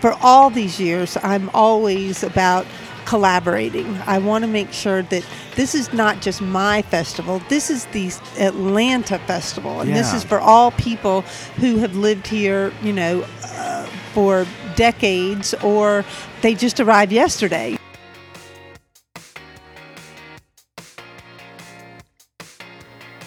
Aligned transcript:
for 0.00 0.16
all 0.22 0.48
these 0.48 0.80
years, 0.80 1.18
I'm 1.22 1.50
always 1.52 2.22
about 2.22 2.66
collaborating. 3.04 3.86
I 4.06 4.18
want 4.18 4.44
to 4.44 4.48
make 4.48 4.72
sure 4.72 5.02
that 5.02 5.26
this 5.56 5.74
is 5.74 5.92
not 5.92 6.22
just 6.22 6.40
my 6.40 6.82
festival. 6.82 7.42
This 7.48 7.70
is 7.70 7.84
the 7.86 8.10
Atlanta 8.38 9.18
festival, 9.20 9.80
and 9.80 9.94
this 9.94 10.14
is 10.14 10.24
for 10.24 10.40
all 10.40 10.70
people 10.72 11.22
who 11.56 11.78
have 11.78 11.96
lived 11.96 12.26
here, 12.26 12.72
you 12.82 12.92
know, 12.92 13.26
uh, 13.44 13.86
for 14.14 14.46
decades, 14.74 15.54
or 15.62 16.04
they 16.40 16.54
just 16.54 16.80
arrived 16.80 17.12
yesterday. 17.12 17.76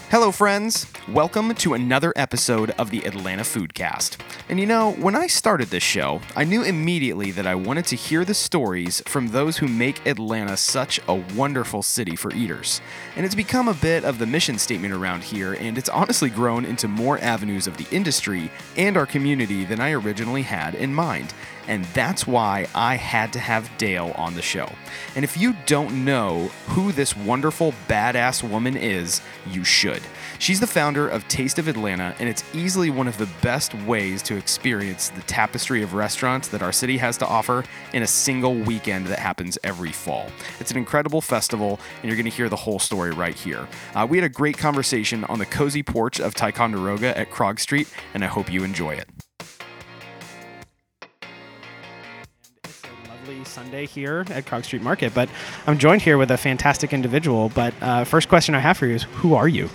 Hello, 0.10 0.32
friends. 0.32 0.88
Welcome 1.08 1.54
to 1.56 1.74
another 1.74 2.14
episode 2.16 2.70
of 2.72 2.92
the 2.92 3.04
Atlanta 3.06 3.44
Foodcast. 3.44 4.18
And 4.50 4.60
you 4.60 4.66
know, 4.66 4.92
when 4.94 5.16
I 5.16 5.28
started 5.28 5.70
this 5.70 5.84
show, 5.84 6.20
I 6.36 6.44
knew 6.44 6.64
immediately 6.64 7.32
that 7.32 7.48
I 7.48 7.56
wanted 7.56 7.86
to 7.88 7.96
hear 7.96 8.26
the 8.26 8.34
stories 8.34 9.02
from 9.06 9.30
those 9.30 9.58
who 9.58 9.70
make 9.70 10.06
Atlanta 10.06 10.58
such 10.58 11.00
a 11.08 11.16
wonderful 11.16 11.82
city 11.82 12.18
for 12.18 12.34
eaters. 12.34 12.82
And 13.16 13.26
it's 13.26 13.36
become 13.36 13.70
a 13.70 13.74
bit 13.74 14.04
of 14.04 14.20
the 14.20 14.28
mission 14.28 14.58
statement 14.58 14.94
around 14.94 15.24
here, 15.24 15.54
and 15.54 15.78
it's 15.78 15.88
honestly 15.88 16.30
grown 16.30 16.66
into 16.66 16.90
more 16.90 17.20
avenues 17.20 17.68
of 17.68 17.78
the 17.78 17.88
industry 17.96 18.52
and 18.76 18.98
our 18.98 19.06
community 19.06 19.64
than 19.64 19.80
I 19.80 19.92
originally 19.92 20.42
had 20.42 20.76
in 20.76 20.94
mind. 20.94 21.34
And 21.68 21.86
that's 21.86 22.28
why 22.28 22.68
I 22.76 22.96
had 22.96 23.34
to 23.34 23.40
have 23.40 23.70
Dale 23.78 24.14
on 24.16 24.36
the 24.36 24.42
show. 24.42 24.70
And 25.16 25.24
if 25.24 25.38
you 25.38 25.56
don't 25.66 26.06
know 26.06 26.50
who 26.68 26.92
this 26.92 27.16
wonderful, 27.16 27.74
badass 27.88 28.48
woman 28.48 28.76
is, 28.76 29.22
you 29.50 29.64
should. 29.64 30.02
She's 30.40 30.60
the 30.60 30.68
founder 30.68 31.08
of 31.08 31.28
Taste 31.28 31.60
of 31.60 31.68
Atlanta, 31.68 32.16
and 32.20 32.28
it's 32.28 32.44
easily 32.54 32.90
one 32.90 33.08
of 33.08 33.18
the 33.18 33.30
best 33.42 33.74
ways 33.86 34.22
to 34.24 34.36
experience 34.36 35.10
the 35.10 35.22
tapestry 35.22 35.84
of 35.84 35.94
restaurants 35.94 36.50
that 36.50 36.62
our 36.62 36.72
city 36.72 36.98
has 36.98 37.18
to 37.20 37.28
offer 37.28 37.64
in 37.94 38.04
a 38.04 38.08
single 38.08 38.56
weekend 38.56 39.08
that 39.08 39.20
happens 39.20 39.58
every 39.64 39.92
fall. 39.92 40.28
It's 40.60 40.72
an 40.72 40.78
incredible 40.78 41.22
festival, 41.22 41.80
and 42.02 42.10
you're 42.10 42.18
going 42.18 42.30
to 42.30 42.36
hear 42.36 42.50
the 42.50 42.56
whole 42.56 42.80
story 42.80 43.12
right 43.12 43.36
here. 43.36 43.68
Uh, 43.96 44.06
we 44.10 44.18
had 44.18 44.26
a 44.26 44.30
great 44.30 44.58
conversation 44.58 45.24
on 45.26 45.40
the 45.40 45.46
cozy 45.46 45.84
porch 45.84 46.20
of 46.20 46.34
Ticonderoga 46.34 47.18
at 47.18 47.32
Krog 47.32 47.60
Street, 47.60 47.88
and 48.14 48.24
I 48.24 48.28
hope 48.28 48.52
you 48.52 48.64
enjoy 48.64 48.96
it. 48.96 49.23
Sunday 53.46 53.86
here 53.86 54.26
at 54.30 54.46
Krog 54.46 54.66
Street 54.66 54.82
Market, 54.82 55.14
but 55.14 55.30
I'm 55.68 55.78
joined 55.78 56.02
here 56.02 56.18
with 56.18 56.32
a 56.32 56.38
fantastic 56.38 56.94
individual. 56.94 57.50
But 57.50 57.74
uh, 57.82 58.04
first 58.04 58.30
question 58.30 58.56
I 58.56 58.60
have 58.60 58.78
for 58.78 58.86
you 58.86 58.96
is, 58.96 59.04
who 59.04 59.36
are 59.36 59.48
you? 59.48 59.70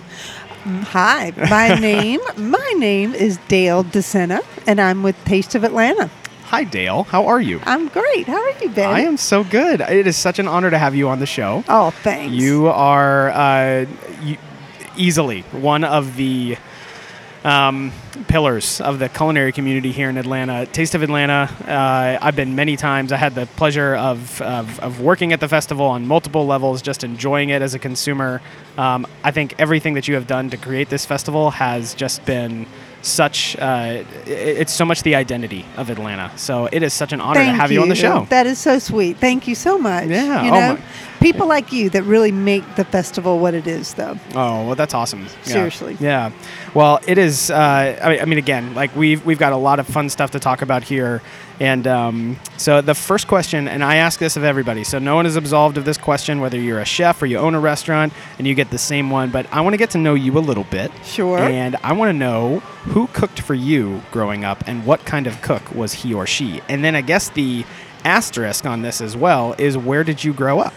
Hi, 0.63 1.31
my 1.49 1.75
name 1.79 2.19
my 2.37 2.73
name 2.77 3.13
is 3.13 3.37
Dale 3.47 3.83
DeSena, 3.83 4.43
and 4.67 4.79
I'm 4.79 5.03
with 5.03 5.15
Taste 5.25 5.55
of 5.55 5.63
Atlanta. 5.63 6.09
Hi, 6.45 6.63
Dale. 6.63 7.03
How 7.03 7.27
are 7.27 7.39
you? 7.39 7.61
I'm 7.63 7.89
great. 7.89 8.25
How 8.25 8.41
are 8.41 8.59
you, 8.59 8.69
Ben? 8.69 8.89
I 8.89 9.01
am 9.01 9.17
so 9.17 9.43
good. 9.43 9.81
It 9.81 10.07
is 10.07 10.17
such 10.17 10.39
an 10.39 10.47
honor 10.47 10.71
to 10.71 10.79
have 10.79 10.95
you 10.95 11.07
on 11.07 11.19
the 11.19 11.27
show. 11.27 11.63
Oh, 11.69 11.91
thanks. 11.91 12.33
You 12.33 12.69
are 12.69 13.29
uh, 13.29 13.85
you, 14.23 14.37
easily 14.97 15.41
one 15.51 15.83
of 15.83 16.15
the 16.15 16.57
um, 17.43 17.91
pillars 18.27 18.81
of 18.81 18.99
the 18.99 19.09
culinary 19.09 19.51
community 19.51 19.91
here 19.91 20.09
in 20.09 20.17
Atlanta. 20.17 20.65
Taste 20.65 20.95
of 20.95 21.03
Atlanta. 21.03 21.49
Uh, 21.65 22.17
I've 22.21 22.35
been 22.35 22.55
many 22.55 22.75
times. 22.75 23.11
I 23.11 23.17
had 23.17 23.35
the 23.35 23.45
pleasure 23.45 23.95
of, 23.95 24.41
of, 24.41 24.79
of 24.79 24.99
working 24.99 25.31
at 25.33 25.39
the 25.39 25.47
festival 25.47 25.85
on 25.85 26.05
multiple 26.05 26.45
levels, 26.45 26.81
just 26.81 27.03
enjoying 27.03 27.49
it 27.49 27.61
as 27.61 27.73
a 27.73 27.79
consumer. 27.79 28.41
Um, 28.77 29.07
I 29.23 29.31
think 29.31 29.55
everything 29.57 29.93
that 29.93 30.07
you 30.07 30.15
have 30.15 30.27
done 30.27 30.49
to 30.49 30.57
create 30.57 30.89
this 30.89 31.05
festival 31.05 31.51
has 31.51 31.93
just 31.93 32.25
been 32.25 32.65
such. 33.01 33.55
Uh, 33.57 34.03
it's 34.25 34.73
so 34.73 34.83
much 34.83 35.03
the 35.03 35.15
identity 35.15 35.65
of 35.77 35.89
Atlanta. 35.89 36.31
So 36.37 36.67
it 36.71 36.83
is 36.83 36.93
such 36.93 37.13
an 37.13 37.21
honor 37.21 37.39
Thank 37.39 37.53
to 37.53 37.61
have 37.61 37.71
you. 37.71 37.81
on 37.81 37.89
the 37.89 37.95
show. 37.95 38.25
That 38.29 38.47
is 38.47 38.59
so 38.59 38.79
sweet. 38.79 39.17
Thank 39.17 39.47
you 39.47 39.55
so 39.55 39.77
much. 39.77 40.09
Yeah, 40.09 40.43
You 40.43 40.51
oh 40.51 40.59
know, 40.75 40.81
people 41.19 41.47
like 41.47 41.71
you 41.71 41.89
that 41.91 42.03
really 42.03 42.31
make 42.31 42.75
the 42.75 42.85
festival 42.85 43.39
what 43.39 43.53
it 43.53 43.67
is, 43.67 43.93
though. 43.93 44.17
Oh 44.31 44.65
well, 44.65 44.75
that's 44.75 44.93
awesome. 44.93 45.23
Yeah. 45.23 45.43
Seriously. 45.43 45.97
Yeah. 45.99 46.31
Well, 46.73 46.99
it 47.07 47.17
is. 47.17 47.51
Uh, 47.51 47.99
I, 48.01 48.19
I 48.19 48.25
mean, 48.25 48.37
again, 48.37 48.73
like 48.73 48.95
we've 48.95 49.25
we've 49.25 49.39
got 49.39 49.53
a 49.53 49.57
lot 49.57 49.79
of 49.79 49.87
fun 49.87 50.09
stuff 50.09 50.31
to 50.31 50.39
talk 50.39 50.61
about 50.61 50.83
here, 50.83 51.21
and 51.59 51.85
um, 51.87 52.37
so 52.57 52.81
the 52.81 52.95
first 52.95 53.27
question, 53.27 53.67
and 53.67 53.83
I 53.83 53.97
ask 53.97 54.19
this 54.19 54.37
of 54.37 54.43
everybody, 54.43 54.83
so 54.83 54.99
no 54.99 55.15
one 55.15 55.25
is 55.25 55.35
absolved 55.35 55.77
of 55.77 55.85
this 55.85 55.97
question, 55.97 56.39
whether 56.39 56.59
you're 56.59 56.79
a 56.79 56.85
chef 56.85 57.21
or 57.21 57.25
you 57.25 57.37
own 57.37 57.55
a 57.55 57.59
restaurant, 57.59 58.13
and 58.37 58.47
you 58.47 58.55
get 58.55 58.69
the 58.69 58.77
same 58.77 59.09
one. 59.09 59.29
But 59.29 59.45
I 59.51 59.61
want 59.61 59.73
to 59.73 59.77
get 59.77 59.91
to 59.91 59.97
know 59.97 60.13
you 60.13 60.37
a 60.37 60.39
little 60.39 60.65
bit. 60.65 60.91
Sure. 61.03 61.39
And 61.39 61.75
I 61.83 61.93
want 61.93 62.09
to 62.09 62.13
know 62.13 62.59
who 62.59 63.07
cooked 63.07 63.41
for 63.41 63.53
you 63.53 64.01
growing 64.11 64.45
up, 64.45 64.63
and 64.67 64.85
what 64.85 65.05
kind 65.05 65.27
of 65.27 65.41
cook 65.41 65.73
was 65.73 65.93
he 65.93 66.13
or 66.13 66.25
she, 66.25 66.61
and 66.69 66.83
then 66.83 66.95
I 66.95 67.01
guess 67.01 67.29
the 67.29 67.65
asterisk 68.05 68.65
on 68.65 68.81
this 68.81 69.01
as 69.01 69.17
well 69.17 69.53
is 69.57 69.77
where 69.77 70.03
did 70.03 70.23
you 70.23 70.33
grow 70.33 70.59
up? 70.59 70.73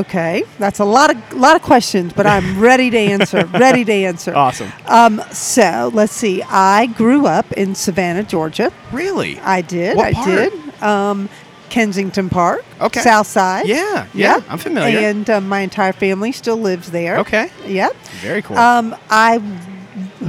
Okay, 0.00 0.44
that's 0.58 0.78
a 0.78 0.84
lot 0.84 1.14
of 1.14 1.32
lot 1.32 1.56
of 1.56 1.62
questions, 1.62 2.12
but 2.12 2.26
I'm 2.26 2.60
ready 2.70 2.90
to 2.90 2.98
answer. 2.98 3.46
ready 3.46 3.84
to 3.84 3.92
answer. 3.92 4.34
Awesome. 4.34 4.70
Um, 4.86 5.22
so 5.32 5.90
let's 5.94 6.12
see. 6.12 6.42
I 6.42 6.86
grew 6.86 7.26
up 7.26 7.50
in 7.52 7.74
Savannah, 7.74 8.22
Georgia. 8.24 8.72
Really? 8.92 9.38
I 9.40 9.62
did. 9.62 9.96
What 9.96 10.06
I 10.08 10.12
part? 10.12 10.26
did. 10.28 10.82
Um, 10.82 11.28
Kensington 11.70 12.28
Park. 12.28 12.64
Okay. 12.80 13.00
South 13.00 13.26
Side. 13.26 13.66
Yeah, 13.66 14.06
yeah, 14.14 14.40
I'm 14.48 14.58
familiar. 14.58 14.98
And 14.98 15.28
um, 15.30 15.48
my 15.48 15.60
entire 15.60 15.92
family 15.92 16.30
still 16.32 16.56
lives 16.58 16.90
there. 16.90 17.18
Okay. 17.20 17.50
Yep. 17.66 17.96
Very 18.20 18.42
cool. 18.42 18.58
Um, 18.58 18.94
I 19.10 19.38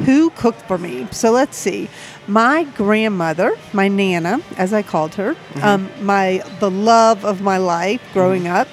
who 0.05 0.29
cooked 0.31 0.61
for 0.61 0.77
me? 0.77 1.07
So 1.11 1.31
let's 1.31 1.57
see. 1.57 1.89
My 2.27 2.63
grandmother, 2.75 3.57
my 3.73 3.87
nana, 3.87 4.39
as 4.57 4.71
I 4.73 4.81
called 4.81 5.15
her, 5.15 5.33
Mm-hmm. 5.33 5.63
um, 5.63 5.89
my 6.05 6.41
the 6.59 6.69
love 6.71 7.25
of 7.25 7.41
my 7.41 7.57
life 7.57 8.01
growing 8.13 8.47
up, 8.47 8.67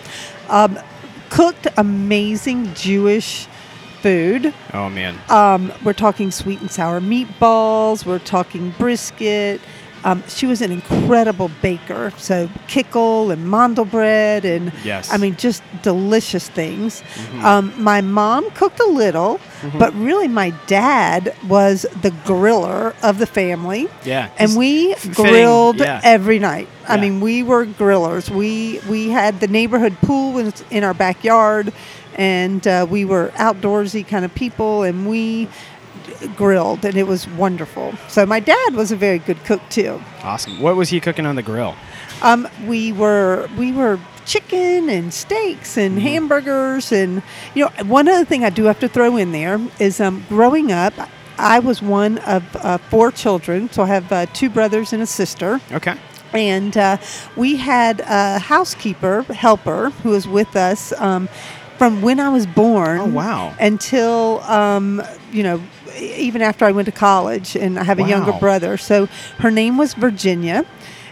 um, 0.48 0.78
cooked 1.30 1.66
amazing 1.76 2.74
Jewish 2.74 3.46
food. 4.00 4.52
oh 4.72 4.90
man. 4.90 5.18
Um, 5.30 5.72
we're 5.84 5.94
talking 5.94 6.30
sweet 6.30 6.60
and 6.60 6.70
sour 6.70 7.00
meatballs. 7.00 8.04
We're 8.04 8.18
talking 8.18 8.70
brisket. 8.78 9.60
Um, 10.04 10.22
she 10.28 10.46
was 10.46 10.60
an 10.60 10.70
incredible 10.70 11.50
baker. 11.62 12.12
So 12.18 12.48
kichel 12.68 13.32
and 13.32 13.50
mandel 13.50 13.86
bread 13.86 14.44
and 14.44 14.70
Yes. 14.84 15.10
I 15.12 15.16
mean 15.16 15.34
just 15.36 15.62
delicious 15.82 16.48
things. 16.48 17.02
Um, 17.42 17.72
my 17.82 18.00
mom 18.02 18.50
cooked 18.50 18.80
a 18.80 18.86
little, 18.86 19.40
but 19.78 19.94
really 19.94 20.28
my 20.28 20.50
dad 20.66 21.34
was 21.48 21.86
the 22.02 22.10
griller 22.28 22.94
of 23.02 23.18
the 23.18 23.26
family. 23.26 23.88
Yeah. 24.04 24.28
And 24.38 24.56
we 24.56 24.94
fitting, 24.94 25.12
grilled 25.24 25.78
yeah. 25.80 26.00
every 26.04 26.38
night. 26.38 26.68
I 26.86 26.96
Yeah. 26.96 27.00
mean, 27.00 27.20
we 27.20 27.42
were 27.42 27.64
grillers. 27.64 28.28
We 28.28 28.80
we 28.88 29.08
had 29.08 29.40
the 29.40 29.48
neighborhood 29.48 29.96
pool 30.02 30.38
in, 30.38 30.52
in 30.70 30.84
our 30.84 30.92
backyard, 30.94 31.72
and 32.16 32.66
uh, 32.66 32.86
we 32.88 33.04
were 33.06 33.32
outdoorsy 33.36 34.06
kind 34.06 34.24
of 34.24 34.34
people, 34.34 34.82
and 34.82 35.08
we 35.08 35.48
grilled, 36.36 36.84
and 36.84 36.96
it 36.96 37.06
was 37.06 37.26
wonderful. 37.28 37.94
So 38.08 38.24
my 38.26 38.40
dad 38.40 38.74
was 38.74 38.92
a 38.92 38.96
very 38.96 39.18
good 39.18 39.42
cook 39.44 39.60
too. 39.70 40.00
Awesome. 40.22 40.60
What 40.60 40.76
was 40.76 40.88
he 40.90 41.00
cooking 41.00 41.26
on 41.26 41.36
the 41.36 41.42
grill? 41.42 41.74
Um, 42.22 42.48
we 42.66 42.92
were 42.92 43.48
we 43.58 43.72
were 43.72 43.98
chicken 44.26 44.88
and 44.88 45.12
steaks 45.12 45.70
Mm-hmm. 45.76 45.80
and 45.80 45.98
hamburgers, 46.00 46.92
and 46.92 47.22
you 47.54 47.64
know, 47.64 47.84
one 47.84 48.08
other 48.08 48.24
thing 48.24 48.44
I 48.44 48.50
do 48.50 48.64
have 48.64 48.78
to 48.80 48.88
throw 48.88 49.16
in 49.16 49.32
there 49.32 49.60
is 49.78 50.00
um, 50.00 50.24
growing 50.28 50.72
up. 50.72 50.94
I 51.36 51.58
was 51.58 51.82
one 51.82 52.18
of 52.18 52.42
uh, 52.56 52.78
four 52.78 53.10
children, 53.10 53.68
so 53.70 53.82
I 53.82 53.86
have 53.86 54.12
uh, 54.12 54.26
two 54.32 54.48
brothers 54.48 54.92
and 54.92 55.02
a 55.02 55.06
sister. 55.06 55.60
Okay. 55.72 55.96
and 56.32 56.76
uh, 56.76 56.96
we 57.36 57.56
had 57.56 58.00
a 58.00 58.38
housekeeper 58.38 59.22
helper 59.24 59.90
who 60.02 60.10
was 60.10 60.26
with 60.28 60.54
us 60.56 60.92
um, 61.00 61.28
from 61.76 62.02
when 62.02 62.20
I 62.20 62.28
was 62.28 62.46
born. 62.46 62.98
Oh, 63.00 63.06
wow. 63.06 63.54
Until 63.60 64.40
um, 64.42 65.02
you 65.32 65.42
know, 65.42 65.60
even 65.98 66.42
after 66.42 66.64
I 66.64 66.72
went 66.72 66.86
to 66.86 66.92
college, 66.92 67.56
and 67.56 67.78
I 67.78 67.84
have 67.84 67.98
a 67.98 68.08
younger 68.08 68.32
brother. 68.32 68.76
So 68.76 69.06
her 69.38 69.50
name 69.50 69.76
was 69.76 69.94
Virginia. 69.94 70.64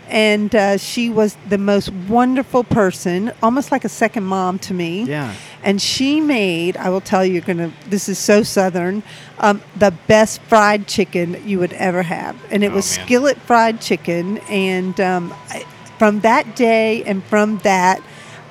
And 0.09 0.55
uh, 0.55 0.77
she 0.77 1.09
was 1.09 1.39
the 1.49 1.57
most 1.57 1.89
wonderful 1.91 2.65
person, 2.65 3.33
almost 3.43 3.73
like 3.73 3.83
a 3.83 3.89
second 3.89 4.25
mom 4.25 4.59
to 4.59 4.75
me. 4.75 5.05
Yeah. 5.05 5.33
And 5.63 5.81
she 5.81 6.21
made, 6.21 6.77
I 6.77 6.91
will 6.91 7.01
tell 7.01 7.25
you, 7.25 7.33
you're 7.35 7.41
gonna. 7.43 7.73
This 7.89 8.11
is 8.11 8.19
so 8.19 8.43
southern. 8.43 9.03
Um, 9.39 9.63
the 9.75 9.91
best 10.09 10.43
fried 10.43 10.87
chicken 10.87 11.41
you 11.47 11.59
would 11.61 11.73
ever 11.75 12.03
have, 12.03 12.37
and 12.51 12.63
it 12.63 12.73
Oh, 12.73 12.75
was 12.75 12.95
man. 12.99 13.07
skillet 13.07 13.39
fried 13.39 13.81
chicken. 13.81 14.37
And 14.51 15.01
um, 15.01 15.33
I, 15.49 15.65
from 15.99 16.21
that 16.21 16.57
day 16.57 17.03
and 17.05 17.25
from 17.25 17.59
that, 17.59 18.03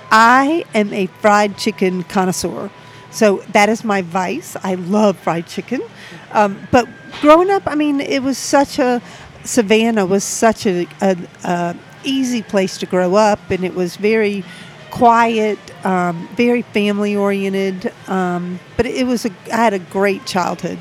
I 0.10 0.66
am 0.74 0.92
a 0.94 1.06
fried 1.07 1.57
chicken 1.60 2.01
connoisseur. 2.04 2.72
So 3.12 3.38
that 3.52 3.69
is 3.69 3.84
my 3.84 4.02
vice. 4.02 4.56
I 4.63 4.75
love 4.75 5.18
fried 5.19 5.48
chicken. 5.48 5.81
Um, 6.31 6.68
but 6.72 6.88
growing 7.19 7.50
up, 7.50 7.63
I 7.66 7.75
mean, 7.75 8.00
it 8.00 8.24
was 8.24 8.38
such 8.38 8.80
a 8.80 9.02
Savannah 9.44 10.06
was 10.06 10.24
such 10.24 10.66
a, 10.66 10.88
a, 11.02 11.18
a 11.44 11.75
easy 12.04 12.42
place 12.42 12.78
to 12.80 12.86
grow 12.86 13.16
up, 13.16 13.40
and 13.50 13.63
it 13.63 13.74
was 13.74 13.96
very 13.96 14.44
quiet, 14.92 15.58
um, 15.86 16.28
very 16.36 16.62
family 16.62 17.16
oriented. 17.16 17.92
Um, 18.08 18.60
but 18.78 18.86
it 18.86 19.08
was 19.08 19.25
a 19.25 19.31
I 19.52 19.57
had 19.57 19.74
a 19.74 19.80
great 19.80 20.25
childhood. 20.25 20.78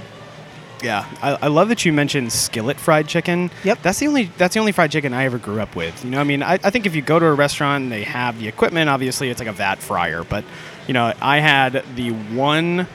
Yeah, 0.83 1.07
I, 1.21 1.33
I 1.43 1.47
love 1.49 1.69
that 1.69 1.85
you 1.85 1.93
mentioned 1.93 2.33
skillet 2.33 2.79
fried 2.79 3.07
chicken. 3.07 3.51
Yep. 3.65 3.83
That's 3.83 3.99
the 3.99 4.07
only 4.07 4.25
that's 4.39 4.55
the 4.55 4.61
only 4.61 4.73
fried 4.73 4.91
chicken 4.91 5.13
I 5.13 5.25
ever 5.25 5.39
grew 5.39 5.61
up 5.61 5.77
with. 5.77 6.05
You 6.05 6.11
know, 6.11 6.21
I 6.21 6.25
mean, 6.25 6.43
I, 6.43 6.55
I 6.55 6.71
think 6.71 6.87
if 6.87 6.95
you 6.95 7.03
go 7.03 7.19
to 7.19 7.27
a 7.27 7.35
restaurant 7.35 7.85
and 7.85 7.93
they 7.93 8.05
have 8.05 8.39
the 8.39 8.49
equipment, 8.49 8.89
obviously 8.89 9.31
it's 9.31 9.41
like 9.41 9.49
a 9.49 9.53
vat 9.53 9.77
fryer. 9.77 10.25
But 10.25 10.45
you 10.91 10.95
know, 10.95 11.15
I 11.23 11.39
had 11.39 11.85
the 11.95 12.11
one 12.11 12.89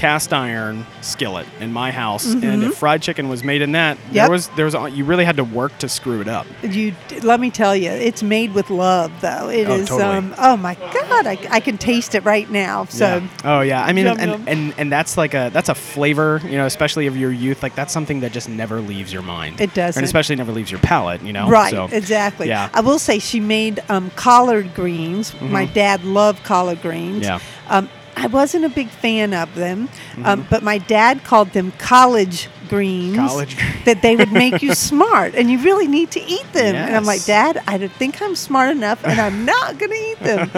cast 0.00 0.32
iron 0.32 0.86
skillet 1.02 1.46
in 1.60 1.72
my 1.74 1.90
house, 1.90 2.24
and 2.24 2.64
if 2.64 2.76
fried 2.78 3.02
chicken 3.02 3.28
was 3.28 3.44
made 3.44 3.60
in 3.60 3.72
that, 3.72 3.98
Yep. 4.06 4.14
there 4.14 4.30
was 4.30 4.48
there 4.56 4.64
was 4.64 4.74
you 4.96 5.04
really 5.04 5.26
had 5.26 5.36
to 5.36 5.44
work 5.44 5.76
to 5.80 5.88
screw 5.90 6.22
it 6.22 6.28
up. 6.28 6.46
You 6.62 6.94
let 7.22 7.38
me 7.38 7.50
tell 7.50 7.76
you, 7.76 7.90
it's 7.90 8.22
made 8.22 8.54
with 8.54 8.70
love, 8.70 9.12
though. 9.20 9.50
It 9.50 9.68
Oh, 9.68 9.74
is. 9.74 9.88
totally. 9.88 10.16
Um, 10.16 10.34
oh 10.38 10.56
my 10.56 10.74
God, 10.74 11.26
I, 11.26 11.36
I 11.50 11.60
can 11.60 11.76
taste 11.76 12.14
it 12.14 12.24
right 12.24 12.48
now. 12.50 12.86
So 12.86 13.18
yeah. 13.18 13.28
oh 13.44 13.60
yeah, 13.60 13.84
I 13.84 13.92
mean, 13.92 14.06
Yum, 14.06 14.16
and, 14.18 14.30
yum. 14.30 14.44
and 14.48 14.74
and 14.78 14.90
that's 14.92 15.18
like 15.18 15.34
a 15.34 15.50
that's 15.52 15.68
a 15.68 15.74
flavor, 15.74 16.40
you 16.44 16.56
know, 16.56 16.64
especially 16.64 17.06
of 17.06 17.16
your 17.18 17.30
youth. 17.30 17.62
Like 17.62 17.74
that's 17.74 17.92
something 17.92 18.20
that 18.20 18.32
just 18.32 18.48
never 18.48 18.80
leaves 18.80 19.12
your 19.12 19.22
mind. 19.22 19.60
It 19.60 19.74
doesn't. 19.74 20.00
and 20.00 20.04
especially 20.06 20.36
never 20.36 20.52
leaves 20.52 20.70
your 20.70 20.80
palate. 20.80 21.20
You 21.22 21.34
know, 21.34 21.46
Right, 21.50 21.72
So, 21.72 21.88
exactly. 21.92 22.48
Yeah. 22.48 22.70
I 22.72 22.80
will 22.80 22.98
say 22.98 23.18
she 23.18 23.38
made 23.38 23.80
um, 23.90 24.08
collard 24.16 24.74
greens. 24.74 25.38
My 25.42 25.66
dad 25.66 26.04
loved 26.04 26.42
collard 26.44 26.80
greens. 26.80 27.24
Yeah. 27.26 27.40
Um, 27.68 27.88
I 28.22 28.26
wasn't 28.26 28.64
a 28.64 28.68
big 28.68 28.88
fan 28.88 29.32
of 29.34 29.54
them, 29.54 29.88
Mm-hmm. 29.88 30.26
um, 30.26 30.46
but 30.50 30.62
my 30.62 30.78
dad 30.78 31.24
called 31.24 31.50
them 31.52 31.72
college 31.78 32.48
greens. 32.68 33.16
College 33.16 33.56
greens. 33.56 33.84
that 33.84 34.02
they 34.02 34.14
would 34.16 34.30
make 34.32 34.62
you 34.62 34.74
smart, 34.90 35.34
and 35.34 35.50
you 35.50 35.58
really 35.62 35.88
need 35.88 36.10
to 36.12 36.20
eat 36.20 36.52
them. 36.52 36.74
And 36.76 36.94
I'm 36.96 37.04
like, 37.04 37.24
Dad, 37.24 37.62
I 37.66 37.78
don't 37.78 37.92
think 37.92 38.20
I'm 38.22 38.36
smart 38.36 38.70
enough, 38.70 39.04
and 39.04 39.20
I'm 39.20 39.44
not 39.44 39.78
going 39.78 39.90
to 39.90 39.96
eat 40.10 40.18
them. 40.20 40.50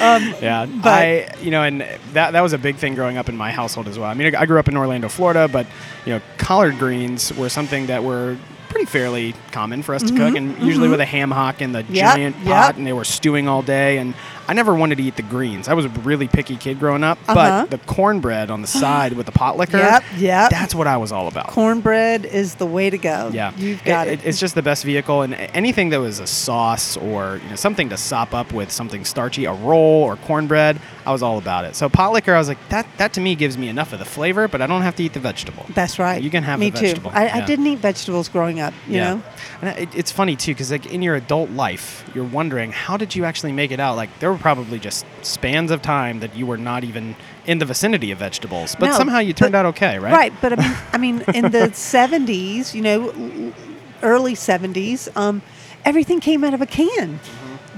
Um, 0.00 0.34
Yeah, 0.40 0.66
But- 0.66 0.92
I 0.92 1.34
you 1.42 1.50
know, 1.50 1.62
and 1.62 1.80
that 2.12 2.32
that 2.32 2.40
was 2.42 2.52
a 2.52 2.58
big 2.58 2.76
thing 2.76 2.94
growing 2.94 3.16
up 3.18 3.28
in 3.28 3.36
my 3.36 3.50
household 3.50 3.88
as 3.88 3.98
well. 3.98 4.08
I 4.10 4.14
mean, 4.14 4.34
I 4.34 4.46
grew 4.46 4.58
up 4.58 4.68
in 4.68 4.76
Orlando, 4.76 5.08
Florida, 5.08 5.48
but 5.48 5.66
you 6.06 6.12
know, 6.14 6.20
collard 6.38 6.78
greens 6.78 7.32
were 7.34 7.48
something 7.48 7.86
that 7.86 8.02
were 8.04 8.36
pretty 8.68 8.84
fairly 8.86 9.34
common 9.50 9.82
for 9.82 9.94
us 9.94 10.02
to 10.02 10.14
cook, 10.14 10.36
and 10.36 10.56
usually 10.62 10.88
with 10.88 11.00
a 11.00 11.06
ham 11.06 11.30
hock 11.30 11.60
in 11.62 11.72
the 11.72 11.82
Mm-hmm, 11.82 11.94
Yep, 11.94 12.14
giant 12.16 12.36
yep. 12.38 12.46
pot, 12.46 12.76
and 12.76 12.86
they 12.86 12.92
were 12.92 13.04
stewing 13.04 13.48
all 13.48 13.62
day. 13.62 13.96
And 13.98 14.14
I 14.48 14.54
never 14.54 14.74
wanted 14.74 14.96
to 14.98 15.04
eat 15.04 15.16
the 15.16 15.22
greens. 15.22 15.68
I 15.68 15.74
was 15.74 15.84
a 15.84 15.90
really 15.90 16.26
picky 16.26 16.56
kid 16.56 16.78
growing 16.78 17.04
up, 17.04 17.18
Uh-huh. 17.28 17.66
but 17.66 17.70
the 17.70 17.78
cornbread 17.86 18.50
on 18.50 18.62
the 18.62 18.66
side 18.82 19.12
with 19.12 19.26
the 19.26 19.32
pot 19.32 19.56
liquor, 19.58 19.76
Yep, 19.76 20.04
yep. 20.16 20.50
that's 20.50 20.74
what 20.74 20.86
I 20.86 20.96
was 20.96 21.12
all 21.12 21.28
about. 21.28 21.48
cornbread 21.48 22.24
is 22.24 22.54
the 22.54 22.64
way 22.66 22.88
to 22.88 22.96
go. 22.98 23.30
Yeah, 23.32 23.52
You've 23.56 23.84
got 23.84 24.08
it. 24.08 24.20
It's 24.24 24.40
just 24.40 24.54
the 24.54 24.62
best 24.62 24.84
vehicle, 24.84 25.22
and 25.22 25.34
anything 25.34 25.90
that 25.90 26.00
was 26.00 26.18
a 26.18 26.26
sauce 26.26 26.96
or 26.96 27.40
you 27.44 27.50
know 27.50 27.56
something 27.56 27.90
to 27.90 27.96
sop 27.98 28.32
up 28.34 28.52
with 28.52 28.72
something 28.72 29.04
starchy, 29.04 29.44
a 29.44 29.52
roll 29.52 30.02
or 30.04 30.16
cornbread, 30.16 30.80
I 31.04 31.12
was 31.12 31.22
all 31.22 31.38
about 31.38 31.64
it. 31.66 31.76
So 31.76 31.88
pot 31.88 32.12
liquor, 32.12 32.34
I 32.34 32.38
was 32.38 32.48
like, 32.48 32.58
that 32.70 32.86
that 32.96 33.12
to 33.14 33.20
me 33.20 33.34
gives 33.34 33.58
me 33.58 33.68
enough 33.68 33.92
of 33.92 33.98
the 33.98 34.04
flavor, 34.06 34.48
but 34.48 34.62
I 34.62 34.66
don't 34.66 34.82
have 34.82 34.96
to 34.96 35.02
eat 35.02 35.12
the 35.12 35.20
vegetable. 35.20 35.66
That's 35.74 35.98
right. 35.98 36.22
You 36.22 36.30
can 36.30 36.42
have 36.44 36.58
Me 36.58 36.70
the 36.70 36.78
too. 36.78 36.86
vegetable. 36.86 37.10
I, 37.14 37.22
I 37.22 37.38
Yeah. 37.38 37.46
didn't 37.46 37.66
eat 37.66 37.78
vegetables 37.80 38.28
growing 38.30 38.60
up. 38.60 38.72
You 38.86 38.98
know. 39.00 39.22
And 39.60 39.78
it, 39.78 39.94
it's 39.94 40.10
funny 40.12 40.36
too, 40.36 40.52
because 40.52 40.70
like 40.70 40.86
in 40.86 41.02
your 41.02 41.16
adult 41.16 41.50
life, 41.50 42.04
you're 42.14 42.24
wondering 42.24 42.72
how 42.72 42.96
did 42.96 43.14
you 43.14 43.24
actually 43.26 43.52
make 43.52 43.70
it 43.72 43.80
out? 43.80 43.96
Like 43.96 44.10
there 44.20 44.32
were 44.38 44.42
probably 44.42 44.78
just 44.78 45.04
spans 45.22 45.70
of 45.70 45.82
time 45.82 46.20
that 46.20 46.34
you 46.36 46.46
were 46.46 46.56
not 46.56 46.84
even 46.84 47.16
in 47.46 47.58
the 47.58 47.64
vicinity 47.66 48.10
of 48.12 48.18
vegetables, 48.18 48.74
but 48.78 48.86
No, 48.86 48.92
somehow 48.96 49.18
you 49.18 49.32
turned 49.32 49.52
but- 49.52 49.58
out 49.58 49.66
okay, 49.66 49.98
right? 49.98 50.12
Right, 50.12 50.32
but 50.40 50.58
I 50.58 50.62
mean, 50.62 50.76
I 50.92 50.98
mean, 50.98 51.20
in 51.34 51.50
the 51.52 51.70
'70s, 51.72 52.74
you 52.74 52.82
know, 52.82 53.52
early 54.02 54.34
'70s, 54.34 55.08
um, 55.16 55.42
everything 55.84 56.20
came 56.20 56.44
out 56.44 56.54
of 56.54 56.62
a 56.62 56.66
can. 56.66 57.20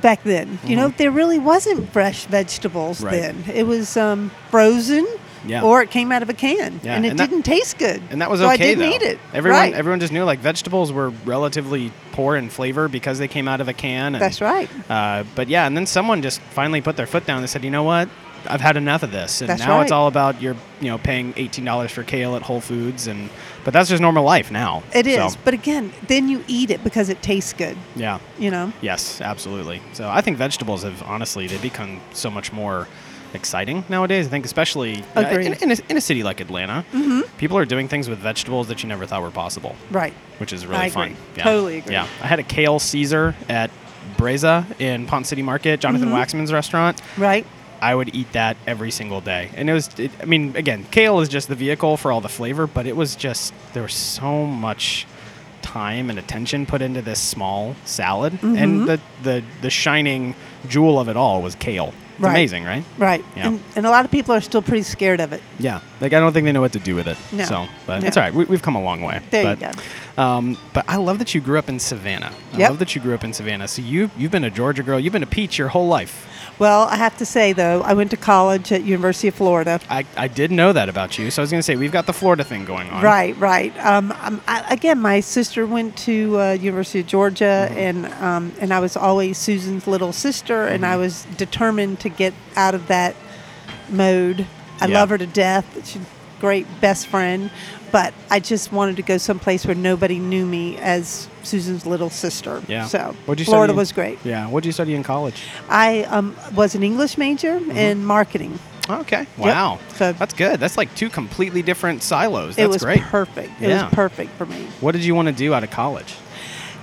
Back 0.01 0.23
then, 0.23 0.59
you 0.65 0.77
know, 0.77 0.89
there 0.97 1.11
really 1.11 1.39
wasn't 1.39 1.93
fresh 1.93 2.25
vegetables 2.25 2.99
Mm-hmm. 2.99 3.07
Right. 3.07 3.21
then. 3.21 3.45
It 3.55 3.65
was 3.67 3.99
um, 3.99 4.31
frozen, 4.51 5.07
Yeah. 5.47 5.63
or 5.63 5.83
it 5.83 5.91
came 5.91 6.13
out 6.13 6.23
of 6.23 6.29
a 6.29 6.35
can, 6.35 6.81
Yeah, 6.83 6.95
and 6.97 7.07
it 7.07 7.11
and 7.11 7.19
that- 7.19 7.31
didn't 7.31 7.45
taste 7.45 7.79
good. 7.79 8.03
And 8.11 8.21
that 8.21 8.31
was 8.31 8.41
so 8.41 8.47
okay 8.47 8.55
I 8.55 8.57
didn't 8.75 8.79
though. 8.91 8.97
eat 8.97 9.03
it. 9.03 9.19
Everyone, 9.33 9.61
right. 9.61 9.75
everyone 9.75 10.01
just 10.01 10.13
knew 10.13 10.25
like 10.25 10.39
vegetables 10.41 10.93
were 10.93 11.11
relatively 11.25 11.93
poor 12.13 12.37
in 12.37 12.51
flavor 12.51 12.89
because 12.89 13.19
they 13.19 13.29
came 13.29 13.49
out 13.49 13.61
of 13.61 13.69
a 13.69 13.73
can. 13.73 14.15
And, 14.15 14.23
That's 14.23 14.41
right. 14.41 14.69
Uh, 14.91 15.25
but 15.35 15.49
yeah, 15.49 15.67
and 15.67 15.77
then 15.77 15.87
someone 15.87 16.23
just 16.23 16.41
finally 16.41 16.81
put 16.81 16.97
their 16.97 17.07
foot 17.07 17.25
down 17.27 17.39
and 17.39 17.49
said, 17.49 17.65
you 17.65 17.71
know 17.71 17.83
what? 17.85 18.09
I've 18.47 18.63
had 18.63 18.79
enough 18.79 19.03
of 19.03 19.13
this, 19.13 19.43
and 19.43 19.51
That's 19.51 19.61
now 19.61 19.83
it's 19.83 19.93
all 19.93 20.09
about 20.09 20.41
you're 20.41 20.57
you 20.81 20.89
know 20.89 20.97
paying 20.97 21.35
eighteen 21.37 21.67
dollars 21.67 21.91
for 21.91 22.03
kale 22.03 22.37
at 22.37 22.41
Whole 22.43 22.63
Foods, 22.63 23.07
and 23.07 23.29
but 23.65 23.75
that's 23.75 23.91
just 23.91 24.01
normal 24.01 24.25
life 24.25 24.51
now. 24.51 24.83
It 24.95 25.07
is, 25.07 25.35
So, 25.35 25.39
but 25.45 25.53
again, 25.53 25.93
then 26.09 26.27
you 26.31 26.43
eat 26.49 26.71
it 26.71 26.83
because 26.83 27.11
it 27.11 27.21
tastes 27.21 27.53
good. 27.53 27.77
yeah, 27.97 28.19
You 28.39 28.51
know. 28.51 28.73
yes, 28.81 29.21
absolutely. 29.21 29.83
So 29.93 30.09
I 30.09 30.23
think 30.23 30.39
vegetables 30.39 30.85
have 30.85 31.03
honestly 31.03 31.49
they 31.49 31.59
become 31.59 32.01
so 32.15 32.31
much 32.31 32.51
more 32.51 32.89
exciting 33.35 33.85
nowadays. 33.89 34.27
I 34.27 34.31
think 34.31 34.45
especially 34.45 35.05
uh, 35.17 35.21
in, 35.21 35.53
in, 35.55 35.71
a, 35.73 35.77
in 35.89 35.97
a 35.97 36.01
city 36.01 36.23
like 36.23 36.41
Atlanta, 36.41 36.85
people 37.39 37.57
are 37.59 37.65
doing 37.65 37.89
things 37.89 38.09
with 38.09 38.19
vegetables 38.19 38.69
that 38.69 38.83
you 38.83 38.89
never 38.89 39.07
thought 39.07 39.23
were 39.23 39.31
possible. 39.31 39.77
Right. 39.91 40.13
which 40.39 40.53
is 40.53 40.67
really 40.67 40.81
I 40.83 40.91
fun. 40.91 41.13
agree. 41.33 41.43
Totally 41.43 41.79
agree. 41.79 41.93
Yeah, 41.93 42.07
I 42.23 42.27
had 42.27 42.39
a 42.39 42.43
kale 42.45 42.79
Caesar 42.79 43.35
at 43.49 43.71
Brezza 44.17 44.65
in 44.81 45.07
Ponce 45.07 45.29
City 45.29 45.43
Market, 45.43 45.81
Jonathan 45.81 46.09
Mm-hmm. 46.09 46.17
Waxman's 46.17 46.53
restaurant. 46.53 47.01
Right. 47.17 47.47
I 47.83 47.95
would 47.95 48.15
eat 48.15 48.33
that 48.33 48.59
every 48.67 48.91
single 48.91 49.23
day, 49.23 49.51
and 49.57 49.71
it 49.71 49.73
was. 49.73 49.89
It, 49.99 50.11
I 50.21 50.27
mean, 50.27 50.55
again, 50.55 50.85
kale 50.91 51.21
is 51.21 51.31
just 51.31 51.49
the 51.49 51.55
vehicle 51.55 51.97
for 51.97 52.13
all 52.13 52.21
the 52.21 52.29
flavor, 52.29 52.67
but 52.67 52.87
it 52.87 52.95
was 52.95 53.17
just 53.17 53.55
there 53.73 53.83
was 53.83 53.95
so 53.95 54.45
much 54.45 55.07
time 55.63 56.11
and 56.11 56.19
attention 56.19 56.67
put 56.67 56.83
into 56.83 57.01
this 57.01 57.19
small 57.19 57.75
salad, 57.87 58.35
Mm-hmm. 58.35 58.57
and 58.57 58.87
the 58.87 59.01
the 59.23 59.43
the 59.63 59.71
shining 59.71 60.35
jewel 60.69 60.99
of 61.01 61.09
it 61.09 61.17
all 61.17 61.41
was 61.41 61.55
kale. 61.55 61.95
It's 62.21 62.25
Right. 62.27 62.33
amazing, 62.33 62.65
right? 62.65 62.85
Right. 62.99 63.25
Yeah. 63.35 63.49
And, 63.49 63.63
and 63.77 63.87
a 63.87 63.91
lot 63.91 64.05
of 64.05 64.11
people 64.11 64.35
are 64.35 64.43
still 64.43 64.61
pretty 64.61 64.83
scared 64.83 65.21
of 65.21 65.33
it. 65.33 65.41
Yeah, 65.59 65.81
like 66.03 66.13
I 66.13 66.21
don't 66.21 66.35
think 66.35 66.45
they 66.45 66.53
know 66.53 66.61
what 66.61 66.75
to 66.75 66.79
do 66.79 66.95
with 66.95 67.09
it. 67.09 67.17
No. 67.33 67.45
So, 67.45 67.67
but 67.87 68.01
No. 68.03 68.09
it's 68.09 68.17
all 68.19 68.23
right. 68.23 68.35
We, 68.35 68.45
we've 68.45 68.61
come 68.61 68.75
a 68.77 68.83
long 68.83 69.01
way. 69.01 69.21
There 69.31 69.43
you 69.51 69.57
but, 69.57 69.75
go. 70.17 70.23
Um, 70.23 70.59
but 70.75 70.85
I 70.87 70.97
love 70.97 71.19
that 71.19 71.35
you 71.35 71.41
grew 71.41 71.59
up 71.59 71.71
in 71.71 71.79
Savannah. 71.79 72.31
I 72.53 72.59
Yep. 72.59 72.69
love 72.71 72.79
that 72.81 72.95
you 72.95 73.01
grew 73.01 73.15
up 73.15 73.25
in 73.25 73.33
Savannah. 73.33 73.67
So 73.69 73.81
you 73.81 74.11
you've 74.19 74.31
been 74.33 74.45
a 74.45 74.51
Georgia 74.51 74.83
girl. 74.83 75.01
You've 75.01 75.15
been 75.15 75.23
a 75.23 75.27
peach 75.27 75.57
your 75.57 75.69
whole 75.69 75.89
life. 75.89 76.27
Well, 76.61 76.83
I 76.83 76.97
have 76.97 77.17
to 77.17 77.25
say 77.25 77.55
though, 77.55 77.81
I 77.83 77.95
went 77.95 78.11
to 78.11 78.19
college 78.19 78.71
at 78.71 78.85
University 78.85 79.29
of 79.29 79.35
Florida. 79.35 79.81
I, 79.89 80.05
I 80.15 80.29
did 80.29 80.53
know 80.53 80.73
that 80.75 80.91
about 80.91 81.19
you. 81.19 81.31
So 81.31 81.41
I 81.41 81.43
was 81.43 81.51
going 81.51 81.59
to 81.59 81.63
say 81.63 81.75
we've 81.75 81.91
got 81.91 82.05
the 82.07 82.13
Florida 82.13 82.45
thing 82.45 82.67
going 82.67 82.91
on. 82.91 83.03
Right, 83.03 83.35
right. 83.39 83.75
Um, 83.85 84.13
um, 84.21 84.43
I, 84.47 84.65
again, 84.71 85.01
my 85.01 85.21
sister 85.21 85.67
went 85.67 85.97
to 85.99 86.39
uh, 86.39 86.53
University 86.53 87.01
of 87.01 87.07
Georgia, 87.07 87.67
Mm-hmm. 87.71 87.79
and 87.79 88.07
um, 88.23 88.53
and 88.61 88.73
I 88.75 88.81
was 88.81 88.95
always 88.97 89.39
Susan's 89.39 89.87
little 89.87 90.13
sister, 90.13 90.67
and 90.67 90.83
Mm-hmm. 90.85 90.93
I 90.93 90.97
was 90.97 91.25
determined 91.39 91.99
to 92.01 92.11
get 92.11 92.35
out 92.57 92.75
of 92.75 92.87
that 92.89 93.17
mode. 93.89 94.47
I 94.83 94.87
Yeah. 94.87 95.01
love 95.01 95.09
her 95.11 95.19
to 95.19 95.27
death. 95.27 95.65
She's 95.89 96.03
a 96.03 96.07
great 96.41 96.67
best 96.81 97.07
friend, 97.07 97.51
but 97.93 98.13
I 98.31 98.41
just 98.41 98.73
wanted 98.73 98.97
to 98.97 99.03
go 99.03 99.19
someplace 99.19 99.67
where 99.67 99.75
nobody 99.75 100.19
knew 100.19 100.47
me 100.47 100.77
as 100.79 101.29
Susan's 101.43 101.87
little 101.87 102.11
sister. 102.11 102.63
Yeah. 102.69 102.87
So 102.87 103.15
What'd 103.27 103.41
you 103.41 103.45
Florida 103.47 103.71
study? 103.73 103.77
was 103.79 103.93
great. 103.93 104.19
Yeah. 104.25 104.49
What 104.49 104.63
did 104.63 104.69
you 104.69 104.73
study 104.73 104.95
in 104.95 105.03
college? 105.03 105.43
I 105.69 106.05
um, 106.05 106.37
was 106.55 106.75
an 106.75 106.83
English 106.83 107.17
major 107.19 107.59
Mm-hmm. 107.61 107.71
in 107.77 108.05
marketing. 108.05 108.59
Okay. 108.89 109.27
Wow. 109.37 109.79
So- 109.95 110.13
That's 110.13 110.35
good. 110.35 110.59
That's 110.61 110.77
like 110.77 110.95
two 110.95 111.09
completely 111.11 111.63
different 111.63 112.03
silos. 112.03 112.57
That's 112.57 112.65
it 112.67 112.69
was 112.69 112.83
great. 112.83 113.01
perfect. 113.03 113.51
It 113.61 113.69
Yeah. 113.69 113.85
was 113.85 113.95
perfect 113.95 114.31
for 114.33 114.47
me. 114.47 114.67
What 114.81 114.93
did 114.93 115.05
you 115.05 115.15
want 115.15 115.27
to 115.29 115.33
do 115.33 115.55
out 115.55 115.63
of 115.65 115.71
college? 115.71 116.15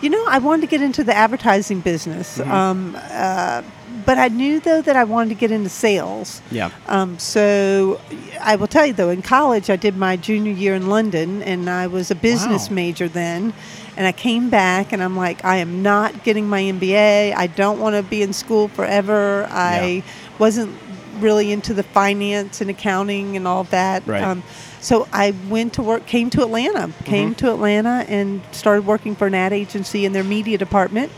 You 0.01 0.09
know, 0.11 0.25
I 0.27 0.37
wanted 0.37 0.61
to 0.61 0.67
get 0.67 0.81
into 0.81 1.03
the 1.03 1.15
advertising 1.15 1.79
business, 1.81 2.37
Mm-hmm. 2.37 2.51
um, 2.51 2.95
uh, 2.99 3.63
but 4.05 4.17
I 4.17 4.27
knew 4.29 4.59
though 4.61 4.81
that 4.81 4.95
I 4.95 5.03
wanted 5.03 5.29
to 5.29 5.35
get 5.35 5.51
into 5.51 5.69
sales. 5.69 6.41
Yeah. 6.51 6.69
Um, 6.87 7.17
so 7.19 7.99
I 8.39 8.55
will 8.55 8.67
tell 8.67 8.85
you 8.85 8.93
though, 8.93 9.09
in 9.09 9.21
college, 9.21 9.69
I 9.69 9.75
did 9.75 9.97
my 9.97 10.15
junior 10.15 10.51
year 10.53 10.75
in 10.75 10.87
London, 10.87 11.41
and 11.43 11.69
I 11.69 11.87
was 11.87 12.09
a 12.11 12.15
business 12.15 12.69
Wow. 12.69 12.75
major 12.75 13.07
then. 13.09 13.53
And 13.97 14.05
I 14.05 14.11
came 14.11 14.49
back, 14.51 14.93
and 14.93 15.01
I'm 15.03 15.17
like, 15.17 15.43
I 15.43 15.57
am 15.57 15.81
not 15.81 16.23
getting 16.23 16.47
my 16.47 16.61
MBA. 16.61 17.33
I 17.35 17.47
don't 17.47 17.79
want 17.79 17.95
to 17.95 18.03
be 18.03 18.21
in 18.21 18.31
school 18.33 18.67
forever. 18.67 19.47
I 19.49 20.03
wasn't 20.37 20.77
really 21.19 21.51
into 21.51 21.73
the 21.73 21.81
finance 21.83 22.61
and 22.61 22.69
accounting 22.69 23.35
and 23.35 23.47
all 23.47 23.63
that. 23.65 24.05
Right. 24.05 24.21
Um, 24.21 24.43
so 24.87 25.05
I 25.11 25.31
went 25.49 25.73
to 25.73 25.83
work, 25.83 26.05
came 26.05 26.29
to 26.29 26.41
Atlanta, 26.41 26.93
came 27.03 27.35
to 27.35 27.51
Atlanta, 27.51 28.05
and 28.07 28.41
started 28.53 28.85
working 28.85 29.15
for 29.17 29.27
an 29.27 29.35
ad 29.35 29.51
agency 29.51 30.05
in 30.05 30.13
their 30.13 30.23
media 30.23 30.57
department. 30.57 31.11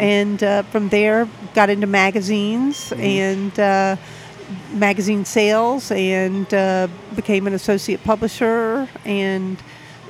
And 0.00 0.42
uh, 0.42 0.62
from 0.72 0.88
there, 0.88 1.28
got 1.54 1.68
into 1.68 1.86
magazines 1.86 2.90
and 2.92 3.52
uh, 3.60 3.96
magazine 4.72 5.26
sales, 5.26 5.90
and 5.90 6.54
uh, 6.54 6.88
became 7.14 7.46
an 7.46 7.52
associate 7.52 8.02
publisher. 8.02 8.88
And 9.04 9.58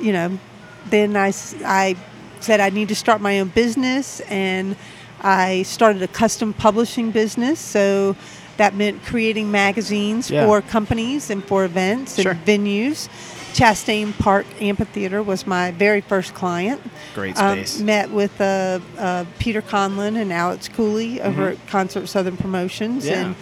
you 0.00 0.12
know, 0.12 0.38
then 0.86 1.16
I, 1.16 1.32
I 1.64 1.96
said 2.38 2.60
I 2.60 2.70
need 2.70 2.88
to 2.88 2.94
start 2.94 3.20
my 3.20 3.40
own 3.40 3.48
business, 3.48 4.20
and 4.28 4.76
I 5.22 5.64
started 5.64 6.02
a 6.02 6.08
custom 6.08 6.52
publishing 6.52 7.10
business. 7.10 7.58
So 7.58 8.14
that 8.62 8.76
meant 8.76 9.04
creating 9.04 9.50
magazines 9.50 10.30
Yeah. 10.30 10.46
for 10.46 10.62
companies 10.62 11.30
and 11.30 11.42
for 11.44 11.64
events 11.64 12.20
Sure. 12.22 12.30
and 12.32 12.44
venues. 12.46 13.08
Chastain 13.54 14.16
Park 14.18 14.46
Amphitheater 14.60 15.20
was 15.22 15.46
my 15.46 15.72
very 15.72 16.00
first 16.00 16.32
client. 16.32 16.80
Great 17.14 17.36
Um, 17.38 17.58
space. 17.58 17.80
met 17.80 18.10
with 18.12 18.40
uh, 18.40 18.78
uh, 18.98 19.24
Peter 19.40 19.60
Conlon 19.62 20.16
and 20.16 20.32
Alex 20.32 20.68
Cooley 20.68 21.20
over 21.20 21.48
at 21.50 21.66
Concert 21.66 22.06
Southern 22.08 22.36
Promotions 22.36 23.04
Mm-hmm. 23.04 23.12
Yeah. 23.12 23.24
and 23.26 23.34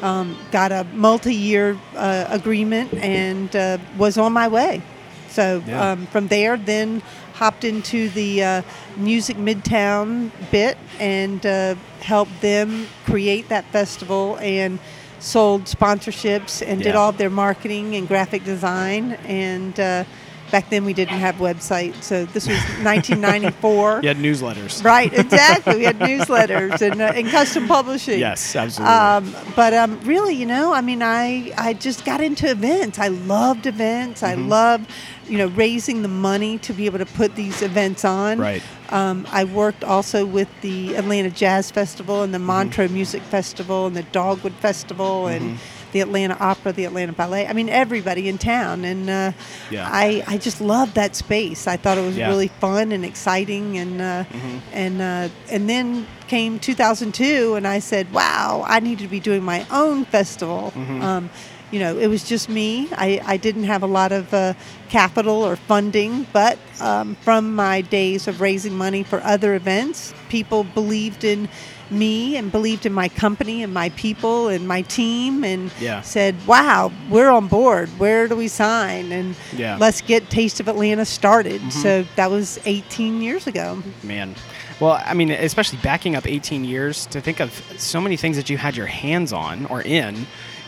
um, 0.00 0.36
got 0.52 0.70
a 0.70 0.86
multi 0.94 1.34
year 1.34 1.76
uh, 1.96 2.26
agreement 2.30 2.94
and 2.94 3.54
uh, 3.56 3.78
was 3.98 4.16
on 4.16 4.32
my 4.32 4.46
way. 4.46 4.80
So 5.28 5.62
Yeah. 5.66 5.92
um, 5.92 6.06
from 6.06 6.28
there, 6.28 6.56
then 6.56 7.02
hopped 7.34 7.64
into 7.64 8.08
the 8.10 8.42
uh, 8.42 8.62
Music 8.96 9.36
Midtown 9.36 10.30
bit 10.50 10.76
and 10.98 11.44
uh, 11.46 11.74
helped 12.00 12.40
them 12.40 12.86
create 13.06 13.48
that 13.48 13.64
festival 13.66 14.38
and 14.40 14.78
sold 15.20 15.64
sponsorships 15.64 16.62
and 16.66 16.82
did 16.82 16.94
all 16.94 17.10
of 17.10 17.18
their 17.18 17.30
marketing 17.30 17.94
and 17.96 18.06
graphic 18.08 18.44
design. 18.44 19.12
And 19.26 19.78
uh, 19.78 20.04
back 20.50 20.70
then 20.70 20.84
we 20.84 20.92
didn't 20.94 21.18
have 21.18 21.36
websites, 21.36 22.02
so 22.02 22.24
this 22.26 22.46
was 22.48 22.56
1994. 22.82 24.00
You 24.02 24.08
had 24.08 24.16
newsletters. 24.18 24.82
Right, 24.84 25.12
exactly. 25.12 25.76
We 25.76 25.84
had 25.84 25.98
newsletters 26.10 26.80
and, 26.80 27.00
uh, 27.00 27.12
and 27.14 27.28
custom 27.28 27.66
publishing. 27.66 28.18
Yes, 28.18 28.54
absolutely. 28.56 28.94
Um, 28.94 29.34
but 29.56 29.74
um, 29.74 30.00
really, 30.02 30.34
you 30.34 30.46
know, 30.46 30.72
I 30.72 30.80
mean, 30.80 31.02
I 31.02 31.52
I 31.56 31.72
just 31.74 32.04
got 32.04 32.20
into 32.20 32.50
events. 32.50 32.98
I 32.98 33.08
loved 33.08 33.66
events. 33.66 34.22
I 34.22 34.34
Mm-hmm. 34.34 34.48
loved, 34.48 34.90
you 35.26 35.38
know, 35.38 35.48
raising 35.48 36.02
the 36.02 36.08
money 36.08 36.58
to 36.58 36.72
be 36.72 36.86
able 36.86 36.98
to 36.98 37.06
put 37.06 37.34
these 37.34 37.60
events 37.62 38.04
on. 38.04 38.38
Right. 38.38 38.62
Um, 38.90 39.26
I 39.30 39.44
worked 39.44 39.84
also 39.84 40.24
with 40.24 40.48
the 40.62 40.94
Atlanta 40.96 41.30
Jazz 41.30 41.70
Festival 41.70 42.22
and 42.22 42.32
the 42.32 42.38
Mm-hmm. 42.38 42.46
Montreux 42.46 42.88
Music 42.88 43.22
Festival 43.22 43.86
and 43.86 43.96
the 43.96 44.04
Dogwood 44.04 44.54
Festival 44.54 45.26
and 45.26 45.42
Mm-hmm. 45.58 45.77
The 45.92 46.00
Atlanta 46.00 46.36
Opera, 46.38 46.72
the 46.72 46.84
Atlanta 46.84 47.12
Ballet. 47.12 47.46
I 47.46 47.52
mean, 47.52 47.68
everybody 47.68 48.28
in 48.28 48.38
town, 48.38 48.84
and 48.84 49.08
uh, 49.08 49.32
Yeah. 49.70 49.88
I 49.90 50.22
I 50.26 50.38
just 50.38 50.60
loved 50.60 50.94
that 50.94 51.16
space. 51.16 51.66
I 51.66 51.76
thought 51.76 51.98
it 51.98 52.04
was 52.04 52.16
Yeah. 52.16 52.24
Mm-hmm. 52.26 52.32
really 52.34 52.48
fun 52.60 52.92
and 52.92 53.04
exciting, 53.04 53.78
and 53.78 54.00
uh, 54.00 54.24
and 54.72 55.00
uh, 55.00 55.28
and 55.50 55.68
then 55.68 56.06
came 56.28 56.58
2002, 56.58 57.54
and 57.54 57.66
I 57.66 57.78
said, 57.80 58.12
"Wow, 58.12 58.64
I 58.66 58.80
need 58.80 58.98
to 58.98 59.08
be 59.08 59.20
doing 59.20 59.42
my 59.42 59.66
own 59.70 60.04
festival." 60.04 60.72
Mm-hmm. 60.76 61.02
Um, 61.02 61.30
you 61.70 61.78
know, 61.80 61.98
it 61.98 62.06
was 62.08 62.24
just 62.24 62.48
me. 62.48 62.88
I, 62.92 63.20
I 63.26 63.36
didn't 63.36 63.64
have 63.64 63.82
a 63.82 63.86
lot 63.86 64.10
of 64.10 64.32
uh, 64.32 64.54
capital 64.88 65.42
or 65.42 65.54
funding, 65.56 66.26
but 66.32 66.58
um, 66.80 67.14
from 67.16 67.54
my 67.54 67.82
days 67.82 68.26
of 68.26 68.40
raising 68.40 68.74
money 68.74 69.02
for 69.02 69.20
other 69.22 69.54
events, 69.54 70.14
people 70.30 70.64
believed 70.64 71.24
in 71.24 71.46
me 71.90 72.36
and 72.36 72.50
believed 72.52 72.86
in 72.86 72.92
my 72.92 73.08
company 73.08 73.62
and 73.62 73.72
my 73.72 73.88
people 73.90 74.48
and 74.48 74.66
my 74.68 74.82
team 74.82 75.44
and 75.44 75.70
Yeah. 75.80 76.00
said, 76.02 76.34
wow, 76.46 76.92
we're 77.10 77.30
on 77.30 77.46
board. 77.48 77.88
Where 77.98 78.28
do 78.28 78.36
we 78.36 78.48
sign? 78.48 79.12
And 79.12 79.34
Yeah. 79.56 79.76
let's 79.78 80.00
get 80.00 80.30
Taste 80.30 80.60
of 80.60 80.68
Atlanta 80.68 81.04
started. 81.04 81.60
Mm-hmm. 81.60 81.70
So 81.82 82.04
that 82.16 82.30
was 82.30 82.58
18 82.66 83.22
years 83.22 83.46
ago. 83.46 83.82
Man. 84.02 84.34
Well, 84.80 85.02
I 85.04 85.12
mean, 85.14 85.30
especially 85.30 85.78
backing 85.82 86.14
up 86.14 86.24
18 86.26 86.64
years 86.64 87.06
to 87.06 87.20
think 87.20 87.40
of 87.40 87.50
so 87.78 88.00
many 88.00 88.16
things 88.16 88.36
that 88.36 88.48
you 88.48 88.56
had 88.58 88.76
your 88.76 88.86
hands 88.86 89.32
on 89.32 89.66
or 89.66 89.82
in, 89.82 90.26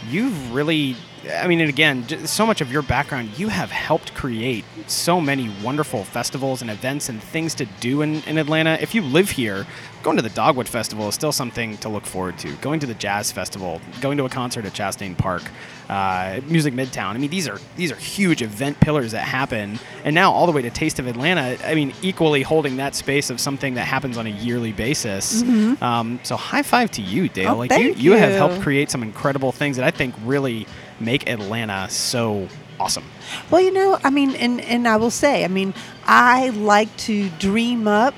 you've 0.08 0.54
really, 0.54 0.96
I 1.32 1.46
mean, 1.46 1.60
and 1.60 1.68
again, 1.68 2.26
so 2.26 2.46
much 2.46 2.60
of 2.60 2.72
your 2.72 2.82
background, 2.82 3.38
you 3.38 3.48
have 3.48 3.70
helped 3.70 4.14
create 4.14 4.64
so 4.86 5.20
many 5.20 5.50
wonderful 5.62 6.04
festivals 6.04 6.62
and 6.62 6.70
events 6.70 7.08
and 7.08 7.22
things 7.22 7.54
to 7.56 7.66
do 7.80 8.02
in, 8.02 8.22
in 8.24 8.38
Atlanta. 8.38 8.78
If 8.80 8.94
you 8.94 9.02
live 9.02 9.30
here, 9.30 9.66
going 10.02 10.16
to 10.16 10.22
the 10.22 10.30
Dogwood 10.30 10.68
Festival 10.68 11.08
is 11.08 11.14
still 11.14 11.32
something 11.32 11.76
to 11.78 11.88
look 11.88 12.06
forward 12.06 12.38
to. 12.38 12.52
Going 12.56 12.80
to 12.80 12.86
the 12.86 12.94
Jazz 12.94 13.30
Festival, 13.30 13.80
going 14.00 14.16
to 14.16 14.24
a 14.24 14.28
concert 14.30 14.64
at 14.64 14.72
Chastain 14.72 15.16
Park, 15.16 15.42
uh, 15.90 16.40
Music 16.46 16.72
Midtown. 16.72 17.14
I 17.14 17.18
mean, 17.18 17.30
these 17.30 17.48
are 17.48 17.58
these 17.76 17.92
are 17.92 17.96
huge 17.96 18.42
event 18.42 18.80
pillars 18.80 19.12
that 19.12 19.24
happen, 19.24 19.78
and 20.04 20.14
now 20.14 20.32
all 20.32 20.46
the 20.46 20.52
way 20.52 20.62
to 20.62 20.70
Taste 20.70 20.98
of 21.00 21.06
Atlanta. 21.06 21.58
I 21.66 21.74
mean, 21.74 21.92
equally 22.00 22.42
holding 22.42 22.76
that 22.76 22.94
space 22.94 23.28
of 23.28 23.40
something 23.40 23.74
that 23.74 23.86
happens 23.86 24.16
on 24.16 24.26
a 24.26 24.30
yearly 24.30 24.72
basis. 24.72 25.42
Um, 25.82 26.20
so 26.22 26.36
high 26.36 26.62
five 26.62 26.90
to 26.92 27.02
you, 27.02 27.28
Dale. 27.28 27.44
Mm-hmm. 27.44 27.54
Oh, 27.54 27.58
like 27.58 27.70
you, 27.72 27.76
thank 27.76 28.02
you 28.02 28.12
have 28.12 28.32
helped 28.32 28.60
create 28.62 28.90
some 28.90 29.02
incredible 29.02 29.52
things 29.52 29.76
that 29.76 29.84
I 29.84 29.89
think 29.90 30.14
really 30.24 30.66
make 30.98 31.28
Atlanta 31.28 31.88
so 31.90 32.48
awesome. 32.78 33.04
Well, 33.50 33.60
you 33.60 33.72
know, 33.72 33.98
I 34.02 34.10
mean, 34.10 34.34
and, 34.36 34.60
and 34.60 34.88
I 34.88 34.96
will 34.96 35.10
say, 35.10 35.44
I 35.44 35.48
mean, 35.48 35.74
I 36.04 36.48
like 36.50 36.94
to 36.98 37.28
dream 37.38 37.86
up 37.86 38.14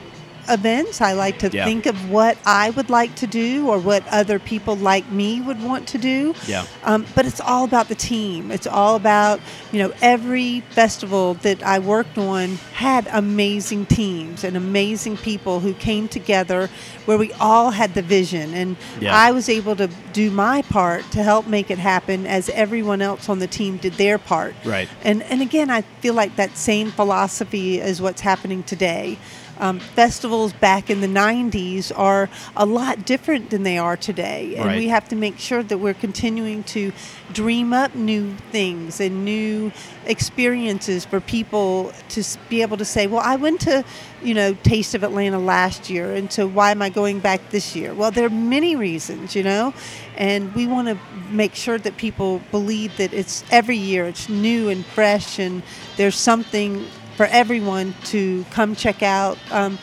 events. 0.48 1.00
I 1.00 1.12
like 1.12 1.38
to 1.40 1.50
Yeah. 1.52 1.64
think 1.64 1.86
of 1.86 2.10
what 2.10 2.36
I 2.44 2.70
would 2.70 2.90
like 2.90 3.14
to 3.16 3.26
do 3.26 3.68
or 3.68 3.78
what 3.78 4.02
other 4.08 4.38
people 4.38 4.76
like 4.76 5.10
me 5.10 5.40
would 5.40 5.62
want 5.62 5.86
to 5.88 5.98
do. 5.98 6.34
Yeah. 6.46 6.64
Um, 6.84 7.06
but 7.14 7.26
it's 7.26 7.40
all 7.40 7.64
about 7.64 7.88
the 7.88 7.94
team. 7.94 8.50
It's 8.50 8.66
all 8.66 8.96
about, 8.96 9.40
you 9.72 9.78
know, 9.78 9.92
every 10.02 10.60
festival 10.70 11.34
that 11.42 11.62
I 11.62 11.78
worked 11.78 12.18
on 12.18 12.56
had 12.74 13.08
amazing 13.12 13.86
teams 13.86 14.44
and 14.44 14.56
amazing 14.56 15.16
people 15.16 15.60
who 15.60 15.74
came 15.74 16.08
together 16.08 16.68
where 17.06 17.18
we 17.18 17.32
all 17.40 17.70
had 17.70 17.94
the 17.94 18.02
vision. 18.02 18.54
And 18.54 18.76
Yeah. 19.00 19.16
I 19.16 19.30
was 19.32 19.48
able 19.48 19.76
to 19.76 19.88
do 20.12 20.30
my 20.30 20.62
part 20.62 21.10
to 21.12 21.22
help 21.22 21.46
make 21.46 21.70
it 21.70 21.78
happen 21.78 22.26
as 22.26 22.48
everyone 22.50 23.00
else 23.02 23.28
on 23.28 23.38
the 23.38 23.46
team 23.46 23.76
did 23.76 23.94
their 23.94 24.18
part. 24.18 24.54
Right. 24.64 24.88
And, 25.04 25.22
and 25.24 25.40
again, 25.42 25.70
I 25.70 25.82
feel 26.00 26.14
like 26.14 26.36
that 26.36 26.56
same 26.56 26.90
philosophy 26.90 27.80
is 27.80 28.00
what's 28.00 28.20
happening 28.20 28.62
today. 28.62 29.18
Um, 29.62 29.78
festivals 29.78 30.52
back 30.52 30.90
in 30.90 31.02
the 31.02 31.06
90s 31.06 31.92
are 31.96 32.28
a 32.56 32.66
lot 32.66 33.06
different 33.06 33.50
than 33.50 33.62
they 33.62 33.78
are 33.78 33.96
today. 33.96 34.56
And 34.56 34.66
Right. 34.66 34.78
we 34.80 34.88
have 34.88 35.08
to 35.10 35.14
make 35.14 35.38
sure 35.38 35.62
that 35.62 35.78
we're 35.78 35.94
continuing 35.94 36.64
to 36.64 36.90
dream 37.32 37.72
up 37.72 37.94
new 37.94 38.34
things 38.50 39.00
and 39.00 39.24
new 39.24 39.70
experiences 40.04 41.04
for 41.04 41.20
people 41.20 41.92
to 42.08 42.24
be 42.48 42.60
able 42.60 42.76
to 42.76 42.84
say, 42.84 43.06
well, 43.06 43.22
I 43.24 43.36
went 43.36 43.60
to, 43.60 43.84
you 44.20 44.34
know, 44.34 44.54
Taste 44.64 44.96
of 44.96 45.04
Atlanta 45.04 45.38
last 45.38 45.88
year, 45.88 46.12
and 46.12 46.32
so 46.32 46.48
why 46.48 46.72
am 46.72 46.82
I 46.82 46.88
going 46.88 47.20
back 47.20 47.50
this 47.50 47.76
year? 47.76 47.94
Well, 47.94 48.10
there 48.10 48.26
are 48.26 48.30
many 48.30 48.74
reasons, 48.74 49.36
you 49.36 49.44
know, 49.44 49.74
and 50.16 50.52
we 50.56 50.66
want 50.66 50.88
to 50.88 50.98
make 51.30 51.54
sure 51.54 51.78
that 51.78 51.96
people 51.96 52.40
believe 52.50 52.96
that 52.96 53.12
it's 53.14 53.44
every 53.52 53.76
year, 53.76 54.06
it's 54.06 54.28
new 54.28 54.68
and 54.68 54.84
fresh, 54.84 55.38
and 55.38 55.62
there's 55.96 56.16
something 56.16 56.84
for 57.16 57.26
everyone 57.26 57.94
to 58.04 58.44
come 58.50 58.74
check 58.74 59.02
out. 59.02 59.38
Um, 59.50 59.78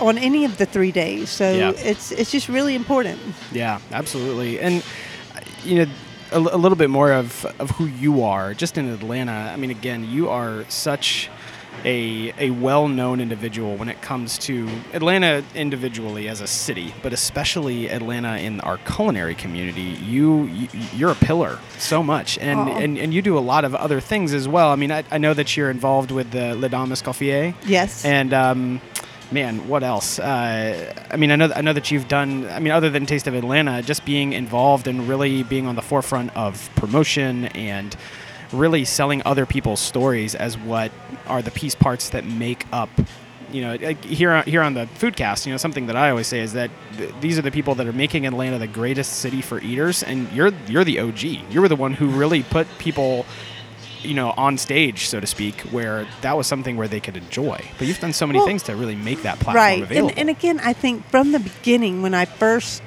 on 0.00 0.18
any 0.18 0.44
of 0.44 0.58
the 0.58 0.66
three 0.66 0.90
days, 0.90 1.30
so 1.30 1.52
Yeah. 1.52 1.70
it's 1.76 2.10
it's 2.10 2.32
just 2.32 2.48
really 2.48 2.74
important. 2.74 3.20
Yeah, 3.52 3.78
absolutely. 3.92 4.58
And 4.58 4.82
uh, 5.36 5.40
you 5.62 5.76
know, 5.86 5.92
a, 6.32 6.38
a 6.38 6.58
little 6.58 6.74
bit 6.76 6.90
more 6.90 7.12
of 7.12 7.46
of 7.60 7.70
who 7.70 7.86
you 7.86 8.24
are, 8.24 8.54
just 8.54 8.76
in 8.76 8.88
Atlanta. 8.88 9.52
I 9.54 9.56
mean, 9.56 9.70
again, 9.70 10.02
you 10.10 10.28
are 10.30 10.64
such 10.68 11.30
a 11.84 12.32
a 12.38 12.50
well-known 12.50 13.20
individual 13.20 13.76
when 13.76 13.88
it 13.88 14.00
comes 14.02 14.38
to 14.38 14.68
Atlanta 14.92 15.44
individually 15.54 16.28
as 16.28 16.40
a 16.40 16.46
city, 16.46 16.94
but 17.02 17.12
especially 17.12 17.88
Atlanta 17.90 18.38
in 18.38 18.60
our 18.60 18.78
culinary 18.78 19.34
community. 19.34 19.82
You, 19.82 20.44
you 20.44 20.68
you're 20.94 21.10
a 21.10 21.16
pillar 21.16 21.58
so 21.78 22.02
much, 22.02 22.38
and, 22.38 22.58
Aw. 22.58 22.76
and 22.78 22.98
and 22.98 23.14
you 23.14 23.22
do 23.22 23.38
a 23.38 23.40
lot 23.40 23.64
of 23.64 23.74
other 23.74 24.00
things 24.00 24.32
as 24.32 24.48
well. 24.48 24.70
I 24.70 24.76
mean, 24.76 24.92
I, 24.92 25.04
I 25.10 25.18
know 25.18 25.34
that 25.34 25.56
you're 25.56 25.70
involved 25.70 26.10
with 26.10 26.30
the 26.30 26.54
Les 26.54 26.68
Dames 26.68 26.90
d'Escoffier. 26.90 27.54
Yes. 27.66 28.04
And 28.04 28.32
um, 28.32 28.80
man, 29.30 29.68
what 29.68 29.82
else? 29.82 30.18
Uh, 30.18 30.94
I 31.10 31.16
mean, 31.16 31.30
I 31.30 31.36
know 31.36 31.52
I 31.54 31.60
know 31.60 31.72
that 31.72 31.90
you've 31.90 32.08
done. 32.08 32.46
I 32.48 32.60
mean, 32.60 32.72
other 32.72 32.90
than 32.90 33.06
Taste 33.06 33.26
of 33.26 33.34
Atlanta, 33.34 33.82
just 33.82 34.04
being 34.04 34.32
involved 34.32 34.86
and 34.86 35.08
really 35.08 35.42
being 35.42 35.66
on 35.66 35.74
the 35.74 35.82
forefront 35.82 36.34
of 36.36 36.70
promotion 36.76 37.46
and 37.46 37.96
really 38.54 38.84
selling 38.84 39.22
other 39.24 39.46
people's 39.46 39.80
stories 39.80 40.34
as 40.34 40.56
what 40.56 40.90
are 41.26 41.42
the 41.42 41.50
piece 41.50 41.74
parts 41.74 42.10
that 42.10 42.24
make 42.24 42.66
up. 42.72 42.88
You 43.52 43.60
know, 43.60 43.76
here 44.02 44.32
on- 44.32 44.44
here 44.44 44.62
on 44.62 44.74
the 44.74 44.86
Foodcast, 44.98 45.46
you 45.46 45.52
know, 45.52 45.58
something 45.58 45.86
that 45.86 45.94
I 45.96 46.10
always 46.10 46.26
say 46.26 46.40
is 46.40 46.54
that 46.54 46.70
th- 46.96 47.10
these 47.20 47.38
are 47.38 47.42
the 47.42 47.52
people 47.52 47.74
that 47.76 47.86
are 47.86 47.92
making 47.92 48.26
Atlanta 48.26 48.58
the 48.58 48.66
greatest 48.66 49.12
city 49.20 49.42
for 49.42 49.60
eaters, 49.60 50.02
and 50.02 50.30
you're 50.32 50.50
you're 50.66 50.82
the 50.84 50.98
OG. 50.98 51.22
You 51.50 51.60
were 51.60 51.68
the 51.68 51.76
one 51.76 51.92
who 51.94 52.08
really 52.08 52.42
put 52.42 52.66
people 52.78 53.26
you 54.02 54.12
know, 54.12 54.34
on 54.36 54.58
stage, 54.58 55.08
so 55.08 55.18
to 55.18 55.26
speak, 55.26 55.58
where 55.72 56.06
that 56.20 56.36
was 56.36 56.46
something 56.46 56.76
where 56.76 56.86
they 56.88 57.00
could 57.00 57.16
enjoy. 57.16 57.58
But 57.78 57.86
you've 57.86 58.00
done 58.00 58.12
so 58.12 58.26
many 58.26 58.38
Well, 58.38 58.46
things 58.46 58.62
to 58.64 58.76
really 58.76 58.96
make 58.96 59.22
that 59.22 59.36
platform 59.40 59.56
right 59.56 59.82
available. 59.82 60.10
and, 60.10 60.18
and 60.18 60.28
again 60.28 60.60
i 60.62 60.74
think 60.74 61.06
from 61.08 61.32
the 61.32 61.38
beginning 61.38 62.02
when 62.02 62.12
i 62.12 62.26
first 62.26 62.82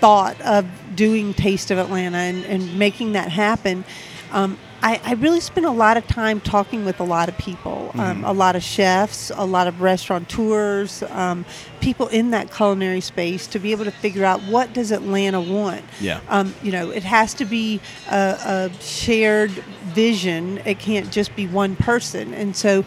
thought 0.00 0.40
of 0.40 0.64
doing 0.94 1.34
taste 1.34 1.70
of 1.70 1.76
atlanta 1.76 2.16
and, 2.16 2.42
and 2.46 2.78
making 2.78 3.12
that 3.12 3.30
happen 3.30 3.84
um, 4.32 4.56
I, 4.82 5.00
I 5.04 5.14
really 5.14 5.40
spent 5.40 5.66
a 5.66 5.70
lot 5.70 5.96
of 5.96 6.06
time 6.06 6.40
talking 6.40 6.84
with 6.84 7.00
a 7.00 7.04
lot 7.04 7.28
of 7.28 7.36
people, 7.38 7.90
um, 7.94 8.00
Mm-hmm. 8.00 8.24
a 8.24 8.32
lot 8.32 8.56
of 8.56 8.62
chefs, 8.62 9.30
a 9.34 9.44
lot 9.44 9.66
of 9.66 9.80
restaurateurs, 9.80 11.02
um, 11.04 11.44
people 11.80 12.08
in 12.08 12.30
that 12.30 12.52
culinary 12.52 13.00
space 13.00 13.46
to 13.48 13.58
be 13.58 13.72
able 13.72 13.84
to 13.84 13.90
figure 13.90 14.24
out 14.24 14.40
what 14.42 14.72
does 14.72 14.90
Atlanta 14.92 15.40
want. 15.40 15.82
Yeah. 16.00 16.20
Um, 16.28 16.54
you 16.62 16.72
know, 16.72 16.90
it 16.90 17.04
has 17.04 17.34
to 17.34 17.44
be 17.44 17.80
a, 18.10 18.70
a 18.74 18.82
shared 18.82 19.50
vision. 19.50 20.58
It 20.64 20.78
can't 20.78 21.10
just 21.10 21.34
be 21.36 21.46
one 21.46 21.76
person. 21.76 22.32
And 22.34 22.54
so 22.54 22.84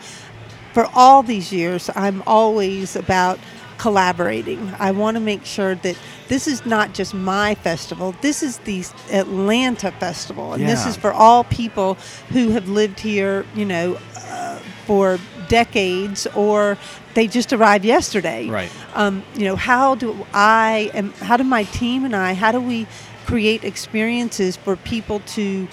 for 0.73 0.87
all 0.93 1.23
these 1.23 1.51
years, 1.51 1.89
I'm 1.95 2.23
always 2.27 2.95
about 2.95 3.39
collaborating. 3.79 4.71
I 4.77 4.91
want 4.91 5.15
to 5.15 5.21
make 5.21 5.45
sure 5.45 5.73
that 5.75 5.97
this 6.27 6.47
is 6.47 6.65
not 6.65 6.93
just 6.93 7.13
my 7.13 7.55
festival, 7.55 8.13
this 8.21 8.43
is 8.43 8.59
the 8.59 8.83
Atlanta 9.11 9.91
Festival. 9.91 10.53
And 10.53 10.63
this 10.69 10.85
is 10.85 10.95
for 10.95 11.11
all 11.11 11.43
people 11.45 11.95
who 12.33 12.51
have 12.51 12.69
lived 12.69 12.99
here, 12.99 13.45
you 13.55 13.65
know, 13.65 13.97
uh, 14.17 14.59
for 14.85 15.17
decades 15.47 16.27
or 16.35 16.77
they 17.15 17.25
just 17.27 17.51
arrived 17.51 17.85
yesterday. 17.85 18.47
Right. 18.47 18.71
Um, 18.93 19.23
you 19.35 19.45
know, 19.45 19.55
how 19.55 19.95
do 19.95 20.25
I 20.33 20.91
and 20.93 21.11
how 21.13 21.37
do 21.37 21.43
my 21.43 21.63
team 21.63 22.05
and 22.05 22.15
I, 22.15 22.33
how 22.33 22.51
do 22.51 22.61
we 22.61 22.85
create 23.25 23.63
experiences 23.63 24.57
for 24.57 24.75
people 24.75 25.19
to 25.21 25.67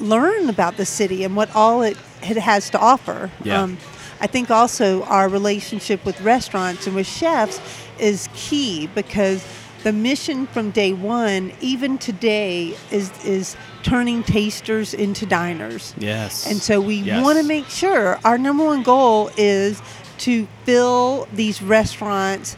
learn 0.00 0.48
about 0.48 0.76
the 0.76 0.86
city 0.86 1.24
and 1.24 1.36
what 1.36 1.54
all 1.54 1.82
it 1.82 1.96
it 2.22 2.36
has 2.36 2.70
to 2.70 2.78
offer. 2.78 3.24
Um, 3.24 3.30
Yeah. 3.44 3.76
I 4.20 4.26
think 4.26 4.50
also 4.50 5.02
our 5.04 5.28
relationship 5.28 6.04
with 6.04 6.20
restaurants 6.20 6.86
and 6.86 6.96
with 6.96 7.06
chefs 7.06 7.60
is 7.98 8.28
key 8.34 8.88
because 8.94 9.44
the 9.84 9.92
mission 9.92 10.46
from 10.48 10.70
day 10.72 10.92
one, 10.92 11.52
even 11.60 11.98
today, 11.98 12.76
is 12.90 13.12
is 13.24 13.56
turning 13.84 14.24
tasters 14.24 14.92
into 14.92 15.24
diners. 15.24 15.94
Yes. 15.98 16.46
And 16.50 16.60
so 16.60 16.80
we 16.80 16.96
Yes. 16.96 17.22
want 17.24 17.38
to 17.38 17.44
make 17.44 17.68
sure 17.68 18.18
our 18.24 18.36
number 18.38 18.64
one 18.64 18.82
goal 18.82 19.30
is 19.36 19.80
to 20.18 20.48
fill 20.64 21.28
these 21.32 21.62
restaurants 21.62 22.56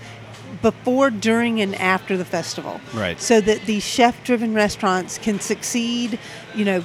before, 0.63 1.11
during, 1.11 1.61
and 1.61 1.75
after 1.77 2.17
the 2.17 2.25
festival. 2.25 2.81
Right. 2.95 3.21
So 3.21 3.41
that 3.43 3.67
these 3.67 3.85
chef 3.85 4.25
driven 4.25 4.55
restaurants 4.55 5.19
can 5.19 5.41
succeed, 5.41 6.19
you 6.55 6.65
know, 6.65 6.83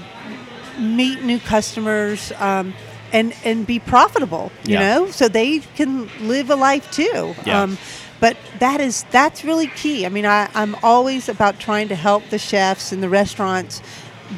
meet 0.78 1.24
new 1.24 1.40
customers. 1.40 2.34
Um, 2.40 2.74
and, 3.14 3.34
and 3.44 3.66
be 3.66 3.80
profitable, 3.80 4.52
you 4.66 4.74
Yeah. 4.74 4.80
know, 4.98 5.12
so 5.12 5.28
they 5.28 5.60
can 5.76 6.10
live 6.28 6.50
a 6.50 6.56
life 6.56 6.90
too. 6.92 7.36
Yeah. 7.46 7.62
Um, 7.64 7.78
but 8.20 8.38
that 8.60 8.80
is 8.82 9.04
that's 9.12 9.44
really 9.44 9.68
key. 9.68 10.06
I 10.06 10.10
mean, 10.10 10.26
I, 10.26 10.50
I'm 10.56 10.76
always 10.84 11.30
about 11.30 11.60
trying 11.60 11.90
to 11.90 11.96
help 11.96 12.24
the 12.30 12.40
chefs 12.40 12.92
and 12.92 13.04
the 13.04 13.10
restaurants 13.10 13.82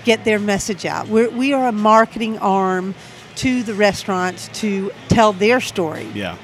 get 0.04 0.26
their 0.26 0.40
message 0.40 0.86
out. 0.86 1.08
We're, 1.08 1.30
we 1.30 1.54
are 1.54 1.68
a 1.68 1.72
marketing 1.72 2.38
arm 2.40 2.96
to 3.36 3.64
the 3.64 3.74
restaurants 3.76 4.50
to 4.62 4.92
tell 5.10 5.32
their 5.32 5.62
story. 5.62 6.08
Yeah. 6.14 6.38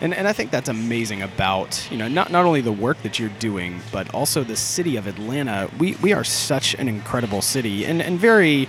And, 0.00 0.12
and 0.12 0.26
I 0.28 0.32
think 0.32 0.50
that's 0.50 0.68
amazing 0.68 1.22
about, 1.22 1.88
you 1.90 1.96
know, 1.96 2.08
not, 2.08 2.30
not 2.30 2.44
only 2.44 2.60
the 2.60 2.72
work 2.72 3.00
that 3.04 3.18
you're 3.18 3.30
doing, 3.38 3.80
but 3.92 4.12
also 4.12 4.42
the 4.44 4.56
city 4.56 4.96
of 4.96 5.06
Atlanta. 5.06 5.70
We, 5.78 5.94
we 6.02 6.12
are 6.12 6.24
such 6.24 6.74
an 6.74 6.88
incredible 6.88 7.40
city 7.40 7.86
and, 7.86 8.02
and 8.02 8.18
very, 8.18 8.68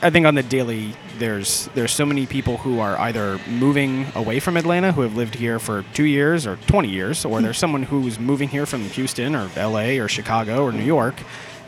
I 0.00 0.08
think 0.10 0.24
on 0.24 0.36
the 0.36 0.42
daily, 0.44 0.94
there's 1.22 1.68
there's 1.74 1.92
so 1.92 2.04
many 2.04 2.26
people 2.26 2.56
who 2.56 2.80
are 2.80 2.98
either 2.98 3.38
moving 3.48 4.06
away 4.16 4.40
from 4.40 4.56
Atlanta 4.56 4.90
who 4.90 5.02
have 5.02 5.14
lived 5.14 5.36
here 5.36 5.60
for 5.60 5.84
two 5.94 6.04
years 6.04 6.46
or 6.48 6.56
20 6.66 6.88
years, 6.88 7.24
or 7.24 7.40
there's 7.40 7.56
hmm. 7.56 7.60
someone 7.60 7.82
who's 7.84 8.18
moving 8.18 8.48
here 8.48 8.66
from 8.66 8.82
Houston 8.82 9.36
or 9.36 9.48
LA 9.56 10.02
or 10.02 10.08
Chicago 10.08 10.64
or 10.64 10.72
New 10.72 10.84
York, 10.84 11.14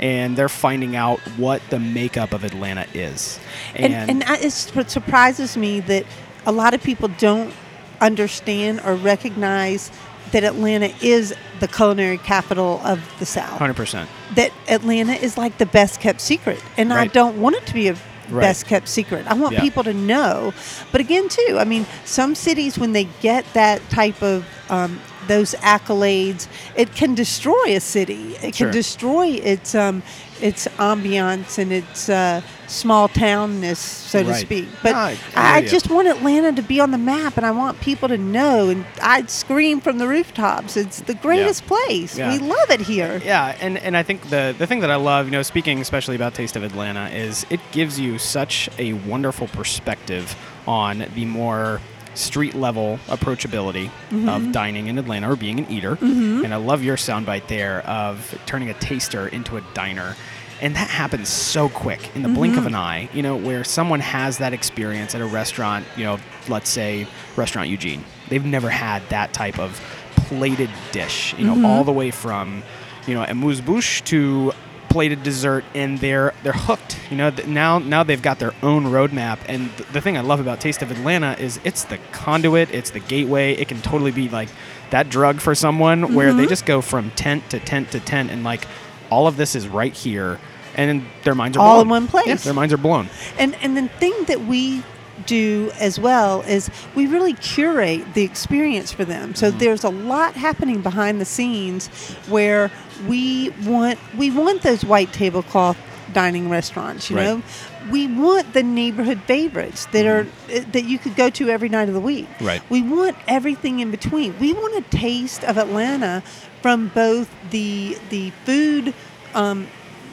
and 0.00 0.36
they're 0.36 0.48
finding 0.48 0.96
out 0.96 1.20
what 1.38 1.62
the 1.70 1.78
makeup 1.78 2.32
of 2.32 2.42
Atlanta 2.42 2.86
is. 2.94 3.38
And, 3.76 3.94
and 3.94 4.24
I- 4.24 4.38
it's, 4.38 4.74
what 4.74 4.90
surprises 4.90 5.56
me 5.56 5.78
that 5.80 6.04
a 6.46 6.52
lot 6.52 6.74
of 6.74 6.82
people 6.82 7.08
don't 7.18 7.54
understand 8.00 8.80
or 8.84 8.96
recognize 8.96 9.92
that 10.32 10.42
Atlanta 10.42 10.92
is 11.00 11.32
the 11.60 11.68
culinary 11.68 12.18
capital 12.18 12.80
of 12.82 13.00
the 13.20 13.26
South. 13.26 13.60
100%. 13.60 14.08
that 14.34 14.50
Atlanta 14.68 15.12
is 15.12 15.38
like 15.38 15.58
the 15.58 15.66
best 15.66 16.00
kept 16.00 16.20
secret, 16.20 16.60
and 16.76 16.92
I 16.92 17.06
don't 17.06 17.40
want 17.40 17.54
it 17.54 17.66
to 17.66 17.74
be 17.74 17.86
a 17.86 17.96
Right. 18.30 18.42
best 18.42 18.66
kept 18.66 18.88
secret. 18.88 19.26
I 19.28 19.34
want 19.34 19.54
Yeah. 19.54 19.60
people 19.60 19.84
to 19.84 19.94
know. 19.94 20.52
But 20.92 21.00
again, 21.00 21.28
too, 21.28 21.56
I 21.58 21.64
mean, 21.64 21.86
some 22.04 22.34
cities 22.34 22.78
when 22.78 22.92
they 22.92 23.04
get 23.20 23.44
that 23.54 23.80
type 23.90 24.22
of 24.22 24.44
um, 24.70 25.00
those 25.28 25.54
accolades, 25.56 26.48
it 26.76 26.94
can 26.94 27.14
destroy 27.14 27.74
a 27.76 27.80
city. 27.80 28.36
It 28.42 28.54
Sure. 28.54 28.68
can 28.68 28.74
destroy 28.74 29.26
its 29.42 29.74
um, 29.74 30.02
its 30.44 30.68
ambiance 30.78 31.58
and 31.58 31.72
its 31.72 32.08
uh, 32.10 32.42
small 32.66 33.08
townness, 33.08 33.78
so 33.78 34.22
to 34.22 34.34
speak. 34.34 34.68
But 34.82 34.94
I- 34.94 35.16
I 35.34 35.56
I, 35.56 35.62
just 35.62 35.88
want 35.90 36.06
Atlanta 36.06 36.52
to 36.52 36.62
be 36.62 36.80
on 36.80 36.90
the 36.90 36.98
map, 36.98 37.36
and 37.38 37.46
I 37.46 37.50
want 37.50 37.80
people 37.80 38.08
to 38.08 38.18
know. 38.18 38.68
And 38.68 38.84
I'd 39.00 39.30
scream 39.30 39.80
from 39.80 39.96
the 39.98 40.06
rooftops, 40.06 40.76
"It's 40.76 41.00
the 41.00 41.14
greatest 41.14 41.66
place. 41.66 42.18
Yeah. 42.18 42.30
We 42.32 42.38
love 42.38 42.70
it 42.70 42.80
here." 42.82 43.20
Yeah, 43.24 43.56
and, 43.60 43.78
and 43.78 43.96
I 43.96 44.02
think 44.02 44.28
the 44.28 44.54
the 44.58 44.66
thing 44.66 44.80
that 44.80 44.90
I 44.90 44.96
love, 44.96 45.26
you 45.26 45.32
know, 45.32 45.42
speaking 45.42 45.80
especially 45.80 46.14
about 46.16 46.34
Taste 46.34 46.56
of 46.56 46.62
Atlanta, 46.62 47.08
is 47.08 47.46
it 47.48 47.60
gives 47.72 47.98
you 47.98 48.18
such 48.18 48.68
a 48.78 48.92
wonderful 48.92 49.48
perspective 49.48 50.36
on 50.66 51.06
the 51.14 51.24
more 51.24 51.80
street 52.14 52.54
level 52.54 52.98
approachability 53.06 53.86
mm-hmm. 54.10 54.28
of 54.28 54.52
dining 54.52 54.86
in 54.86 54.98
Atlanta 54.98 55.30
or 55.30 55.36
being 55.36 55.58
an 55.58 55.70
eater. 55.70 55.96
Mm-hmm. 55.96 56.44
And 56.44 56.54
I 56.54 56.56
love 56.56 56.82
your 56.82 56.96
soundbite 56.96 57.48
there 57.48 57.80
of 57.86 58.38
turning 58.46 58.70
a 58.70 58.74
taster 58.74 59.28
into 59.28 59.56
a 59.56 59.62
diner. 59.74 60.16
And 60.60 60.76
that 60.76 60.88
happens 60.88 61.28
so 61.28 61.68
quick 61.68 62.14
in 62.14 62.22
the 62.22 62.28
blink 62.28 62.54
of 62.54 62.60
mm-hmm. 62.60 62.68
an 62.68 62.74
eye, 62.74 63.08
you 63.12 63.22
know, 63.22 63.36
where 63.36 63.64
someone 63.64 64.00
has 64.00 64.38
that 64.38 64.52
experience 64.52 65.14
at 65.14 65.20
a 65.20 65.26
restaurant, 65.26 65.84
you 65.96 66.04
know, 66.04 66.18
let's 66.48 66.70
say 66.70 67.06
Restaurant 67.36 67.68
Eugene. 67.68 68.04
They've 68.28 68.44
never 68.44 68.70
had 68.70 69.02
that 69.08 69.32
type 69.32 69.58
of 69.58 69.80
plated 70.16 70.70
dish, 70.92 71.34
you 71.36 71.44
know, 71.44 71.68
all 71.68 71.84
the 71.84 71.92
way 71.92 72.10
from, 72.10 72.62
you 73.06 73.14
know, 73.14 73.24
amuse 73.24 73.60
bouche 73.60 74.00
to 74.04 74.52
plated 74.94 75.24
dessert 75.24 75.64
and 75.74 75.98
they're 75.98 76.32
they're 76.44 76.52
hooked 76.52 77.00
you 77.10 77.16
know 77.16 77.30
now 77.48 77.80
now 77.80 78.04
they've 78.04 78.22
got 78.22 78.38
their 78.38 78.54
own 78.62 78.84
roadmap. 78.84 79.40
And 79.48 79.76
th- 79.76 79.88
the 79.88 80.00
thing 80.00 80.16
i 80.16 80.20
love 80.20 80.38
about 80.38 80.60
taste 80.60 80.82
of 80.82 80.90
atlanta 80.92 81.32
is 81.36 81.58
it's 81.64 81.82
the 81.82 81.98
conduit 82.12 82.70
it's 82.70 82.90
the 82.90 83.00
gateway. 83.00 83.54
It 83.54 83.66
can 83.66 83.82
totally 83.82 84.12
be 84.12 84.28
like 84.28 84.48
that 84.90 85.10
drug 85.10 85.40
for 85.40 85.56
someone 85.56 86.14
where 86.14 86.32
they 86.32 86.42
mm-hmm. 86.42 86.48
just 86.48 86.64
go 86.64 86.80
from 86.80 87.10
tent 87.10 87.50
to 87.50 87.58
tent 87.58 87.90
to 87.90 87.98
tent 87.98 88.30
and 88.30 88.44
like 88.44 88.68
all 89.10 89.26
of 89.26 89.36
this 89.36 89.56
is 89.56 89.66
right 89.66 89.92
here. 89.92 90.38
And 90.76 91.04
their 91.24 91.34
minds 91.34 91.56
are 91.56 91.60
All 91.60 91.74
blown. 91.74 91.86
in 91.86 91.88
one 91.88 92.06
place. 92.06 92.26
Yeah, 92.26 92.36
their 92.36 92.54
minds 92.54 92.72
are 92.72 92.78
blown. 92.78 93.08
And 93.36 93.56
and 93.62 93.76
the 93.76 93.88
thing 93.88 94.14
that 94.26 94.42
we 94.42 94.84
do 95.26 95.70
as 95.78 95.98
well 95.98 96.42
is 96.42 96.70
we 96.94 97.06
really 97.06 97.34
curate 97.34 98.14
the 98.14 98.22
experience 98.22 98.92
for 98.92 99.04
them. 99.04 99.34
So 99.34 99.50
there's 99.50 99.84
a 99.84 99.88
lot 99.90 100.34
happening 100.34 100.80
behind 100.82 101.20
the 101.20 101.24
scenes 101.24 101.88
where 102.28 102.70
we 103.08 103.50
want 103.64 103.98
we 104.16 104.30
want 104.30 104.62
those 104.62 104.84
white 104.84 105.12
tablecloth 105.12 105.76
dining 106.12 106.48
restaurants, 106.48 107.10
you 107.10 107.16
Right. 107.16 107.24
know. 107.24 107.42
We 107.90 108.06
want 108.06 108.52
the 108.54 108.62
neighborhood 108.62 109.20
favorites 109.26 109.86
that 109.92 110.06
are 110.06 110.26
uh, 110.54 110.60
that 110.72 110.84
you 110.84 110.98
could 110.98 111.16
go 111.16 111.28
to 111.30 111.48
every 111.48 111.68
night 111.68 111.88
of 111.88 111.94
the 111.94 112.00
week. 112.00 112.28
Right. 112.40 112.62
We 112.70 112.82
want 112.82 113.16
everything 113.28 113.80
in 113.80 113.90
between. 113.90 114.38
We 114.38 114.52
want 114.52 114.74
a 114.76 114.82
taste 114.96 115.44
of 115.44 115.58
Atlanta 115.58 116.22
from 116.62 116.88
both 116.94 117.28
the 117.50 117.98
the 118.10 118.30
food 118.44 118.94
um, 119.34 119.66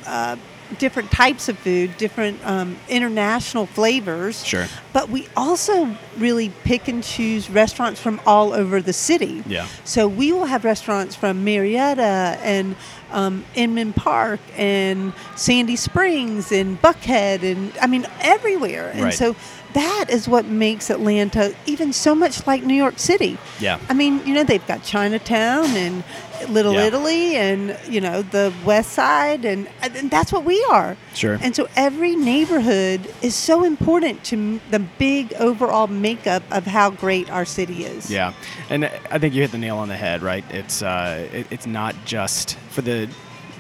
uh, 0.06 0.36
different 0.80 1.12
types 1.12 1.50
of 1.50 1.58
food, 1.60 1.96
different 1.98 2.40
um, 2.46 2.78
international 2.90 3.66
flavors. 3.66 4.46
Sure. 4.46 4.68
But 4.94 5.10
we 5.10 5.28
also 5.36 5.96
really 6.18 6.50
pick 6.64 6.88
and 6.88 7.04
choose 7.04 7.50
restaurants 7.50 8.00
from 8.00 8.22
all 8.26 8.54
over 8.54 8.82
the 8.82 8.94
city. 8.94 9.44
Yeah. 9.48 9.68
So 9.84 10.08
we 10.08 10.32
will 10.32 10.46
have 10.46 10.64
restaurants 10.66 11.16
from 11.16 11.44
Marietta 11.44 12.38
and 12.42 12.76
um, 13.12 13.44
Inman 13.56 13.94
Park 13.94 14.40
and 14.58 15.14
Sandy 15.36 15.76
Springs 15.76 16.52
and 16.52 16.82
Buckhead 16.82 17.44
and 17.44 17.74
I 17.82 17.88
mean 17.88 18.06
everywhere. 18.22 18.90
And 18.94 19.02
Right. 19.04 19.14
so 19.14 19.36
that 19.74 20.06
is 20.10 20.28
what 20.28 20.46
makes 20.46 20.90
Atlanta 20.90 21.56
even 21.66 21.94
so 21.94 22.16
much 22.16 22.46
like 22.48 22.64
New 22.64 22.76
York 22.76 23.00
City. 23.00 23.38
Yeah. 23.60 23.80
I 23.90 23.94
mean, 23.94 24.26
you 24.26 24.34
know, 24.34 24.44
they've 24.44 24.66
got 24.68 24.84
Chinatown 24.84 25.66
and 25.66 26.04
Little 26.50 26.74
Yeah. 26.74 26.86
Italy 26.86 27.36
and, 27.36 27.78
you 27.88 28.02
know, 28.02 28.24
the 28.24 28.52
West 28.66 28.94
Side, 28.94 29.46
and, 29.46 29.68
and 29.84 30.10
that's 30.10 30.34
what 30.34 30.44
we 30.44 30.66
are. 30.72 30.98
Sure. 31.14 31.38
And 31.40 31.56
so 31.56 31.70
every 31.76 32.16
neighborhood 32.16 33.14
is 33.22 33.36
so 33.36 33.64
important 33.64 34.24
to 34.26 34.60
the 34.72 34.80
big 34.80 35.34
overall 35.34 35.86
makeup 35.88 36.42
of 36.50 36.66
how 36.66 36.90
great 36.90 37.30
our 37.30 37.46
city 37.46 37.86
is. 37.86 38.10
Yeah, 38.10 38.34
and 38.72 38.86
I 38.86 39.20
think 39.20 39.36
you 39.36 39.42
hit 39.42 39.52
the 39.52 39.60
nail 39.60 39.78
on 39.78 39.88
the 39.88 39.96
head. 39.96 40.24
Right? 40.24 40.44
It's 40.50 40.82
uh, 40.82 41.28
it, 41.32 41.46
it's 41.52 41.68
not 41.68 41.96
just 42.06 42.58
for 42.72 42.82
the 42.82 43.08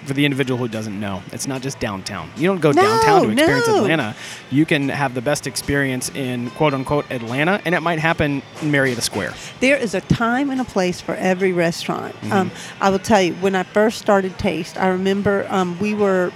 for 0.05 0.13
the 0.13 0.25
individual 0.25 0.57
who 0.57 0.67
doesn't 0.67 0.99
know. 0.99 1.21
It's 1.31 1.47
not 1.47 1.61
just 1.61 1.79
downtown. 1.79 2.29
You 2.35 2.47
don't 2.47 2.59
go 2.61 2.71
No, 2.71 2.81
downtown 2.81 3.23
to 3.23 3.29
experience 3.31 3.67
no. 3.67 3.77
Atlanta. 3.77 4.15
You 4.49 4.65
can 4.65 4.89
have 4.89 5.13
the 5.13 5.21
best 5.21 5.47
experience 5.47 6.09
in 6.15 6.49
quote 6.51 6.73
unquote 6.73 7.09
Atlanta, 7.11 7.61
and 7.65 7.75
it 7.75 7.81
might 7.81 7.99
happen 7.99 8.41
in 8.61 8.71
Marietta 8.71 9.01
Square. 9.01 9.33
There 9.59 9.77
is 9.77 9.93
a 9.93 10.01
time 10.01 10.49
and 10.49 10.59
a 10.59 10.65
place 10.65 10.99
for 11.01 11.15
every 11.15 11.53
restaurant. 11.53 12.15
Mm-hmm. 12.15 12.31
Um, 12.33 12.51
I 12.79 12.89
will 12.89 12.99
tell 12.99 13.21
you, 13.21 13.33
when 13.35 13.55
I 13.55 13.63
first 13.63 13.99
started 13.99 14.37
Taste, 14.39 14.77
I 14.77 14.87
remember 14.87 15.45
um, 15.49 15.77
we 15.79 15.93
were 15.93 16.31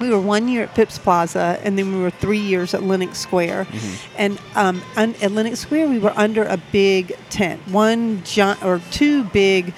we 0.00 0.10
were 0.10 0.20
one 0.20 0.46
year 0.46 0.62
at 0.62 0.74
Phipps 0.76 0.96
Plaza, 0.98 1.58
and 1.64 1.76
then 1.76 1.92
we 1.92 2.00
were 2.00 2.10
three 2.10 2.38
years 2.38 2.72
at 2.72 2.82
Lenox 2.84 3.18
Square. 3.18 3.64
Mm-hmm. 3.64 4.14
And 4.16 4.38
um, 4.54 4.82
un- 4.96 5.14
at 5.20 5.32
Lenox 5.32 5.58
Square, 5.60 5.88
we 5.88 5.98
were 5.98 6.12
under 6.16 6.44
a 6.44 6.56
big 6.70 7.16
tent, 7.30 7.60
one 7.68 8.22
giant 8.24 8.64
or 8.64 8.80
two 8.90 9.24
big. 9.24 9.74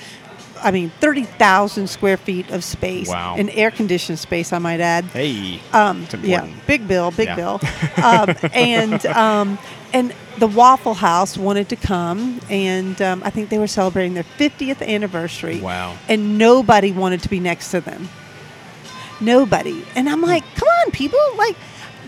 I 0.63 0.71
mean, 0.71 0.91
thirty 1.01 1.25
thousand 1.25 1.89
square 1.89 2.17
feet 2.17 2.51
of 2.51 2.63
space, 2.65 3.09
Wow. 3.09 3.37
and 3.39 3.51
air 3.51 3.71
conditioned 3.71 4.19
space. 4.19 4.53
I 4.53 4.59
might 4.59 4.81
add. 4.81 5.05
Hey, 5.07 5.61
Um, 5.73 6.07
yeah, 6.23 6.47
big 6.67 6.87
bill, 6.89 7.11
big 7.11 7.29
Yeah. 7.29 7.37
bill. 7.37 7.61
Um, 8.03 8.35
and 8.53 9.05
um, 9.07 9.59
and 9.93 10.15
the 10.39 10.47
Waffle 10.47 10.95
House 10.95 11.37
wanted 11.37 11.69
to 11.71 11.77
come, 11.77 12.41
and 12.49 13.01
um, 13.03 13.23
I 13.25 13.31
think 13.31 13.49
they 13.51 13.59
were 13.59 13.67
celebrating 13.67 14.15
their 14.15 14.25
50th 14.39 14.87
anniversary. 14.87 15.61
Wow. 15.61 15.97
And 16.09 16.39
nobody 16.39 16.93
wanted 16.93 17.23
to 17.23 17.29
be 17.29 17.41
next 17.41 17.71
to 17.73 17.81
them. 17.81 18.09
Nobody. 19.21 19.85
And 19.95 20.09
I'm 20.09 20.23
like, 20.23 20.45
come 20.55 20.69
on, 20.85 20.91
people, 20.93 21.19
like. 21.37 21.57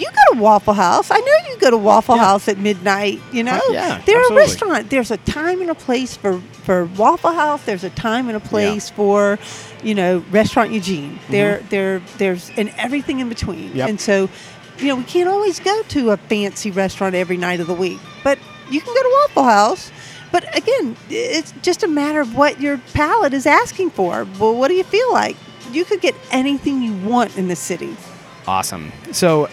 You 0.03 0.11
go 0.11 0.35
to 0.35 0.41
Waffle 0.41 0.75
House. 0.75 1.11
I 1.11 1.19
know 1.19 1.33
you 1.51 1.57
go 1.59 1.71
to 1.71 1.77
Waffle 1.77 2.17
Yeah. 2.17 2.25
House 2.25 2.49
at 2.49 2.59
midnight. 2.59 3.21
You 3.33 3.45
know, 3.45 3.57
Uh, 3.69 3.73
yeah, 3.73 4.03
they're 4.05 4.19
absolutely. 4.19 4.37
a 4.37 4.41
restaurant. 4.47 4.91
There's 4.91 5.11
a 5.11 5.17
time 5.19 5.61
and 5.61 5.71
a 5.71 5.75
place 5.75 6.17
for 6.17 6.41
for 6.65 6.85
Waffle 6.97 7.33
House. 7.33 7.63
There's 7.65 7.85
a 7.85 7.91
time 7.91 8.29
and 8.29 8.37
a 8.37 8.41
place 8.41 8.91
for, 8.91 9.39
you 9.83 9.95
know, 9.95 10.25
Restaurant 10.31 10.71
Eugene. 10.71 11.19
There, 11.29 11.59
there, 11.71 12.01
there's 12.19 12.51
and 12.57 12.73
everything 12.79 13.19
in 13.21 13.29
between. 13.29 13.69
Mm-hmm. 13.71 13.79
Yep. 13.79 13.89
And 13.89 14.01
so, 14.01 14.29
you 14.79 14.87
know, 14.89 14.97
we 14.97 15.05
can't 15.05 15.29
always 15.29 15.59
go 15.61 15.83
to 15.83 16.11
a 16.11 16.17
fancy 16.17 16.71
restaurant 16.71 17.15
every 17.15 17.37
night 17.37 17.61
of 17.61 17.67
the 17.67 17.75
week, 17.75 17.99
but 18.25 18.39
you 18.71 18.81
can 18.81 18.95
go 18.95 19.03
to 19.03 19.11
Waffle 19.23 19.45
House. 19.45 19.91
But 20.31 20.45
again, 20.57 20.97
it's 21.11 21.53
just 21.63 21.83
a 21.83 21.89
matter 21.89 22.21
of 22.21 22.35
what 22.37 22.61
your 22.61 22.79
palate 22.95 23.35
is 23.35 23.45
asking 23.45 23.91
for. 23.91 24.27
Well, 24.39 24.55
what 24.55 24.69
do 24.69 24.75
you 24.75 24.85
feel 24.85 25.13
like? 25.13 25.37
You 25.73 25.85
could 25.85 26.01
get 26.01 26.15
anything 26.31 26.81
you 26.83 26.95
want 27.07 27.37
in 27.37 27.49
the 27.49 27.57
city. 27.57 27.95
Awesome. 28.47 28.93
So, 29.13 29.49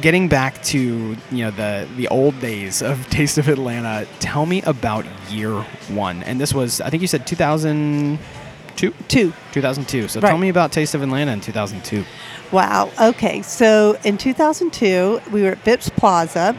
getting 0.00 0.28
back 0.28 0.62
to 0.64 1.16
you 1.30 1.44
know 1.44 1.50
the 1.50 1.88
the 1.96 2.08
old 2.08 2.38
days 2.40 2.82
of 2.82 3.08
Taste 3.10 3.38
of 3.38 3.48
Atlanta, 3.48 4.06
tell 4.20 4.46
me 4.46 4.62
about 4.62 5.04
year 5.30 5.60
one. 5.88 6.22
And 6.22 6.40
this 6.40 6.52
was, 6.54 6.80
I 6.80 6.90
think 6.90 7.00
you 7.02 7.08
said 7.08 7.26
2002. 7.26 8.94
Two. 9.08 9.32
2002. 9.52 10.08
So 10.08 10.20
Right. 10.20 10.28
tell 10.30 10.38
me 10.38 10.48
about 10.48 10.72
Taste 10.72 10.94
of 10.94 11.02
Atlanta 11.02 11.32
in 11.32 11.40
2002. 11.40 12.04
Wow. 12.52 12.90
Okay. 13.00 13.42
So 13.42 13.98
in 14.04 14.16
2002, 14.18 15.20
we 15.30 15.42
were 15.42 15.50
at 15.50 15.58
Phipps 15.58 15.88
Plaza. 15.90 16.56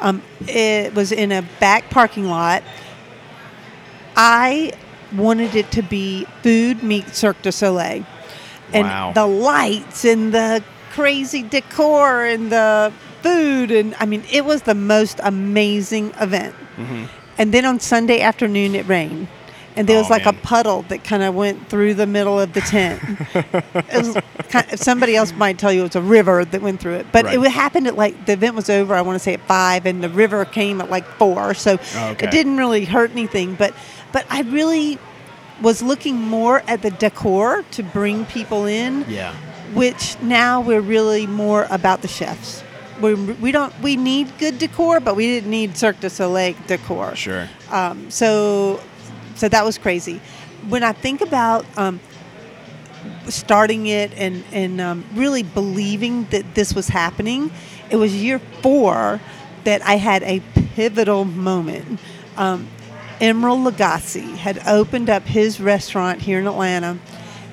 Um, 0.00 0.22
it 0.46 0.94
was 0.94 1.12
in 1.12 1.32
a 1.32 1.42
back 1.60 1.90
parking 1.90 2.26
lot. 2.28 2.62
I 4.16 4.72
wanted 5.14 5.54
it 5.54 5.70
to 5.72 5.82
be 5.82 6.26
food 6.42 6.82
meet 6.82 7.14
Cirque 7.14 7.40
du 7.42 7.52
Soleil. 7.52 8.04
And 8.72 8.86
Wow. 8.86 9.12
the 9.12 9.26
lights 9.26 10.04
and 10.04 10.32
the 10.32 10.62
crazy 10.94 11.42
decor 11.42 12.24
and 12.24 12.52
the 12.52 12.92
food. 13.22 13.70
And 13.70 13.94
I 13.98 14.06
mean, 14.06 14.22
it 14.30 14.44
was 14.44 14.62
the 14.62 14.74
most 14.74 15.20
amazing 15.22 16.12
event. 16.20 16.54
Mm-hmm. 16.76 17.04
And 17.38 17.52
then 17.52 17.64
on 17.64 17.80
Sunday 17.80 18.20
afternoon, 18.20 18.74
it 18.74 18.86
rained. 18.86 19.26
And 19.76 19.88
there 19.88 19.96
oh, 19.96 20.00
was 20.02 20.06
Oh, 20.08 20.14
like 20.14 20.24
man. 20.24 20.34
a 20.36 20.38
puddle 20.38 20.82
that 20.82 21.02
kind 21.02 21.24
of 21.24 21.34
went 21.34 21.68
through 21.68 21.94
the 21.94 22.06
middle 22.06 22.38
of 22.38 22.52
the 22.52 22.60
tent. 22.60 23.02
it 23.34 23.92
was 23.92 24.16
kind 24.50 24.72
of, 24.72 24.78
somebody 24.78 25.16
else 25.16 25.32
might 25.32 25.58
tell 25.58 25.72
you 25.72 25.80
it 25.80 25.88
was 25.88 25.96
a 25.96 26.00
river 26.00 26.44
that 26.44 26.62
went 26.62 26.78
through 26.80 26.94
it, 26.94 27.06
but 27.10 27.24
Right. 27.24 27.36
it 27.42 27.50
happened 27.50 27.88
at 27.88 27.96
like 27.96 28.26
the 28.26 28.34
event 28.34 28.54
was 28.54 28.70
over. 28.70 28.94
I 28.94 29.00
want 29.00 29.16
to 29.16 29.18
say 29.18 29.34
at 29.34 29.40
five, 29.48 29.84
and 29.84 30.00
the 30.00 30.08
river 30.10 30.44
came 30.44 30.80
at 30.80 30.90
like 30.90 31.04
four, 31.18 31.54
so 31.54 31.76
Oh, 31.96 32.10
Okay. 32.10 32.26
it 32.26 32.30
didn't 32.30 32.56
really 32.56 32.84
hurt 32.84 33.10
anything. 33.10 33.56
But 33.56 33.74
but 34.12 34.24
I 34.30 34.42
really 34.42 35.00
was 35.60 35.82
looking 35.82 36.20
more 36.20 36.62
at 36.68 36.82
the 36.82 36.90
decor 36.92 37.64
to 37.72 37.82
bring 37.82 38.26
people 38.26 38.66
in, 38.66 39.04
Yeah. 39.08 39.34
Which 39.74 40.16
now 40.22 40.60
we're 40.60 40.80
really 40.80 41.26
more 41.26 41.66
about 41.70 42.02
the 42.02 42.08
chefs. 42.08 42.62
We, 43.00 43.14
we 43.14 43.50
don't 43.50 43.76
we 43.80 43.96
need 43.96 44.38
good 44.38 44.58
decor, 44.58 45.00
but 45.00 45.16
we 45.16 45.26
didn't 45.26 45.50
need 45.50 45.76
Cirque 45.76 46.00
du 46.00 46.08
Soleil 46.08 46.54
decor. 46.66 47.16
Sure. 47.16 47.48
Um, 47.70 48.10
so, 48.10 48.80
so 49.34 49.48
that 49.48 49.64
was 49.64 49.78
crazy. 49.78 50.20
When 50.68 50.84
I 50.84 50.92
think 50.92 51.20
about 51.20 51.66
um, 51.76 51.98
starting 53.28 53.86
it 53.88 54.12
and 54.16 54.44
and 54.52 54.80
um, 54.80 55.04
really 55.14 55.42
believing 55.42 56.24
that 56.26 56.54
this 56.54 56.74
was 56.74 56.88
happening, 56.88 57.50
it 57.90 57.96
was 57.96 58.14
year 58.14 58.38
four 58.62 59.20
that 59.64 59.82
I 59.82 59.96
had 59.96 60.22
a 60.22 60.40
pivotal 60.74 61.24
moment. 61.24 61.98
Um, 62.36 62.68
Emeril 63.20 63.70
Lagasse 63.70 64.36
had 64.36 64.60
opened 64.66 65.08
up 65.08 65.22
his 65.22 65.60
restaurant 65.60 66.22
here 66.22 66.38
in 66.38 66.46
Atlanta. 66.46 66.98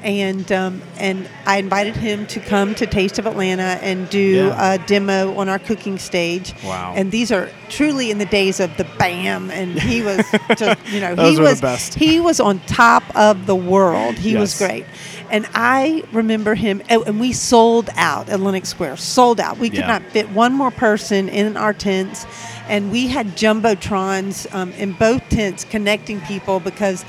And 0.04 0.52
um, 0.52 0.82
and 0.98 1.30
I 1.46 1.58
invited 1.58 1.96
him 1.96 2.26
to 2.28 2.40
come 2.40 2.74
to 2.76 2.88
Taste 2.88 3.20
of 3.20 3.28
Atlanta 3.28 3.78
and 3.84 4.10
do 4.10 4.20
Yeah. 4.48 4.74
a 4.74 4.78
demo 4.88 5.36
on 5.38 5.48
our 5.48 5.60
cooking 5.60 6.00
stage. 6.00 6.56
Wow. 6.64 6.94
And 6.96 7.12
these 7.12 7.32
are 7.32 7.50
truly 7.70 8.10
in 8.10 8.18
the 8.18 8.26
days 8.26 8.60
of 8.60 8.76
the 8.78 8.84
BAM, 8.98 9.52
and 9.52 9.80
he 9.80 10.02
was 10.02 10.26
just 10.58 10.80
you 10.88 11.02
know 11.02 11.14
Those 11.14 11.38
he 11.38 11.42
was 11.44 11.62
best. 11.62 11.94
he 11.94 12.20
was 12.20 12.40
on 12.40 12.60
top 12.62 13.04
of 13.16 13.46
the 13.46 13.56
world. 13.56 14.16
He 14.16 14.36
was 14.36 14.58
great, 14.58 14.86
and 15.30 15.48
I 15.54 16.04
remember 16.12 16.56
him. 16.56 16.82
And 16.90 17.20
we 17.20 17.32
sold 17.32 17.90
out 17.96 18.28
at 18.28 18.40
Lenox 18.40 18.70
Square. 18.70 18.98
Sold 18.98 19.40
out. 19.40 19.60
We 19.60 19.70
could 19.70 19.80
Yeah. 19.80 19.88
not 19.88 20.04
fit 20.12 20.32
one 20.32 20.54
more 20.54 20.72
person 20.72 21.30
in 21.30 21.56
our 21.58 21.74
tents, 21.74 22.26
and 22.68 22.92
we 22.92 23.06
had 23.08 23.38
jumbotrons 23.38 24.52
um, 24.56 24.72
in 24.74 24.94
both 24.94 25.22
tents 25.30 25.64
connecting 25.64 26.22
people 26.22 26.60
because. 26.60 27.06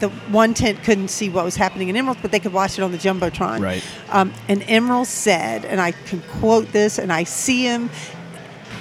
The 0.00 0.08
one 0.08 0.52
tent 0.54 0.82
couldn't 0.82 1.08
see 1.08 1.28
what 1.30 1.44
was 1.44 1.56
happening 1.56 1.88
in 1.88 1.96
Emeril, 1.96 2.16
but 2.20 2.30
they 2.32 2.40
could 2.40 2.52
watch 2.52 2.78
it 2.78 2.82
on 2.82 2.92
the 2.92 2.98
jumbotron. 2.98 3.60
Right. 3.60 3.82
Um, 4.10 4.32
and 4.48 4.60
Emeril 4.62 5.06
said, 5.06 5.64
and 5.64 5.80
I 5.80 5.92
can 5.92 6.20
quote 6.22 6.72
this, 6.72 6.98
and 6.98 7.12
I 7.12 7.24
see 7.24 7.64
him 7.64 7.90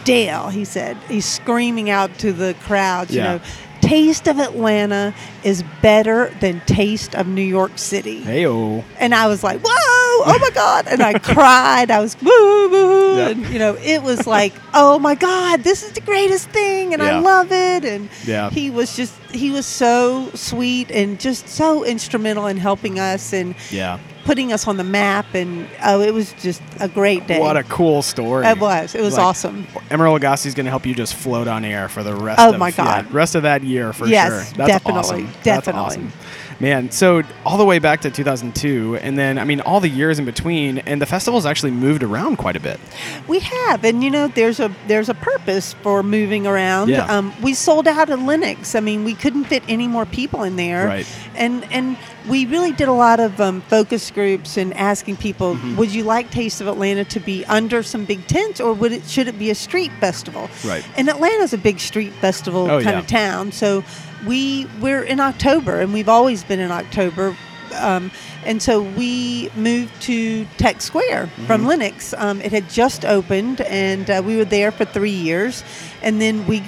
Dale, 0.03 0.49
he 0.49 0.65
said, 0.65 0.97
he's 1.09 1.25
screaming 1.25 1.89
out 1.89 2.15
to 2.19 2.31
the 2.31 2.53
crowd, 2.61 3.09
you 3.09 3.17
Yeah. 3.17 3.23
know, 3.23 3.41
Taste 3.85 4.27
of 4.27 4.39
Atlanta 4.39 5.13
is 5.43 5.63
better 5.81 6.29
than 6.39 6.59
Taste 6.61 7.13
of 7.15 7.27
New 7.27 7.43
York 7.43 7.77
City. 7.77 8.21
Heyo. 8.21 8.83
And 8.97 9.13
I 9.13 9.27
was 9.27 9.43
like, 9.43 9.59
whoa, 9.63 9.69
oh 9.71 10.37
my 10.41 10.49
God. 10.51 10.87
And 10.87 11.01
I 11.03 11.19
cried. 11.19 11.91
I 11.91 11.99
was, 11.99 12.15
woo, 12.21 12.69
woo. 12.69 13.17
Yeah. 13.17 13.29
And, 13.29 13.45
you 13.47 13.59
know, 13.59 13.75
it 13.79 14.01
was 14.01 14.25
like, 14.25 14.53
oh 14.73 14.97
my 14.97 15.13
God, 15.15 15.61
this 15.63 15.83
is 15.83 15.91
the 15.91 16.01
greatest 16.01 16.49
thing. 16.49 16.93
And 16.93 17.01
Yeah. 17.01 17.17
I 17.17 17.19
love 17.19 17.51
it. 17.51 17.85
And 17.85 18.09
Yeah. 18.25 18.49
he 18.49 18.69
was 18.71 18.95
just, 18.95 19.13
he 19.31 19.51
was 19.51 19.65
so 19.67 20.31
sweet 20.33 20.89
and 20.89 21.19
just 21.19 21.47
so 21.47 21.83
instrumental 21.85 22.47
in 22.47 22.57
helping 22.57 22.99
us 22.99 23.33
and 23.33 23.53
Yeah. 23.69 23.99
Putting 24.25 24.51
us 24.51 24.67
on 24.67 24.75
the 24.77 24.83
map. 24.83 25.33
And 25.33 25.67
oh, 25.83 26.01
it 26.01 26.13
was 26.13 26.33
just 26.33 26.61
a 26.79 26.87
great 26.89 27.25
day. 27.27 27.39
What 27.39 27.55
a 27.57 27.63
cool 27.63 28.01
story. 28.01 28.45
It 28.45 28.59
was. 28.59 28.93
It 28.93 29.01
was 29.01 29.13
Like, 29.15 29.23
awesome. 29.23 29.63
Emeril 29.89 30.19
Lagasse 30.19 30.45
is 30.47 30.53
going 30.53 30.65
to 30.65 30.71
help 30.71 30.85
you 30.85 30.93
just 30.93 31.13
float 31.13 31.47
on 31.47 31.63
air 31.63 31.87
for 31.87 32.03
the 32.03 32.13
rest 32.13 32.39
Oh 32.41 32.51
of 32.53 32.59
my 32.59 32.69
yeah, 32.69 32.75
God. 33.03 33.13
rest 33.13 33.35
of 33.35 33.43
that 33.43 33.63
year 33.63 33.93
for 33.93 34.07
Yes, 34.07 34.29
sure. 34.49 34.57
That's 34.57 34.83
definitely, 34.83 34.99
awesome. 34.99 35.25
That's 35.25 35.43
definitely. 35.43 35.81
awesome. 35.81 36.11
Man, 36.57 36.89
so 36.89 37.21
all 37.45 37.57
the 37.57 37.65
way 37.65 37.79
back 37.79 37.99
to 38.01 38.09
2002, 38.09 38.95
and 39.01 39.17
then 39.17 39.37
I 39.37 39.43
mean 39.43 39.59
all 39.59 39.81
the 39.81 39.89
years 39.89 40.19
in 40.19 40.25
between, 40.25 40.77
and 40.77 41.01
the 41.01 41.05
festival's 41.05 41.45
actually 41.45 41.71
moved 41.71 42.01
around 42.01 42.37
quite 42.37 42.55
a 42.55 42.61
bit. 42.61 42.79
We 43.27 43.39
have, 43.39 43.83
and 43.83 44.01
you 44.01 44.09
know, 44.09 44.29
there's 44.29 44.61
a 44.61 44.73
there's 44.87 45.09
a 45.09 45.13
purpose 45.15 45.73
for 45.83 46.01
moving 46.01 46.47
around. 46.47 46.87
Yeah. 46.87 47.13
Um, 47.13 47.33
we 47.41 47.53
sold 47.55 47.89
out 47.89 48.09
at 48.09 48.19
Lenox. 48.19 48.73
I 48.73 48.79
mean, 48.79 49.03
we 49.03 49.15
couldn't 49.15 49.43
fit 49.45 49.63
any 49.67 49.89
more 49.89 50.05
people 50.05 50.43
in 50.43 50.55
there. 50.55 50.87
Right. 50.87 51.05
And 51.35 51.69
and 51.73 51.97
we 52.27 52.45
really 52.45 52.71
did 52.71 52.87
a 52.87 52.93
lot 52.93 53.19
of 53.19 53.39
um, 53.39 53.61
focus 53.61 54.09
groups 54.11 54.57
and 54.57 54.73
asking 54.73 55.17
people, 55.17 55.55
Mm-hmm. 55.55 55.75
would 55.77 55.93
you 55.93 56.03
like 56.03 56.31
Taste 56.31 56.61
of 56.61 56.67
Atlanta 56.67 57.03
to 57.05 57.19
be 57.19 57.45
under 57.45 57.83
some 57.83 58.05
big 58.05 58.25
tents, 58.27 58.59
or 58.59 58.73
would 58.73 58.91
it 58.91 59.03
should 59.05 59.27
it 59.27 59.37
be 59.37 59.49
a 59.51 59.55
street 59.55 59.91
festival? 59.99 60.49
Right. 60.65 60.83
And 60.97 61.09
Atlanta's 61.09 61.53
a 61.53 61.57
big 61.57 61.79
street 61.79 62.13
festival 62.13 62.63
Oh, 62.69 62.81
kind 62.81 62.95
yeah. 62.95 62.99
of 62.99 63.07
town, 63.07 63.51
so 63.51 63.83
we 64.25 64.67
we're 64.81 65.03
in 65.03 65.19
October, 65.19 65.79
and 65.81 65.93
we've 65.93 66.09
always 66.09 66.43
been 66.43 66.59
in 66.59 66.71
October. 66.71 67.35
Um, 67.79 68.09
and 68.45 68.61
so 68.61 68.81
we 68.81 69.49
moved 69.55 70.01
to 70.03 70.45
Tech 70.57 70.81
Square 70.81 71.27
from 71.47 71.61
Mm-hmm. 71.61 71.67
Lenox. 71.67 72.13
Um, 72.13 72.39
it 72.41 72.51
had 72.51 72.69
just 72.69 73.03
opened, 73.03 73.61
and 73.61 74.09
uh, 74.09 74.21
we 74.25 74.37
were 74.37 74.45
there 74.45 74.71
for 74.71 74.85
three 74.85 75.09
years. 75.11 75.63
And 76.01 76.21
then 76.21 76.45
we, 76.47 76.63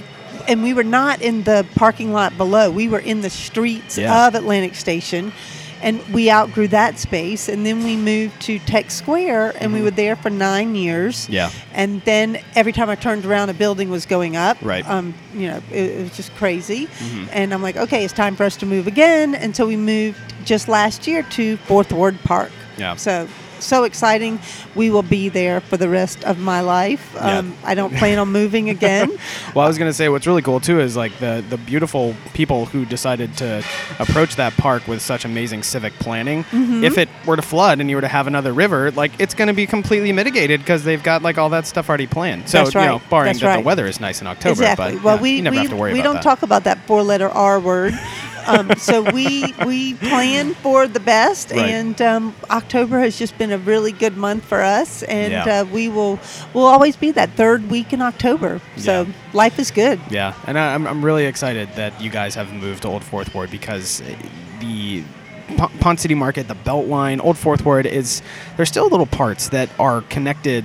and 0.47 0.63
we 0.63 0.73
were 0.73 0.83
not 0.83 1.21
in 1.21 1.43
the 1.43 1.65
parking 1.75 2.11
lot 2.13 2.37
below. 2.37 2.69
We 2.71 2.87
were 2.87 2.99
in 2.99 3.21
the 3.21 3.29
streets 3.29 3.97
Yeah. 3.97 4.27
of 4.27 4.35
Atlantic 4.35 4.75
Station, 4.75 5.31
and 5.81 6.01
we 6.11 6.31
outgrew 6.31 6.67
that 6.69 6.97
space. 6.97 7.47
And 7.47 7.65
then 7.65 7.83
we 7.83 7.95
moved 7.95 8.41
to 8.43 8.57
Tech 8.59 8.89
Square, 8.89 9.53
and 9.59 9.73
we 9.73 9.81
were 9.81 9.91
there 9.91 10.15
for 10.15 10.29
nine 10.29 10.75
years. 10.75 11.23
Mm-hmm. 11.23 11.33
Yeah. 11.33 11.51
And 11.73 12.01
then 12.03 12.39
every 12.55 12.71
time 12.73 12.89
I 12.89 12.95
turned 12.95 13.25
around, 13.25 13.49
a 13.49 13.53
building 13.53 13.89
was 13.89 14.05
going 14.05 14.35
up. 14.35 14.57
Right. 14.61 14.83
Mm-hmm. 14.83 14.93
Um, 14.93 15.13
you 15.33 15.47
know, 15.49 15.61
it, 15.71 15.91
it 15.91 16.03
was 16.03 16.15
just 16.15 16.33
crazy. 16.35 16.87
Mm-hmm. 16.87 17.25
And 17.31 17.53
I'm 17.53 17.61
like, 17.61 17.77
okay, 17.77 18.03
it's 18.03 18.13
time 18.13 18.35
for 18.35 18.43
us 18.43 18.57
to 18.57 18.65
move 18.65 18.87
again. 18.87 19.35
And 19.35 19.55
so 19.55 19.67
we 19.67 19.77
moved 19.77 20.19
just 20.45 20.67
last 20.67 21.05
year 21.07 21.23
to 21.23 21.57
Fourth 21.57 21.91
Ward 21.91 22.17
Park. 22.23 22.51
Yeah. 22.77 22.95
So 22.95 23.27
so 23.59 23.83
exciting. 23.83 24.39
We 24.75 24.89
will 24.89 25.03
be 25.03 25.29
there 25.29 25.61
for 25.61 25.77
the 25.77 25.89
rest 25.89 26.23
of 26.23 26.39
my 26.39 26.61
life. 26.61 27.11
Yeah. 27.15 27.39
Um, 27.39 27.55
I 27.63 27.75
don't 27.75 27.93
plan 27.95 28.19
on 28.19 28.31
moving 28.31 28.69
again. 28.69 29.17
Well, 29.53 29.65
I 29.65 29.67
was 29.67 29.77
going 29.77 29.89
to 29.89 29.93
say 29.93 30.09
what's 30.09 30.27
really 30.27 30.41
cool 30.41 30.59
too 30.59 30.79
is 30.79 30.95
like 30.95 31.17
the 31.19 31.43
the 31.49 31.57
beautiful 31.57 32.15
people 32.33 32.65
who 32.65 32.85
decided 32.85 33.35
to 33.37 33.63
approach 33.97 34.35
that 34.35 34.53
park 34.57 34.87
with 34.87 35.01
such 35.01 35.25
amazing 35.25 35.63
civic 35.63 35.93
planning. 35.93 36.43
Mm-hmm. 36.45 36.83
If 36.83 36.97
it 36.97 37.09
were 37.25 37.35
to 37.35 37.41
flood 37.41 37.79
and 37.79 37.89
you 37.89 37.95
were 37.95 38.01
to 38.01 38.07
have 38.07 38.27
another 38.27 38.53
river, 38.53 38.91
like 38.91 39.11
it's 39.19 39.33
going 39.33 39.47
to 39.47 39.53
be 39.53 39.65
completely 39.65 40.11
mitigated 40.11 40.59
because 40.59 40.83
they've 40.83 41.01
got 41.01 41.23
like 41.23 41.37
all 41.37 41.49
that 41.49 41.65
stuff 41.65 41.89
already 41.89 42.07
planned. 42.07 42.49
So 42.49 42.59
That's 42.59 42.75
you 42.75 42.81
know, 42.81 43.01
barring 43.09 43.29
That's 43.29 43.39
that 43.39 43.47
right. 43.47 43.57
the 43.57 43.65
weather 43.65 43.85
is 43.85 43.99
nice 43.99 44.21
in 44.21 44.27
October, 44.27 44.63
exactly. 44.63 44.95
but 44.95 45.03
well, 45.03 45.15
yeah, 45.15 45.21
we 45.21 45.31
you 45.37 45.41
never 45.41 45.55
we, 45.55 45.59
have 45.59 45.69
to 45.69 45.75
worry 45.75 45.93
we 45.93 46.01
don't 46.01 46.15
that. 46.15 46.23
talk 46.23 46.43
about 46.43 46.65
that 46.65 46.85
four-letter 46.85 47.29
R 47.29 47.59
word. 47.59 47.93
Um, 48.47 48.71
so 48.77 49.01
we 49.11 49.53
we 49.65 49.93
plan 49.95 50.53
for 50.55 50.87
the 50.87 50.99
best, 50.99 51.51
Right. 51.51 51.69
and 51.69 52.01
um, 52.01 52.35
October 52.49 52.99
has 52.99 53.17
just 53.19 53.37
been 53.37 53.51
a 53.51 53.57
really 53.57 53.91
good 53.91 54.15
month 54.17 54.43
for 54.45 54.61
us, 54.61 55.03
and 55.03 55.31
Yeah. 55.33 55.61
uh, 55.61 55.65
we 55.65 55.89
will 55.89 56.19
will 56.53 56.65
always 56.65 56.95
be 56.95 57.11
that 57.11 57.31
third 57.31 57.69
week 57.69 57.93
in 57.93 58.01
October. 58.01 58.61
So 58.77 59.01
Yeah. 59.03 59.13
life 59.33 59.59
is 59.59 59.71
good. 59.71 59.99
Yeah, 60.09 60.33
and 60.47 60.57
I, 60.57 60.73
I'm, 60.73 60.87
I'm 60.87 61.03
really 61.03 61.25
excited 61.25 61.69
that 61.75 61.99
you 62.01 62.09
guys 62.09 62.35
have 62.35 62.51
moved 62.53 62.83
to 62.83 62.87
Old 62.87 63.03
Fourth 63.03 63.33
Ward 63.35 63.51
because 63.51 64.01
uh, 64.01 64.05
the 64.61 65.03
Pon- 65.57 65.71
Ponce 65.79 66.01
City 66.01 66.15
Market, 66.15 66.47
the 66.47 66.55
Beltline, 66.55 67.23
Old 67.23 67.37
Fourth 67.37 67.63
Ward 67.65 67.85
is 67.85 68.21
there's 68.55 68.69
still 68.69 68.89
little 68.89 69.05
parts 69.05 69.49
that 69.49 69.69
are 69.79 70.01
connected 70.09 70.63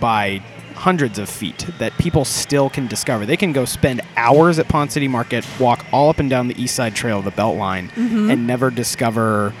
by 0.00 0.42
hundreds 0.80 1.18
of 1.18 1.28
feet 1.28 1.66
that 1.78 1.92
people 1.98 2.24
still 2.24 2.70
can 2.70 2.86
discover. 2.86 3.26
They 3.26 3.36
can 3.36 3.52
go 3.52 3.66
spend 3.66 4.00
hours 4.16 4.58
at 4.58 4.66
Ponce 4.66 4.94
City 4.94 5.08
Market, 5.08 5.46
walk 5.60 5.84
all 5.92 6.08
up 6.08 6.18
and 6.18 6.30
down 6.30 6.48
the 6.48 6.60
East 6.60 6.74
Side 6.74 6.94
Trail 6.94 7.18
of 7.18 7.26
the 7.26 7.30
Beltline, 7.30 7.90
mm-hmm. 7.90 8.30
and 8.30 8.46
never 8.46 8.70
discover 8.70 9.52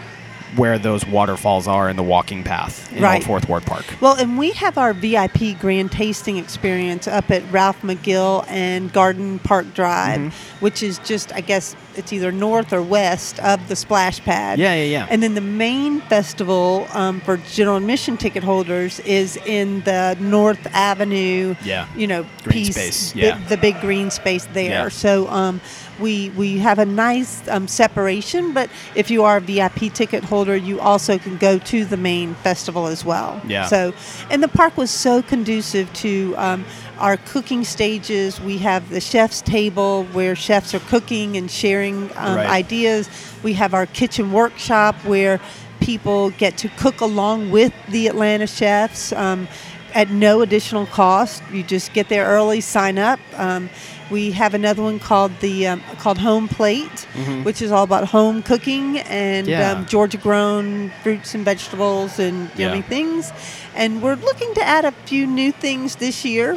where 0.56 0.78
those 0.78 1.06
waterfalls 1.06 1.68
are 1.68 1.88
in 1.88 1.96
the 1.96 2.02
walking 2.02 2.42
path 2.44 2.92
in 2.92 3.02
Right. 3.02 3.16
Old 3.16 3.24
Fourth 3.26 3.48
Ward 3.48 3.64
Park. 3.64 3.84
Well, 4.00 4.14
and 4.16 4.36
we 4.38 4.50
have 4.52 4.76
our 4.78 4.92
VIP 4.92 5.58
grand 5.60 5.92
tasting 5.92 6.36
experience 6.38 7.06
up 7.06 7.30
at 7.30 7.42
Ralph 7.52 7.80
McGill 7.82 8.44
and 8.48 8.92
Garden 8.92 9.38
Park 9.40 9.72
Drive, 9.74 10.18
Mm-hmm. 10.20 10.64
which 10.64 10.82
is 10.82 10.98
just, 11.00 11.32
I 11.32 11.40
guess, 11.40 11.76
it's 11.96 12.12
either 12.12 12.32
north 12.32 12.72
or 12.72 12.82
west 12.82 13.38
of 13.40 13.68
the 13.68 13.76
splash 13.76 14.20
pad. 14.20 14.58
Yeah, 14.58 14.74
yeah, 14.74 14.84
yeah. 14.84 15.06
And 15.10 15.22
then 15.22 15.34
the 15.34 15.40
main 15.40 16.00
festival 16.02 16.86
um, 16.94 17.20
for 17.20 17.36
general 17.36 17.76
admission 17.76 18.16
ticket 18.16 18.42
holders 18.44 19.00
is 19.00 19.36
in 19.46 19.80
the 19.82 20.16
North 20.20 20.66
Avenue. 20.72 21.54
Yeah. 21.64 21.86
You 21.96 22.06
know, 22.06 22.22
Green 22.44 22.52
piece, 22.66 22.74
space, 22.76 23.12
the- 23.12 23.20
yeah. 23.20 23.38
The, 23.48 23.56
big 23.56 23.80
green 23.80 24.10
space 24.10 24.46
there. 24.52 24.70
Yeah. 24.70 24.88
So 24.88 25.28
um, 25.28 25.60
we 26.00 26.30
we 26.30 26.58
have 26.58 26.78
a 26.78 26.86
nice 26.86 27.46
um, 27.48 27.68
separation, 27.68 28.52
but 28.52 28.70
if 28.94 29.10
you 29.10 29.22
are 29.24 29.36
a 29.36 29.40
VIP 29.40 29.92
ticket 29.92 30.24
holder, 30.24 30.56
you 30.56 30.80
also 30.80 31.18
can 31.18 31.36
go 31.36 31.58
to 31.58 31.84
the 31.84 31.96
main 31.96 32.34
festival 32.36 32.86
as 32.86 33.04
well. 33.04 33.40
Yeah. 33.46 33.66
So, 33.66 33.92
and 34.30 34.42
the 34.42 34.48
park 34.48 34.76
was 34.76 34.90
so 34.90 35.22
conducive 35.22 35.92
to 35.94 36.34
um, 36.36 36.64
our 36.98 37.16
cooking 37.16 37.64
stages. 37.64 38.40
We 38.40 38.58
have 38.58 38.88
the 38.90 39.00
chef's 39.00 39.40
table 39.42 40.04
where 40.12 40.34
chefs 40.34 40.74
are 40.74 40.80
cooking 40.80 41.36
and 41.36 41.50
sharing 41.50 42.10
um, 42.16 42.36
Right. 42.36 42.48
ideas. 42.48 43.08
We 43.42 43.52
have 43.54 43.74
our 43.74 43.86
kitchen 43.86 44.32
workshop 44.32 44.94
where 45.04 45.40
people 45.80 46.30
get 46.30 46.58
to 46.58 46.68
cook 46.70 47.00
along 47.00 47.50
with 47.50 47.72
the 47.88 48.06
Atlanta 48.06 48.46
chefs. 48.46 49.12
Um, 49.12 49.48
at 49.94 50.10
no 50.10 50.40
additional 50.42 50.86
cost, 50.86 51.42
you 51.52 51.62
just 51.62 51.92
get 51.92 52.08
there 52.08 52.26
early, 52.26 52.60
sign 52.60 52.98
up. 52.98 53.20
Um, 53.36 53.70
we 54.10 54.32
have 54.32 54.54
another 54.54 54.82
one 54.82 54.98
called 54.98 55.30
the 55.40 55.68
um, 55.68 55.80
called 55.98 56.18
Home 56.18 56.48
Plate, 56.48 57.06
which 57.44 57.62
is 57.62 57.70
all 57.70 57.84
about 57.84 58.08
home 58.08 58.42
cooking 58.42 58.98
and 59.00 59.46
Mm-hmm. 59.46 59.50
Yeah. 59.50 59.72
um, 59.72 59.86
Georgia 59.86 60.18
grown 60.18 60.90
fruits 61.02 61.34
and 61.34 61.44
vegetables 61.44 62.18
and 62.18 62.50
Yeah. 62.56 62.68
yummy 62.68 62.82
things. 62.82 63.32
And 63.76 64.02
we're 64.02 64.16
looking 64.16 64.52
to 64.54 64.62
add 64.62 64.84
a 64.84 64.90
few 65.06 65.26
new 65.26 65.52
things 65.52 65.96
this 65.96 66.24
year. 66.24 66.56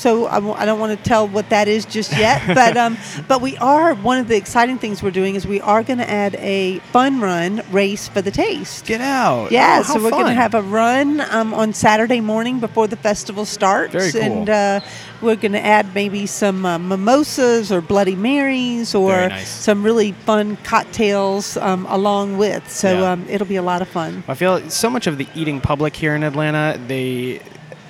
So 0.00 0.26
I 0.26 0.36
w- 0.36 0.54
I 0.54 0.64
don't 0.64 0.80
want 0.80 0.96
to 0.96 1.04
tell 1.08 1.28
what 1.28 1.50
that 1.50 1.68
is 1.68 1.84
just 1.84 2.10
yet, 2.16 2.42
but 2.60 2.76
um, 2.76 2.96
but 3.28 3.40
we 3.42 3.56
are 3.58 3.94
one 3.94 4.18
of 4.18 4.28
the 4.28 4.36
exciting 4.36 4.78
things 4.78 5.02
we're 5.02 5.10
doing 5.10 5.34
is 5.34 5.46
we 5.46 5.60
are 5.60 5.82
going 5.82 5.98
to 5.98 6.10
add 6.10 6.34
a 6.36 6.78
fun 6.94 7.20
run 7.20 7.62
race 7.70 8.08
for 8.08 8.22
the 8.22 8.30
taste. 8.30 8.86
Get 8.86 9.00
out. 9.02 9.52
Yeah, 9.52 9.82
Oh, 9.84 9.94
so 9.94 10.02
we're 10.02 10.10
going 10.10 10.26
to 10.26 10.32
have 10.46 10.54
a 10.54 10.62
run 10.62 11.20
um, 11.20 11.52
on 11.52 11.74
Saturday 11.74 12.20
morning 12.20 12.60
before 12.60 12.86
the 12.88 12.96
festival 12.96 13.44
starts, 13.44 13.92
Very 13.92 14.12
cool. 14.12 14.22
and 14.22 14.48
uh, 14.50 14.80
we're 15.20 15.36
going 15.36 15.52
to 15.52 15.64
add 15.64 15.94
maybe 15.94 16.26
some 16.26 16.64
uh, 16.64 16.78
mimosas 16.78 17.70
or 17.70 17.80
Bloody 17.82 18.14
Marys 18.16 18.94
or 18.94 19.28
nice. 19.28 19.48
some 19.48 19.82
really 19.82 20.12
fun 20.12 20.56
cocktails 20.64 21.56
um, 21.58 21.84
along 21.90 22.38
with. 22.38 22.70
So 22.70 22.88
Yeah. 23.00 23.12
um, 23.12 23.26
it'll 23.28 23.46
be 23.46 23.56
a 23.56 23.62
lot 23.62 23.82
of 23.82 23.88
fun. 23.88 24.24
I 24.28 24.34
feel 24.34 24.68
so 24.70 24.88
much 24.88 25.06
of 25.06 25.18
the 25.18 25.26
eating 25.34 25.60
public 25.60 25.94
here 25.94 26.14
in 26.14 26.22
Atlanta, 26.22 26.80
they 26.88 27.40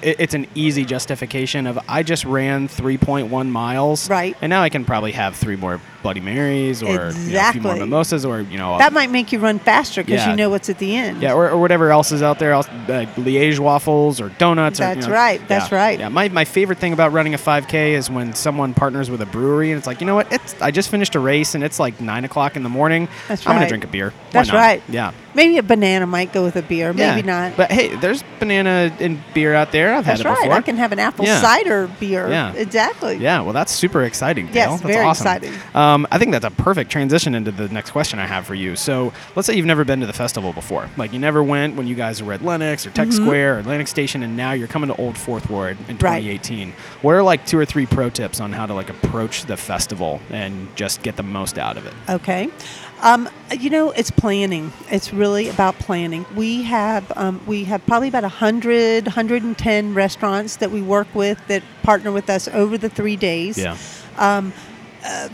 it's 0.03 0.35
an 0.35 0.47
easy 0.55 0.85
justification 0.85 1.67
of 1.67 1.79
I 1.89 2.03
just 2.03 2.25
ran 2.25 2.69
3.1 2.69 3.49
miles, 3.51 4.09
Right. 4.09 4.37
And 4.41 4.51
now 4.51 4.63
I 4.63 4.69
can 4.69 4.85
probably 4.85 5.13
have 5.13 5.37
three 5.37 5.57
more 5.57 5.81
Bloody 6.03 6.21
Marys 6.21 6.83
or 6.83 7.11
you 7.11 7.33
know, 7.35 7.49
a 7.49 7.53
few 7.53 7.61
more 7.61 7.77
mimosas 7.77 8.25
or 8.25 8.41
you 8.41 8.57
know 8.57 8.79
That 8.79 8.95
might 8.95 9.11
make 9.11 9.33
you 9.33 9.39
run 9.39 9.59
faster 9.59 10.03
because 10.03 10.21
Yeah. 10.21 10.31
you 10.31 10.37
know 10.37 10.49
what's 10.49 10.71
at 10.71 10.79
the 10.79 10.97
end. 10.97 11.21
yeah, 11.21 11.35
or, 11.35 11.51
or 11.51 11.59
whatever 11.61 11.91
else 11.91 12.11
is 12.11 12.23
out 12.23 12.39
there, 12.39 12.53
else, 12.53 12.69
uh, 12.69 13.05
Liège 13.17 13.59
waffles 13.59 14.19
or 14.21 14.31
donuts. 14.31 14.81
or, 14.81 14.89
you 14.89 14.95
That's 14.95 15.07
know, 15.07 15.13
right, 15.13 15.47
that's 15.47 15.71
yeah. 15.71 15.77
right. 15.79 15.99
Yeah, 15.99 16.09
my, 16.09 16.29
my 16.31 16.45
favorite 16.47 16.79
thing 16.79 16.95
about 16.95 17.13
running 17.13 17.35
a 17.35 17.39
5K 17.39 17.93
is 17.93 18.09
when 18.11 18.33
someone 18.35 18.73
partners 18.73 19.11
with 19.11 19.21
a 19.21 19.27
brewery 19.27 19.73
and 19.73 19.79
it's 19.79 19.87
like, 19.87 20.01
you 20.01 20.07
know 20.07 20.15
what? 20.15 20.33
It's 20.33 20.55
I 20.63 20.71
just 20.71 20.89
finished 20.89 21.15
a 21.17 21.21
race 21.21 21.55
and 21.55 21.63
it's 21.63 21.79
like 21.79 22.01
nine 22.01 22.25
o'clock 22.25 22.57
in 22.57 22.63
the 22.63 22.69
morning. 22.71 23.07
That's 23.29 23.47
I'm 23.47 23.57
gonna 23.57 23.69
drink 23.69 23.85
a 23.85 23.89
beer. 23.89 24.15
That's 24.31 24.53
right. 24.53 24.83
Yeah. 24.89 25.13
Maybe 25.35 25.59
a 25.59 25.63
banana 25.63 26.07
might 26.07 26.33
go 26.33 26.43
with 26.43 26.57
a 26.57 26.63
beer. 26.63 26.93
Maybe 26.93 27.21
yeah. 27.27 27.49
not. 27.49 27.57
But 27.57 27.71
hey, 27.71 27.95
there's 27.97 28.23
banana 28.39 28.95
and 29.01 29.23
beer 29.33 29.55
out 29.55 29.73
there. 29.73 29.95
I've 29.95 30.05
That's 30.05 30.21
had 30.21 30.21
it 30.21 30.23
before. 30.25 30.31
That's 30.35 30.41
right. 30.41 30.49
before. 30.49 30.59
I 30.59 30.63
can 30.63 30.77
have 30.77 30.93
an 30.93 30.99
apple 30.99 31.25
Yeah. 31.25 31.41
cider 31.41 31.87
beer. 32.01 32.29
Yeah. 32.29 32.53
Exactly. 32.55 33.17
Yeah, 33.17 33.41
well, 33.43 33.53
that's 33.53 33.73
super 33.73 34.03
exciting. 34.03 34.47
Dale. 34.47 34.55
Yes, 34.55 34.81
that's 34.81 34.83
very 34.95 35.05
awesome. 35.05 35.27
exciting. 35.27 35.55
Um, 35.75 36.07
I 36.11 36.19
think 36.19 36.33
that's 36.33 36.45
a 36.45 36.51
perfect 36.51 36.91
transition 36.91 37.35
into 37.35 37.51
the 37.53 37.69
next 37.69 37.91
question 37.91 38.19
I 38.19 38.27
have 38.27 38.47
for 38.47 38.55
you. 38.55 38.75
So, 38.77 39.13
let's 39.37 39.47
say 39.47 39.55
you've 39.55 39.67
never 39.67 39.85
been 39.85 40.01
to 40.01 40.07
the 40.07 40.13
festival 40.13 40.53
before. 40.53 40.89
Like, 40.97 41.13
you 41.13 41.19
never 41.19 41.43
went 41.43 41.77
when 41.77 41.87
you 41.87 41.95
guys 41.95 42.23
were 42.23 42.33
at 42.33 42.43
Lenox 42.45 42.87
or 42.87 42.91
Tech 42.91 43.09
Mm-hmm. 43.09 43.25
Square 43.25 43.57
or 43.57 43.59
Atlantic 43.61 43.89
Station, 43.89 44.23
and 44.23 44.37
now 44.37 44.53
you're 44.53 44.69
coming 44.69 44.89
to 44.89 44.97
Old 44.97 45.17
Fourth 45.17 45.49
Ward 45.51 45.77
in 45.89 45.97
Right. 45.99 46.21
2018. 46.23 46.73
What 47.03 47.13
are 47.13 47.23
like 47.23 47.47
two 47.47 47.59
or 47.59 47.65
three 47.65 47.87
pro 47.87 48.11
tips 48.11 48.41
on 48.41 48.53
how 48.53 48.67
to 48.67 48.75
like 48.75 48.91
approach 48.91 49.45
the 49.47 49.57
festival 49.57 50.21
and 50.31 50.69
just 50.77 51.03
get 51.03 51.17
the 51.17 51.23
most 51.23 51.59
out 51.59 51.77
of 51.77 51.87
it? 51.87 51.95
Okay. 52.09 52.49
Um, 53.03 53.29
you 53.59 53.71
know, 53.71 53.91
it's 53.93 54.11
planning. 54.11 54.73
It's 54.91 55.13
really 55.13 55.49
about 55.49 55.79
planning. 55.79 56.27
We 56.37 56.63
have 56.65 57.11
um, 57.17 57.41
we 57.47 57.65
have 57.65 57.85
probably 57.87 58.09
about 58.09 58.23
100, 58.25 59.07
110 59.07 59.95
restaurants 59.95 60.57
that 60.57 60.71
we 60.71 60.83
work 60.83 61.09
with 61.15 61.41
that 61.49 61.63
partner 61.83 62.13
with 62.13 62.29
us 62.31 62.49
over 62.49 62.77
the 62.79 62.91
three 62.91 63.17
days. 63.17 63.59
Yeah. 63.59 63.77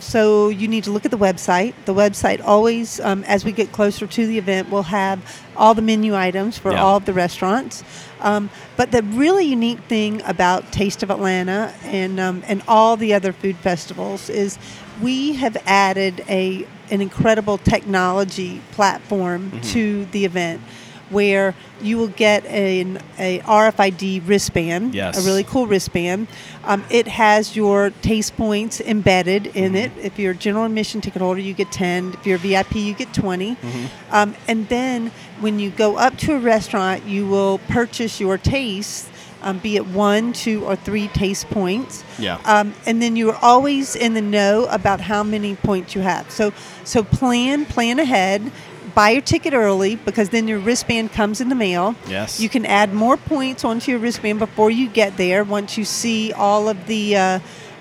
So 0.00 0.48
you 0.48 0.68
need 0.68 0.84
to 0.84 0.90
look 0.90 1.04
at 1.04 1.10
the 1.10 1.18
website. 1.18 1.74
The 1.86 1.94
website 1.94 2.40
always, 2.44 3.00
um, 3.00 3.24
as 3.24 3.44
we 3.44 3.52
get 3.52 3.72
closer 3.72 4.06
to 4.06 4.26
the 4.26 4.38
event, 4.38 4.70
will 4.70 4.84
have 4.84 5.18
all 5.56 5.74
the 5.74 5.82
menu 5.82 6.14
items 6.14 6.56
for 6.58 6.72
Yeah. 6.72 6.82
all 6.82 6.96
of 6.98 7.04
the 7.04 7.12
restaurants. 7.12 7.82
Um, 8.20 8.50
but 8.76 8.92
the 8.92 9.02
really 9.02 9.44
unique 9.44 9.80
thing 9.88 10.22
about 10.24 10.72
Taste 10.72 11.02
of 11.02 11.10
Atlanta 11.10 11.72
and 11.84 12.20
um, 12.20 12.42
and 12.46 12.62
all 12.68 12.96
the 12.96 13.12
other 13.14 13.32
food 13.32 13.56
festivals 13.56 14.30
is 14.30 14.58
we 15.02 15.34
have 15.34 15.56
added 15.66 16.24
a 16.28 16.66
an 16.90 17.00
incredible 17.00 17.58
technology 17.58 18.60
platform 18.72 19.50
Mm-hmm. 19.50 19.60
to 19.72 20.04
the 20.06 20.24
event 20.24 20.60
where 21.08 21.54
you 21.80 21.96
will 21.98 22.08
get 22.08 22.44
an 22.46 22.98
a 23.18 23.38
RFID 23.40 24.26
wristband, 24.26 24.92
Yes. 24.92 25.16
a 25.16 25.22
really 25.28 25.44
cool 25.44 25.66
wristband. 25.68 26.26
Um, 26.64 26.82
it 26.90 27.06
has 27.06 27.54
your 27.54 27.90
taste 28.02 28.36
points 28.36 28.80
embedded 28.80 29.46
in 29.48 29.74
Mm-hmm. 29.74 29.98
it. 29.98 30.04
If 30.04 30.18
you're 30.18 30.32
a 30.32 30.36
general 30.36 30.64
admission 30.64 31.00
ticket 31.00 31.22
holder, 31.22 31.40
you 31.40 31.54
get 31.54 31.70
10. 31.70 32.14
If 32.14 32.26
you're 32.26 32.36
a 32.36 32.38
VIP, 32.40 32.74
you 32.76 32.94
get 32.94 33.14
20. 33.14 33.54
Mm-hmm. 33.54 33.86
Um, 34.14 34.34
and 34.48 34.68
then 34.68 35.12
when 35.40 35.60
you 35.60 35.70
go 35.70 35.96
up 35.96 36.16
to 36.18 36.34
a 36.34 36.38
restaurant, 36.40 37.04
you 37.04 37.26
will 37.26 37.58
purchase 37.68 38.18
your 38.18 38.36
taste, 38.36 39.08
um, 39.46 39.58
be 39.60 39.76
it 39.76 39.86
one, 39.86 40.32
two, 40.32 40.64
or 40.64 40.74
three 40.74 41.06
taste 41.08 41.48
points. 41.50 42.02
Yeah. 42.18 42.40
Um, 42.44 42.74
and 42.84 43.00
then 43.00 43.14
you're 43.14 43.36
always 43.36 43.94
in 43.94 44.14
the 44.14 44.20
know 44.20 44.66
about 44.66 45.00
how 45.00 45.22
many 45.22 45.54
points 45.54 45.94
you 45.94 46.00
have. 46.00 46.30
So, 46.32 46.52
so 46.82 47.04
plan, 47.04 47.64
plan 47.64 48.00
ahead. 48.00 48.50
Buy 48.94 49.10
your 49.10 49.22
ticket 49.22 49.54
early 49.54 49.94
because 49.94 50.30
then 50.30 50.48
your 50.48 50.58
wristband 50.58 51.12
comes 51.12 51.40
in 51.40 51.48
the 51.48 51.54
mail. 51.54 51.94
Yes. 52.08 52.40
You 52.40 52.48
can 52.48 52.66
add 52.66 52.92
more 52.92 53.16
points 53.16 53.64
onto 53.64 53.92
your 53.92 54.00
wristband 54.00 54.40
before 54.40 54.70
you 54.70 54.88
get 54.88 55.16
there. 55.16 55.44
Once 55.44 55.78
you 55.78 55.84
see 55.84 56.32
all 56.32 56.68
of 56.68 56.86
the 56.86 57.16
uh, 57.16 57.38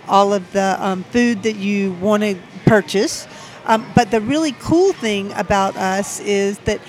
all 0.08 0.34
of 0.34 0.52
the 0.52 0.78
um, 0.80 1.04
food 1.06 1.42
that 1.44 1.56
you 1.56 1.94
want 1.94 2.22
to 2.22 2.38
purchase. 2.66 3.28
Um, 3.66 3.92
but 3.96 4.12
the 4.12 4.22
really 4.22 4.52
cool 4.60 4.94
thing 4.94 5.32
about 5.34 5.76
us 5.78 6.20
is 6.20 6.60
that 6.60 6.80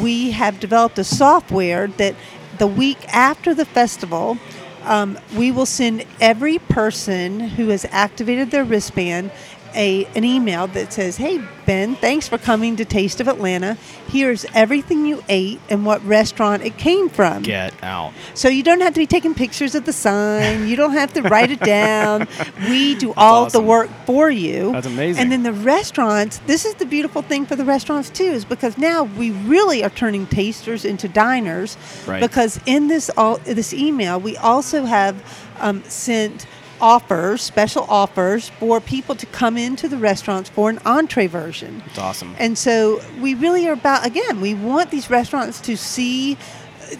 we 0.00 0.32
have 0.32 0.58
developed 0.58 0.98
a 0.98 1.04
software 1.04 1.86
that 1.86 2.16
the 2.58 2.66
week 2.66 2.98
after 3.08 3.54
the 3.54 3.64
festival, 3.64 4.38
um, 4.84 5.18
we 5.36 5.50
will 5.50 5.66
send 5.66 6.04
every 6.20 6.58
person 6.58 7.40
who 7.40 7.68
has 7.68 7.86
activated 7.90 8.50
their 8.50 8.64
wristband 8.64 9.30
a, 9.74 10.04
an 10.14 10.24
email 10.24 10.66
that 10.68 10.92
says, 10.92 11.16
Hey, 11.16 11.42
Ben, 11.66 11.96
thanks 11.96 12.28
for 12.28 12.38
coming 12.38 12.76
to 12.76 12.84
Taste 12.84 13.20
of 13.20 13.28
Atlanta. 13.28 13.76
Here's 14.08 14.44
everything 14.54 15.06
you 15.06 15.22
ate 15.28 15.60
and 15.70 15.86
what 15.86 16.04
restaurant 16.04 16.62
it 16.62 16.76
came 16.76 17.08
from. 17.08 17.42
Get 17.42 17.74
out. 17.82 18.12
So 18.34 18.48
you 18.48 18.62
don't 18.62 18.80
have 18.80 18.94
to 18.94 19.00
be 19.00 19.06
taking 19.06 19.34
pictures 19.34 19.74
of 19.74 19.84
the 19.84 19.92
sign. 19.92 20.68
You 20.68 20.76
don't 20.76 20.92
have 20.92 21.12
to 21.14 21.22
write 21.30 21.50
it 21.50 21.60
down. 21.60 22.28
We 22.68 22.94
do 22.94 23.14
all 23.16 23.44
awesome. 23.44 23.62
the 23.62 23.68
work 23.68 23.90
for 24.04 24.30
you. 24.30 24.72
That's 24.72 24.86
amazing. 24.86 25.22
And 25.22 25.32
then 25.32 25.42
the 25.42 25.52
restaurants, 25.52 26.38
this 26.46 26.64
is 26.64 26.74
the 26.74 26.86
beautiful 26.86 27.22
thing 27.22 27.46
for 27.46 27.56
the 27.56 27.64
restaurants 27.64 28.10
too, 28.10 28.24
is 28.24 28.44
because 28.44 28.76
now 28.76 29.04
we 29.04 29.30
really 29.30 29.82
are 29.82 29.90
turning 29.90 30.26
tasters 30.26 30.84
into 30.84 31.08
diners. 31.08 31.76
Right. 32.06 32.20
Because 32.20 32.60
in 32.66 32.88
this 32.88 33.10
all 33.16 33.38
this 33.38 33.72
email, 33.72 34.20
we 34.20 34.36
also 34.36 34.84
have 34.84 35.48
um, 35.60 35.82
sent 35.84 36.46
offers, 36.84 37.40
special 37.40 37.84
offers 37.88 38.50
for 38.60 38.78
people 38.78 39.14
to 39.14 39.24
come 39.24 39.56
into 39.56 39.88
the 39.88 39.96
restaurants 39.96 40.50
for 40.50 40.68
an 40.68 40.78
entree 40.84 41.26
version. 41.26 41.82
It's 41.86 41.98
awesome. 41.98 42.36
And 42.38 42.58
so 42.58 43.00
we 43.22 43.32
really 43.32 43.66
are 43.66 43.72
about 43.72 44.06
again, 44.06 44.42
we 44.42 44.52
want 44.52 44.90
these 44.90 45.08
restaurants 45.08 45.60
to 45.62 45.78
see 45.78 46.36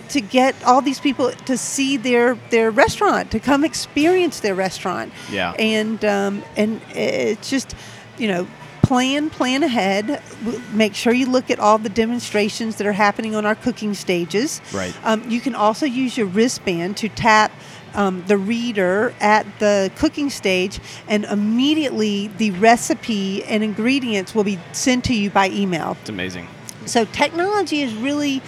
to 0.08 0.20
get 0.22 0.54
all 0.64 0.80
these 0.80 1.00
people 1.00 1.30
to 1.30 1.58
see 1.58 1.98
their 1.98 2.34
their 2.48 2.70
restaurant, 2.70 3.30
to 3.32 3.38
come 3.38 3.62
experience 3.62 4.40
their 4.40 4.54
restaurant. 4.54 5.12
Yeah. 5.30 5.52
And 5.58 6.02
um, 6.02 6.42
and 6.56 6.80
it's 6.94 7.50
just, 7.50 7.74
you 8.16 8.26
know, 8.26 8.46
plan 8.82 9.28
plan 9.28 9.62
ahead. 9.62 10.22
Make 10.72 10.94
sure 10.94 11.12
you 11.12 11.26
look 11.26 11.50
at 11.50 11.58
all 11.58 11.76
the 11.76 11.90
demonstrations 11.90 12.76
that 12.76 12.86
are 12.86 12.92
happening 12.92 13.34
on 13.34 13.44
our 13.44 13.54
cooking 13.54 13.92
stages. 13.92 14.62
Right. 14.72 14.94
Um, 15.04 15.28
you 15.30 15.40
can 15.40 15.54
also 15.54 15.84
use 15.84 16.16
your 16.16 16.26
wristband 16.26 16.96
to 16.98 17.10
tap 17.10 17.52
um, 17.94 18.24
the 18.26 18.36
reader 18.36 19.14
at 19.20 19.46
the 19.58 19.90
cooking 19.96 20.30
stage, 20.30 20.80
and 21.08 21.24
immediately 21.24 22.28
the 22.28 22.50
recipe 22.52 23.44
and 23.44 23.62
ingredients 23.62 24.34
will 24.34 24.44
be 24.44 24.58
sent 24.72 25.04
to 25.04 25.14
you 25.14 25.30
by 25.30 25.48
email. 25.50 25.96
It's 26.00 26.10
amazing. 26.10 26.48
So 26.86 27.04
technology 27.06 27.80
is 27.80 27.94
really 27.94 28.42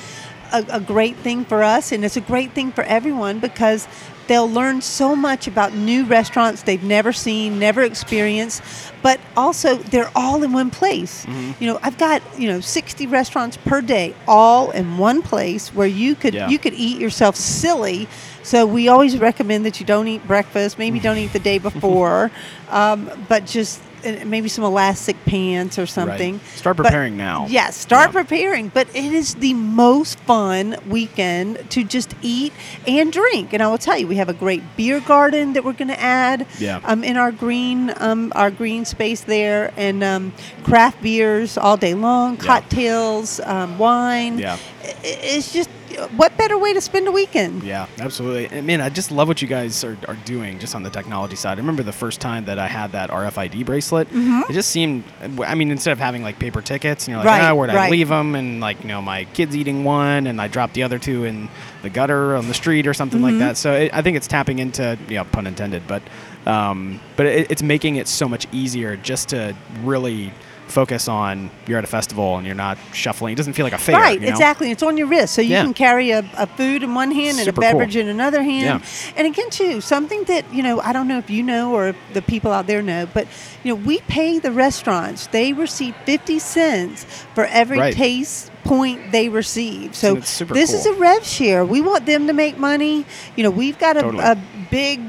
a, 0.52 0.64
a 0.70 0.80
great 0.80 1.16
thing 1.16 1.44
for 1.44 1.62
us, 1.62 1.92
and 1.92 2.04
it's 2.04 2.16
a 2.16 2.20
great 2.20 2.52
thing 2.52 2.72
for 2.72 2.84
everyone 2.84 3.38
because 3.40 3.86
they'll 4.26 4.50
learn 4.50 4.80
so 4.80 5.14
much 5.14 5.46
about 5.46 5.72
new 5.72 6.04
restaurants 6.04 6.62
they've 6.62 6.82
never 6.82 7.12
seen, 7.12 7.58
never 7.60 7.82
experienced, 7.82 8.60
but 9.02 9.20
also 9.36 9.76
they're 9.76 10.10
all 10.16 10.42
in 10.42 10.52
one 10.52 10.70
place. 10.70 11.24
Mm-hmm. 11.26 11.62
You 11.62 11.72
know, 11.72 11.78
I've 11.82 11.96
got 11.98 12.22
you 12.38 12.48
know 12.48 12.60
60 12.60 13.06
restaurants 13.06 13.56
per 13.56 13.80
day, 13.80 14.14
all 14.26 14.70
in 14.72 14.98
one 14.98 15.22
place 15.22 15.72
where 15.74 15.86
you 15.86 16.14
could 16.14 16.34
Yeah. 16.34 16.48
you 16.48 16.58
could 16.58 16.74
eat 16.74 16.98
yourself 17.00 17.36
silly. 17.36 18.08
So 18.42 18.64
we 18.64 18.88
always 18.88 19.18
recommend 19.18 19.64
that 19.66 19.80
you 19.80 19.86
don't 19.86 20.06
eat 20.06 20.24
breakfast, 20.26 20.78
maybe 20.78 21.00
don't 21.00 21.18
eat 21.18 21.32
the 21.32 21.40
day 21.40 21.58
before, 21.70 22.30
um, 22.70 23.10
but 23.28 23.44
just 23.46 23.80
maybe 24.24 24.48
some 24.48 24.64
elastic 24.64 25.16
pants 25.24 25.78
or 25.78 25.86
something. 25.86 26.40
Start 26.54 26.76
But- 26.76 26.84
preparing 26.84 27.16
now. 27.16 27.46
Yes, 27.48 27.76
start 27.76 28.08
Yeah. 28.08 28.20
preparing. 28.22 28.68
But 28.72 28.88
it 28.94 29.12
is 29.12 29.34
the 29.34 29.54
most 29.54 30.18
fun 30.20 30.76
weekend 30.88 31.58
to 31.70 31.84
just 31.84 32.14
eat 32.22 32.52
and 32.86 33.12
drink. 33.12 33.52
And 33.52 33.62
I 33.62 33.66
will 33.68 33.78
tell 33.78 33.98
you, 33.98 34.06
we 34.06 34.16
have 34.16 34.28
a 34.28 34.34
great 34.34 34.62
beer 34.76 35.00
garden 35.00 35.52
that 35.54 35.64
we're 35.64 35.72
going 35.72 35.88
to 35.88 36.00
add 36.00 36.46
Yeah. 36.58 36.80
um, 36.84 37.02
in 37.04 37.16
our 37.16 37.32
green 37.32 37.92
um, 37.98 38.32
our 38.34 38.50
green 38.50 38.84
space 38.84 39.20
there, 39.22 39.72
and 39.76 40.02
um, 40.04 40.32
craft 40.64 41.02
beers 41.02 41.56
all 41.56 41.76
day 41.76 41.94
long, 41.94 42.36
cocktails, 42.36 43.40
um, 43.44 43.78
wine. 43.78 44.38
Yeah. 44.38 44.56
It's 45.02 45.52
just 45.52 45.70
what 46.16 46.36
better 46.36 46.58
way 46.58 46.72
to 46.74 46.80
spend 46.80 47.08
a 47.08 47.12
weekend? 47.12 47.62
Yeah, 47.62 47.86
absolutely. 47.98 48.46
And 48.56 48.66
man, 48.66 48.80
I 48.80 48.88
just 48.88 49.10
love 49.10 49.28
what 49.28 49.40
you 49.42 49.48
guys 49.48 49.82
are, 49.84 49.96
are 50.08 50.16
doing 50.24 50.58
just 50.58 50.74
on 50.74 50.82
the 50.82 50.90
technology 50.90 51.36
side. 51.36 51.58
I 51.58 51.60
remember 51.60 51.82
the 51.82 51.92
first 51.92 52.20
time 52.20 52.44
that 52.46 52.58
I 52.58 52.66
had 52.66 52.92
that 52.92 53.10
RFID 53.10 53.64
bracelet. 53.64 54.08
It 54.12 54.52
just 54.52 54.70
seemed, 54.70 55.04
I 55.42 55.54
mean, 55.54 55.70
instead 55.70 55.92
of 55.92 55.98
having 55.98 56.22
like 56.22 56.38
paper 56.38 56.60
tickets 56.62 57.06
and 57.06 57.12
you're 57.14 57.24
like, 57.24 57.26
Mm-hmm. 57.26 57.42
Right, 57.44 57.50
ah, 57.50 57.54
where'd 57.54 57.70
I 57.70 57.88
leave 57.90 58.08
them? 58.08 58.34
And 58.34 58.60
like, 58.60 58.80
you 58.82 58.88
know, 58.88 59.00
my 59.02 59.24
kid's 59.24 59.56
eating 59.56 59.84
one 59.84 60.26
and 60.26 60.40
I 60.40 60.48
dropped 60.48 60.74
the 60.74 60.82
other 60.82 60.98
two 60.98 61.24
in 61.24 61.48
the 61.82 61.90
gutter 61.90 62.36
on 62.36 62.46
the 62.48 62.54
street 62.54 62.86
or 62.86 62.94
something 62.94 63.20
Mm-hmm. 63.20 63.38
like 63.38 63.38
that. 63.38 63.56
So 63.56 63.72
it, 63.72 63.94
I 63.94 64.02
think 64.02 64.16
it's 64.16 64.26
tapping 64.26 64.58
into, 64.58 64.98
you 65.08 65.16
know, 65.16 65.24
pun 65.24 65.46
intended, 65.46 65.82
but, 65.88 66.02
um, 66.46 67.00
but 67.16 67.26
it, 67.26 67.50
it's 67.50 67.62
making 67.62 67.96
it 67.96 68.06
so 68.08 68.28
much 68.28 68.46
easier 68.52 68.96
just 68.96 69.30
to 69.30 69.56
really 69.82 70.32
focus 70.76 71.08
on 71.08 71.50
you're 71.66 71.78
at 71.78 71.84
a 71.84 71.86
festival 71.86 72.36
and 72.36 72.44
you're 72.46 72.54
not 72.54 72.76
shuffling. 72.92 73.32
It 73.32 73.36
doesn't 73.36 73.54
feel 73.54 73.64
like 73.64 73.72
a 73.72 73.78
fair. 73.78 73.96
Right, 73.96 74.20
you 74.20 74.26
know? 74.26 74.32
exactly. 74.32 74.70
It's 74.70 74.82
on 74.82 74.98
your 74.98 75.06
wrist, 75.06 75.32
so 75.34 75.40
you 75.40 75.52
Yeah. 75.52 75.62
can 75.62 75.72
carry 75.72 76.10
a, 76.10 76.18
a 76.36 76.46
food 76.46 76.82
in 76.82 76.94
one 76.94 77.10
hand 77.10 77.38
and 77.38 77.48
a 77.48 77.52
beverage 77.52 77.94
cool. 77.94 78.02
in 78.02 78.08
another 78.08 78.42
hand. 78.42 78.82
Yeah. 78.82 79.12
And 79.16 79.26
again, 79.26 79.48
too, 79.48 79.80
something 79.80 80.24
that 80.24 80.44
you 80.52 80.62
know, 80.62 80.80
I 80.82 80.92
don't 80.92 81.08
know 81.08 81.16
if 81.16 81.30
you 81.30 81.42
know 81.42 81.72
or 81.74 81.94
the 82.12 82.20
people 82.20 82.52
out 82.52 82.66
there 82.66 82.82
know, 82.82 83.08
but 83.14 83.26
you 83.64 83.70
know, 83.74 83.80
we 83.86 84.00
pay 84.00 84.38
the 84.38 84.52
restaurants. 84.52 85.28
They 85.28 85.54
receive 85.54 85.94
fifty 86.04 86.38
cents 86.38 87.04
for 87.34 87.44
every 87.46 87.78
Right. 87.78 87.94
taste 87.94 88.50
point 88.64 89.12
they 89.12 89.28
receive. 89.30 89.94
So 89.94 90.20
super 90.20 90.52
this 90.52 90.74
is 90.74 90.84
a 90.84 90.92
rev 90.92 91.24
share. 91.24 91.64
We 91.64 91.80
want 91.80 92.04
them 92.04 92.26
to 92.26 92.34
make 92.34 92.58
money. 92.58 93.06
You 93.34 93.44
know, 93.44 93.50
we've 93.50 93.78
got 93.78 93.96
a, 93.96 94.02
Totally. 94.02 94.24
a 94.24 94.36
big 94.70 95.00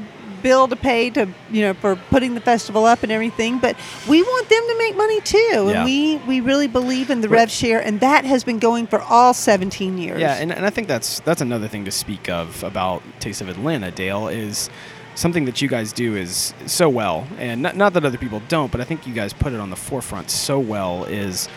bill 0.42 0.68
to 0.68 0.76
pay 0.76 1.10
to 1.10 1.28
you 1.50 1.62
know 1.62 1.74
for 1.74 1.96
putting 2.10 2.34
the 2.34 2.40
festival 2.40 2.84
up 2.84 3.02
and 3.02 3.12
everything 3.12 3.58
but 3.58 3.76
we 4.08 4.22
want 4.22 4.48
them 4.48 4.62
to 4.68 4.78
make 4.78 4.96
money 4.96 5.20
too 5.22 5.36
Yeah. 5.52 5.60
and 5.72 5.84
we 5.84 6.16
we 6.26 6.40
really 6.40 6.66
believe 6.68 7.10
in 7.10 7.20
the 7.20 7.28
rev 7.28 7.50
share 7.50 7.80
and 7.80 8.00
that 8.00 8.24
has 8.24 8.44
been 8.44 8.58
going 8.58 8.86
for 8.86 9.00
all 9.02 9.34
17 9.34 9.98
years 9.98 10.20
Yeah, 10.20 10.34
and, 10.34 10.52
and 10.52 10.64
I 10.64 10.70
think 10.70 10.88
that's 10.88 11.20
that's 11.20 11.40
another 11.40 11.68
thing 11.68 11.84
to 11.84 11.90
speak 11.90 12.28
of 12.28 12.62
about 12.62 13.02
Taste 13.20 13.40
of 13.40 13.48
Atlanta, 13.48 13.90
Dale, 13.90 14.28
is 14.28 14.70
something 15.14 15.44
that 15.46 15.60
you 15.60 15.68
guys 15.68 15.92
do 15.92 16.14
is 16.14 16.54
so 16.66 16.88
well, 16.88 17.26
and 17.38 17.60
not, 17.62 17.74
not 17.76 17.92
that 17.94 18.04
other 18.04 18.18
people 18.18 18.40
don't, 18.48 18.70
but 18.70 18.80
I 18.80 18.84
think 18.84 19.04
you 19.06 19.12
guys 19.12 19.32
put 19.32 19.52
it 19.52 19.58
on 19.58 19.68
the 19.70 19.76
forefront 19.76 20.30
so 20.30 20.60
well. 20.60 21.04
Is 21.06 21.48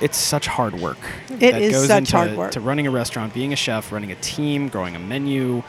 it's 0.00 0.18
such 0.18 0.48
hard 0.48 0.74
work. 0.74 0.98
It 1.30 1.38
that 1.52 1.62
is 1.62 1.72
goes 1.72 1.86
such 1.86 1.98
into, 1.98 2.16
hard 2.16 2.36
work. 2.36 2.50
to 2.52 2.60
running 2.60 2.88
a 2.88 2.90
restaurant, 2.90 3.32
being 3.32 3.52
a 3.52 3.56
chef, 3.56 3.92
running 3.92 4.10
a 4.10 4.16
team, 4.16 4.68
growing 4.68 4.96
a 4.96 4.98
menu, 4.98 5.62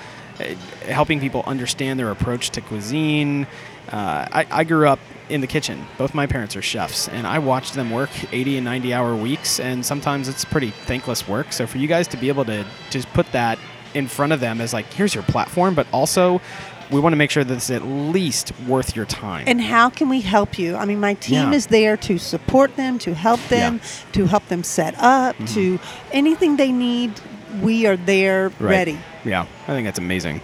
helping 0.88 1.20
people 1.20 1.44
understand 1.46 2.00
their 2.00 2.12
approach 2.12 2.50
to 2.52 2.62
cuisine. 2.62 3.48
Uh, 3.92 4.28
I, 4.32 4.48
I 4.52 4.64
grew 4.64 4.88
up 4.88 5.00
in 5.30 5.42
the 5.42 5.48
kitchen. 5.48 5.86
Both 5.98 6.14
my 6.14 6.28
parents 6.28 6.56
are 6.56 6.62
chefs, 6.62 7.08
and 7.08 7.26
I 7.28 7.40
watched 7.40 7.74
them 7.74 7.92
work 7.92 8.10
80 8.34 8.58
and 8.58 8.66
90 8.66 8.94
hour 8.94 9.16
weeks, 9.16 9.60
and 9.60 9.86
sometimes 9.86 10.28
it's 10.28 10.46
pretty 10.46 10.72
thankless 10.72 11.28
work. 11.28 11.54
So 11.54 11.66
for 11.68 11.78
you 11.78 11.88
guys 11.88 12.08
to 12.10 12.18
be 12.18 12.28
able 12.30 12.46
to 12.46 12.66
just 12.90 13.08
put 13.14 13.32
that 13.32 13.58
in 13.94 14.08
front 14.08 14.34
of 14.34 14.40
them 14.40 14.60
as 14.62 14.74
like, 14.74 14.92
here's 14.94 15.14
your 15.16 15.24
platform, 15.24 15.74
but 15.76 15.88
also 15.94 16.42
we 16.92 17.00
want 17.00 17.14
to 17.14 17.18
make 17.18 17.32
sure 17.32 17.44
that 17.44 17.54
it's 17.56 17.72
at 17.72 17.84
least 17.84 18.52
worth 18.68 18.96
your 18.96 19.06
time. 19.06 19.46
and 19.48 19.60
how 19.60 19.90
can 19.90 20.08
we 20.08 20.22
help 20.22 20.60
you 20.60 20.76
i 20.76 20.86
mean 20.86 21.00
my 21.00 21.16
team 21.16 21.50
Yeah. 21.50 21.52
is 21.58 21.66
there 21.68 21.98
to 21.98 22.20
support 22.20 22.76
them 22.76 23.00
to 23.00 23.16
help 23.16 23.40
them 23.48 23.82
to 24.12 24.28
help 24.28 24.48
them 24.50 24.64
set 24.64 24.94
up 25.00 25.36
Mm-hmm. 25.36 25.46
to 25.56 25.80
anything 26.12 26.58
they 26.58 26.72
need 26.72 27.20
we 27.62 27.86
are 27.86 27.98
there 27.98 28.50
Right. 28.60 28.62
ready 28.62 29.00
Yeah, 29.24 29.46
I 29.64 29.68
think 29.68 29.86
that's 29.86 30.00
amazing. 30.00 30.42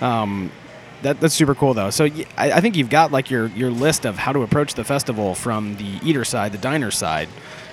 Um, 0.00 0.50
that, 1.02 1.20
that's 1.20 1.34
super 1.34 1.54
cool 1.54 1.74
though. 1.74 1.90
So 1.90 2.04
y- 2.04 2.24
I, 2.36 2.52
I 2.52 2.60
think 2.60 2.76
you've 2.76 2.90
got 2.90 3.10
like 3.12 3.30
your 3.30 3.46
your 3.48 3.70
list 3.70 4.04
of 4.04 4.16
how 4.18 4.32
to 4.32 4.42
approach 4.42 4.74
the 4.74 4.84
festival 4.84 5.34
from 5.34 5.76
the 5.76 5.98
eater 6.02 6.24
side, 6.24 6.52
the 6.52 6.58
diner 6.58 6.90
side. 6.90 7.28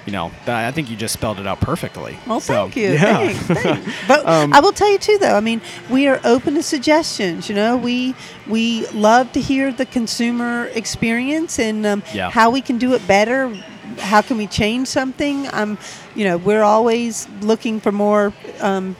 You 0.05 0.13
know, 0.13 0.31
that- 0.45 0.65
I 0.65 0.71
think 0.71 0.89
you 0.89 0.95
just 0.95 1.13
spelled 1.13 1.39
it 1.39 1.45
out 1.45 1.59
perfectly. 1.61 2.17
Well, 2.25 2.39
So, 2.39 2.53
thank 2.53 2.75
you. 2.77 2.93
Yeah. 2.93 3.31
Thanks, 3.31 3.61
thanks. 3.63 3.93
But 4.07 4.25
Um, 4.27 4.53
I 4.53 4.59
will 4.61 4.71
tell 4.71 4.89
you 4.89 4.97
too, 4.97 5.17
though. 5.19 5.35
I 5.35 5.41
mean, 5.41 5.61
we 5.89 6.07
are 6.07 6.19
open 6.23 6.55
to 6.55 6.63
suggestions. 6.63 7.49
You 7.49 7.55
know, 7.55 7.77
we 7.77 8.15
we 8.47 8.87
love 8.87 9.31
to 9.33 9.41
hear 9.41 9.71
the 9.71 9.85
consumer 9.85 10.65
experience 10.73 11.59
and 11.59 11.85
um, 11.85 12.03
Yeah. 12.13 12.31
how 12.31 12.49
we 12.49 12.61
can 12.61 12.77
do 12.79 12.93
it 12.95 13.05
better. 13.07 13.55
How 13.99 14.21
can 14.21 14.37
we 14.37 14.47
change 14.47 14.87
something? 14.87 15.47
Um, 15.53 15.77
you 16.15 16.23
know, 16.25 16.37
we're 16.37 16.63
always 16.63 17.27
looking 17.41 17.79
for 17.79 17.91
more. 17.91 18.33
Um, 18.61 18.95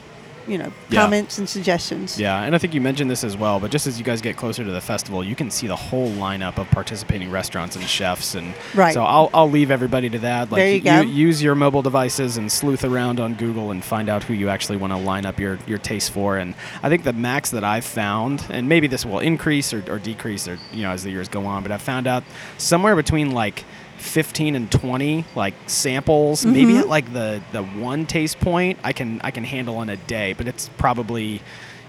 you 0.48 0.58
know, 0.58 0.74
Yeah. 0.90 1.02
comments 1.02 1.38
and 1.38 1.48
suggestions. 1.48 2.20
Yeah, 2.20 2.42
and 2.42 2.56
I 2.56 2.58
think 2.58 2.74
you 2.74 2.82
mentioned 2.82 3.12
this 3.12 3.24
as 3.24 3.38
well, 3.38 3.60
but 3.60 3.70
just 3.70 3.86
as 3.86 4.00
you 4.00 4.04
guys 4.04 4.20
get 4.20 4.36
closer 4.36 4.64
to 4.64 4.72
the 4.72 4.82
festival, 4.82 5.24
you 5.24 5.36
can 5.36 5.52
see 5.52 5.68
the 5.68 5.76
whole 5.76 6.10
lineup 6.14 6.58
of 6.58 6.68
participating 6.72 7.30
restaurants 7.30 7.76
and 7.76 7.86
chefs, 7.88 8.34
and 8.34 8.56
Right. 8.74 8.92
so 8.96 9.04
I'll, 9.04 9.30
I'll 9.32 9.50
leave 9.52 9.70
everybody 9.70 10.10
to 10.10 10.18
that. 10.20 10.52
Like, 10.52 10.58
There 10.60 10.72
you 10.74 10.82
go. 10.82 11.02
use 11.02 11.44
your 11.44 11.54
mobile 11.54 11.84
devices 11.84 12.38
and 12.38 12.52
sleuth 12.52 12.84
around 12.84 13.20
on 13.20 13.36
Google 13.36 13.70
and 13.70 13.84
find 13.84 14.10
out 14.10 14.24
who 14.24 14.34
you 14.34 14.50
actually 14.50 14.78
want 14.78 14.92
to 14.92 14.98
line 14.98 15.28
up 15.28 15.40
your, 15.40 15.60
your 15.68 15.78
taste 15.78 16.10
for. 16.10 16.40
And 16.40 16.56
I 16.82 16.90
think 16.90 17.04
the 17.04 17.14
max 17.14 17.52
that 17.52 17.64
I've 17.64 17.86
found, 17.86 18.44
and 18.50 18.68
maybe 18.68 18.88
this 18.88 19.06
will 19.06 19.20
increase 19.20 19.72
or, 19.72 19.84
or 19.88 20.00
decrease, 20.00 20.48
or 20.48 20.58
you 20.74 20.82
know, 20.82 20.90
as 20.90 21.04
the 21.04 21.12
years 21.12 21.28
go 21.30 21.46
on, 21.46 21.62
but 21.62 21.72
I've 21.72 21.84
found 21.84 22.08
out 22.08 22.24
somewhere 22.58 22.96
between 22.96 23.34
like 23.36 23.66
15 24.00 24.56
and 24.56 24.72
20 24.72 25.26
like 25.36 25.54
samples 25.68 26.46
maybe 26.46 26.72
Mm-hmm. 26.74 26.80
at 26.82 26.88
like 26.88 27.12
the 27.14 27.42
the 27.52 27.64
one 27.64 28.06
taste 28.06 28.40
point 28.40 28.80
i 28.84 28.94
can 28.94 29.20
i 29.24 29.32
can 29.32 29.44
handle 29.44 29.82
in 29.82 29.90
a 29.90 29.98
day 29.98 30.34
but 30.34 30.48
it's 30.48 30.70
probably 30.78 31.42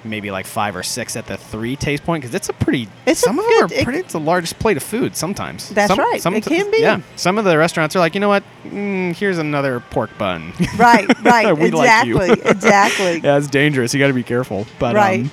maybe 0.02 0.30
like 0.30 0.46
five 0.46 0.74
or 0.74 0.82
six 0.82 1.14
at 1.14 1.26
the 1.26 1.36
three 1.36 1.76
taste 1.76 2.02
point 2.04 2.22
because 2.22 2.34
it's 2.34 2.48
a 2.48 2.52
pretty 2.54 2.88
It's 3.06 3.20
some 3.20 3.38
of 3.38 3.44
good- 3.44 3.68
them 3.70 3.78
are 3.78 3.80
it- 3.80 3.84
pretty 3.84 3.98
it's 4.00 4.12
the 4.14 4.20
largest 4.20 4.58
plate 4.58 4.76
of 4.78 4.82
food 4.82 5.14
sometimes 5.14 5.68
That's 5.68 5.88
Some- 5.94 5.98
right. 5.98 6.20
some- 6.22 6.34
It 6.34 6.44
can 6.44 6.70
be. 6.70 6.78
yeah 6.78 7.00
some 7.16 7.36
of 7.38 7.44
the 7.44 7.56
restaurants 7.58 7.94
are 7.94 7.98
like 7.98 8.14
you 8.14 8.20
know 8.20 8.28
what 8.30 8.42
mm, 8.64 9.14
here's 9.14 9.38
another 9.38 9.80
pork 9.80 10.10
bun 10.18 10.52
Right, 10.78 11.06
right, 11.22 11.56
We 11.58 11.70
like 11.70 12.06
you. 12.06 12.18
exactly, 12.18 12.50
exactly. 12.50 13.20
yeah, 13.24 13.36
it's 13.36 13.46
dangerous. 13.48 13.92
You 13.92 14.00
got 14.00 14.06
to 14.08 14.14
be 14.14 14.22
careful. 14.22 14.66
But 14.78 14.94
Right. 14.96 15.20
um, 15.20 15.30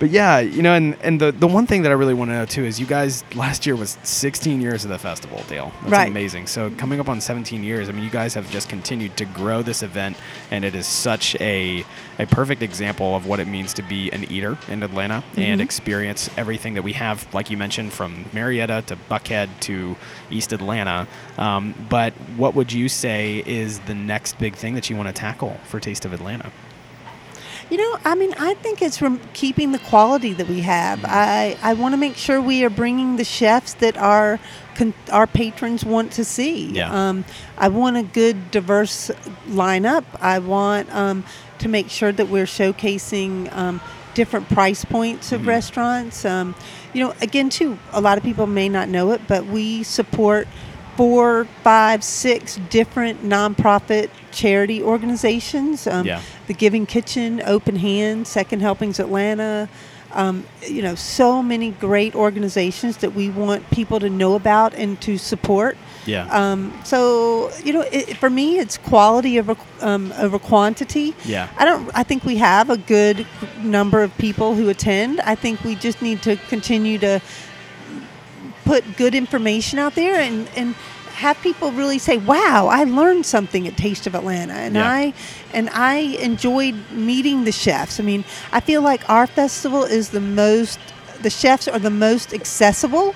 but 0.00 0.10
yeah, 0.10 0.38
you 0.38 0.62
know, 0.62 0.74
and 0.74 0.96
and 1.02 1.20
the 1.20 1.32
the 1.32 1.46
one 1.46 1.66
thing 1.66 1.82
that 1.82 1.90
I 1.90 1.94
really 1.94 2.14
want 2.14 2.30
to 2.30 2.34
know 2.34 2.44
too 2.46 2.64
is 2.64 2.78
you 2.78 2.86
guys 2.86 3.24
last 3.34 3.66
year 3.66 3.74
was 3.76 3.98
16 4.02 4.60
years 4.60 4.84
of 4.84 4.90
the 4.90 4.98
festival, 4.98 5.42
Dale. 5.48 5.72
That's 5.80 5.92
Right. 5.92 6.08
amazing. 6.08 6.46
So 6.46 6.70
coming 6.70 7.00
up 7.00 7.08
on 7.08 7.20
17 7.20 7.62
years, 7.64 7.88
I 7.88 7.92
mean, 7.92 8.04
you 8.04 8.10
guys 8.10 8.34
have 8.34 8.50
just 8.50 8.68
continued 8.68 9.16
to 9.16 9.24
grow 9.24 9.62
this 9.62 9.82
event, 9.82 10.16
and 10.50 10.64
it 10.64 10.74
is 10.74 10.86
such 10.86 11.34
a 11.40 11.84
a 12.18 12.26
perfect 12.26 12.62
example 12.62 13.14
of 13.14 13.26
what 13.26 13.40
it 13.40 13.46
means 13.48 13.72
to 13.74 13.82
be 13.82 14.10
an 14.10 14.24
eater 14.30 14.58
in 14.68 14.82
Atlanta 14.82 15.22
and 15.36 15.60
experience 15.60 16.28
everything 16.36 16.74
that 16.74 16.82
we 16.82 16.92
have, 16.94 17.32
like 17.32 17.48
you 17.50 17.56
mentioned, 17.56 17.92
from 17.92 18.24
Marietta 18.32 18.82
to 18.86 18.96
Buckhead 18.96 19.48
to 19.60 19.96
East 20.30 20.52
Atlanta. 20.52 21.06
Um, 21.36 21.74
but 21.88 22.12
what 22.36 22.54
would 22.54 22.72
you 22.72 22.88
say 22.88 23.42
is 23.46 23.78
the 23.80 23.94
next 23.94 24.38
big 24.38 24.56
thing 24.56 24.74
that 24.74 24.90
you 24.90 24.96
want 24.96 25.08
to 25.08 25.12
tackle 25.12 25.58
for 25.64 25.78
Taste 25.80 26.04
of 26.04 26.12
Atlanta? 26.12 26.50
You 27.70 27.76
know, 27.76 27.98
I 28.04 28.14
mean, 28.14 28.34
I 28.38 28.54
think 28.54 28.80
it's 28.80 28.96
from 28.96 29.20
keeping 29.34 29.72
the 29.72 29.78
quality 29.78 30.32
that 30.32 30.48
we 30.48 30.60
have. 30.60 31.04
I, 31.04 31.58
I 31.62 31.74
want 31.74 31.92
to 31.92 31.98
make 31.98 32.16
sure 32.16 32.40
we 32.40 32.64
are 32.64 32.70
bringing 32.70 33.16
the 33.16 33.24
chefs 33.24 33.74
that 33.74 33.98
our 33.98 34.40
con- 34.74 34.94
our 35.12 35.26
patrons 35.26 35.84
want 35.84 36.12
to 36.12 36.24
see. 36.24 36.70
Yeah. 36.70 36.90
Um, 36.90 37.26
I 37.58 37.68
want 37.68 37.98
a 37.98 38.02
good, 38.02 38.50
diverse 38.50 39.10
lineup. 39.48 40.04
I 40.20 40.38
want 40.38 40.90
um, 40.94 41.24
to 41.58 41.68
make 41.68 41.90
sure 41.90 42.10
that 42.10 42.28
we're 42.28 42.46
showcasing 42.46 43.54
um, 43.54 43.82
different 44.14 44.48
price 44.48 44.84
points 44.84 45.32
of 45.32 45.46
restaurants. 45.46 46.24
Um, 46.24 46.54
you 46.94 47.04
know, 47.04 47.14
again, 47.20 47.50
too, 47.50 47.78
a 47.92 48.00
lot 48.00 48.16
of 48.16 48.24
people 48.24 48.46
may 48.46 48.68
not 48.68 48.88
know 48.88 49.12
it, 49.12 49.20
but 49.28 49.44
we 49.46 49.82
support 49.82 50.48
four, 50.98 51.46
five, 51.62 52.02
six 52.02 52.58
different 52.70 53.24
nonprofit 53.24 54.10
charity 54.32 54.82
organizations. 54.82 55.86
Um, 55.86 56.04
Yeah. 56.06 56.20
the 56.48 56.54
Giving 56.54 56.86
Kitchen, 56.86 57.40
Open 57.46 57.76
Hand, 57.76 58.26
Second 58.26 58.60
Helpings 58.62 58.98
Atlanta, 58.98 59.68
Um, 60.14 60.44
you 60.66 60.80
know, 60.80 60.94
so 60.94 61.42
many 61.42 61.70
great 61.72 62.14
organizations 62.14 62.96
that 63.02 63.14
we 63.14 63.28
want 63.28 63.60
people 63.70 64.00
to 64.00 64.08
know 64.08 64.32
about 64.34 64.72
and 64.72 64.98
to 65.02 65.18
support. 65.18 65.76
Yeah. 66.06 66.26
Um, 66.40 66.72
so 66.82 67.50
you 67.62 67.74
know, 67.74 67.84
it, 67.92 68.16
for 68.16 68.30
me, 68.30 68.58
it's 68.58 68.78
quality 68.78 69.38
over 69.38 69.54
um, 69.82 70.14
over 70.18 70.38
quantity. 70.38 71.14
Yeah. 71.26 71.48
I 71.60 71.66
don't. 71.66 71.90
I 71.94 72.04
think 72.04 72.24
we 72.24 72.36
have 72.38 72.70
a 72.70 72.78
good 72.78 73.26
number 73.62 74.02
of 74.02 74.10
people 74.16 74.54
who 74.54 74.70
attend. 74.70 75.20
I 75.20 75.34
think 75.34 75.62
we 75.62 75.74
just 75.74 76.00
need 76.00 76.22
to 76.22 76.36
continue 76.48 76.96
to 77.00 77.20
put 78.70 78.82
good 79.02 79.14
information 79.14 79.78
out 79.84 79.94
there 79.94 80.16
and 80.28 80.48
and 80.60 80.74
have 81.26 81.36
people 81.48 81.68
really 81.72 81.98
say, 81.98 82.16
"Wow, 82.18 82.68
I 82.80 82.84
learned 82.84 83.24
something 83.26 83.66
at 83.66 83.76
Taste 83.76 84.06
of 84.06 84.14
Atlanta," 84.14 84.52
and 84.66 84.74
Yeah. 84.76 84.88
I 85.02 85.02
and 85.58 85.66
I 85.70 85.94
enjoyed 86.30 86.76
meeting 86.92 87.44
the 87.44 87.52
chefs. 87.64 87.98
I 87.98 88.04
mean, 88.10 88.22
I 88.52 88.60
feel 88.60 88.82
like 88.90 89.02
our 89.16 89.26
festival 89.26 89.82
is 89.98 90.04
the 90.10 90.20
most. 90.20 90.78
The 91.22 91.30
chefs 91.30 91.66
are 91.66 91.80
the 91.80 91.96
most 92.08 92.32
accessible. 92.32 93.14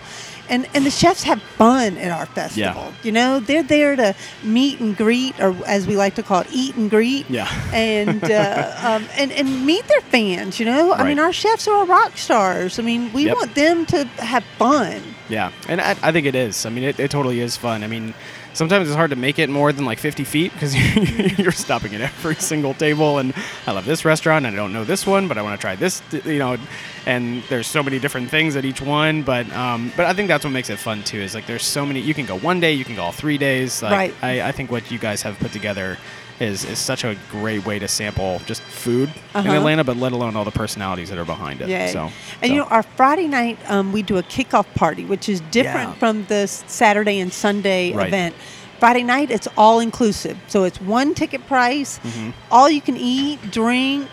And, 0.49 0.67
and 0.75 0.85
the 0.85 0.91
chefs 0.91 1.23
have 1.23 1.41
fun 1.57 1.97
at 1.97 2.11
our 2.11 2.27
festival. 2.27 2.93
You 3.05 3.13
know, 3.13 3.41
they're 3.41 3.63
there 3.63 3.95
to 3.97 4.13
meet 4.43 4.81
and 4.81 4.95
greet, 4.97 5.35
or 5.41 5.55
as 5.67 5.87
we 5.87 5.97
like 5.97 6.15
to 6.17 6.23
call 6.23 6.41
it, 6.41 6.49
eat 6.53 6.75
and 6.77 6.91
greet 6.91 7.25
Yeah. 7.31 7.49
and, 7.73 8.23
uh, 8.25 8.75
um, 8.89 9.03
and 9.21 9.31
and 9.33 9.65
meet 9.65 9.85
their 9.93 10.05
fans. 10.15 10.59
You 10.61 10.67
know, 10.67 10.93
I 10.93 11.05
mean, 11.09 11.19
our 11.21 11.33
chefs 11.33 11.69
are 11.69 11.77
our 11.83 11.87
rock 11.99 12.13
stars. 12.19 12.79
I 12.81 12.83
mean, 12.83 13.03
we 13.15 13.23
Yep. 13.27 13.37
want 13.37 13.55
them 13.55 13.87
to 13.95 13.99
have 14.33 14.45
fun. 14.59 15.01
Yeah, 15.33 15.51
and 15.67 15.81
I, 15.81 15.93
I 16.03 16.13
think 16.13 16.27
it 16.27 16.35
is. 16.35 16.67
I 16.67 16.69
mean, 16.69 16.85
it, 16.85 17.01
it 17.01 17.11
totally 17.11 17.41
is 17.41 17.57
fun. 17.57 17.83
I 17.83 17.87
mean, 17.87 18.13
sometimes 18.53 18.87
it's 18.87 18.95
hard 18.97 19.09
to 19.11 19.17
make 19.17 19.39
it 19.39 19.49
more 19.49 19.73
than 19.73 19.87
like 19.87 19.99
50 19.99 20.25
feet 20.25 20.53
because 20.53 20.77
you're 21.39 21.53
stopping 21.53 21.95
at 21.95 22.03
every 22.03 22.35
single 22.35 22.75
table. 22.75 23.17
And 23.17 23.33
I 23.67 23.73
love 23.73 23.87
this 23.87 24.05
restaurant, 24.05 24.45
and 24.45 24.55
I 24.55 24.57
don't 24.59 24.75
know 24.75 24.85
this 24.85 25.07
one, 25.07 25.29
but 25.29 25.39
I 25.39 25.43
want 25.43 25.59
to 25.59 25.61
try 25.61 25.75
this. 25.75 26.03
You 26.27 26.39
know, 26.39 26.59
and 27.07 27.43
there's 27.49 27.67
so 27.67 27.83
many 27.83 27.99
different 27.99 28.29
things 28.29 28.57
at 28.57 28.67
each 28.67 28.83
one. 28.83 29.23
But 29.23 29.51
um, 29.53 29.91
but 29.97 30.05
I 30.05 30.13
think 30.13 30.29
that's 30.29 30.45
what 30.45 30.51
makes 30.53 30.69
it 30.69 30.79
fun 30.79 31.03
too. 31.03 31.21
Is 31.21 31.35
like 31.35 31.47
there's 31.47 31.65
so 31.65 31.87
many. 31.87 32.01
You 32.01 32.13
can 32.13 32.27
go 32.27 32.37
one 32.39 32.61
day, 32.61 32.75
you 32.75 32.85
can 32.85 32.95
go 32.95 33.05
all 33.05 33.13
three 33.13 33.39
days. 33.39 33.83
Like, 33.83 33.93
Right. 33.93 34.15
I, 34.23 34.49
I 34.49 34.53
think 34.53 34.71
what 34.71 34.91
you 34.91 34.99
guys 34.99 35.23
have 35.23 35.39
put 35.39 35.53
together. 35.53 35.97
Is, 36.41 36.65
is 36.65 36.79
such 36.79 37.05
a 37.05 37.17
great 37.31 37.65
way 37.65 37.79
to 37.79 37.87
sample 37.87 38.41
just 38.47 38.63
food 38.63 39.09
in 39.11 39.15
Uh-huh. 39.41 39.53
Atlanta, 39.53 39.85
but 39.85 39.97
let 39.97 40.13
alone 40.13 40.35
all 40.35 40.45
the 40.45 40.51
personalities 40.51 41.09
that 41.11 41.19
are 41.19 41.25
behind 41.25 41.61
it. 41.61 41.69
Yeah. 41.69 41.91
So, 41.93 42.01
and 42.01 42.13
so. 42.41 42.47
you 42.47 42.57
know, 42.57 42.65
our 42.65 42.83
Friday 42.83 43.29
night 43.29 43.59
we 43.61 43.67
um, 43.69 43.93
do 44.03 44.17
a 44.19 44.23
kickoff 44.25 44.67
party, 44.75 45.05
which 45.05 45.29
is 45.29 45.41
different 45.53 45.91
Yeah. 45.91 45.95
from 46.01 46.25
the 46.27 46.49
Saturday 46.49 47.21
and 47.21 47.33
Sunday 47.33 47.93
Right. 47.93 48.09
event. 48.09 48.35
Friday 48.81 49.05
night, 49.05 49.31
it's 49.31 49.47
all 49.57 49.79
inclusive, 49.79 50.37
so 50.49 50.65
it's 50.65 50.81
one 50.81 51.15
ticket 51.15 51.47
price. 51.47 52.01
Mm-hmm. 52.01 52.31
All 52.51 52.69
you 52.69 52.81
can 52.81 52.97
eat, 52.97 53.39
drink. 53.53 54.09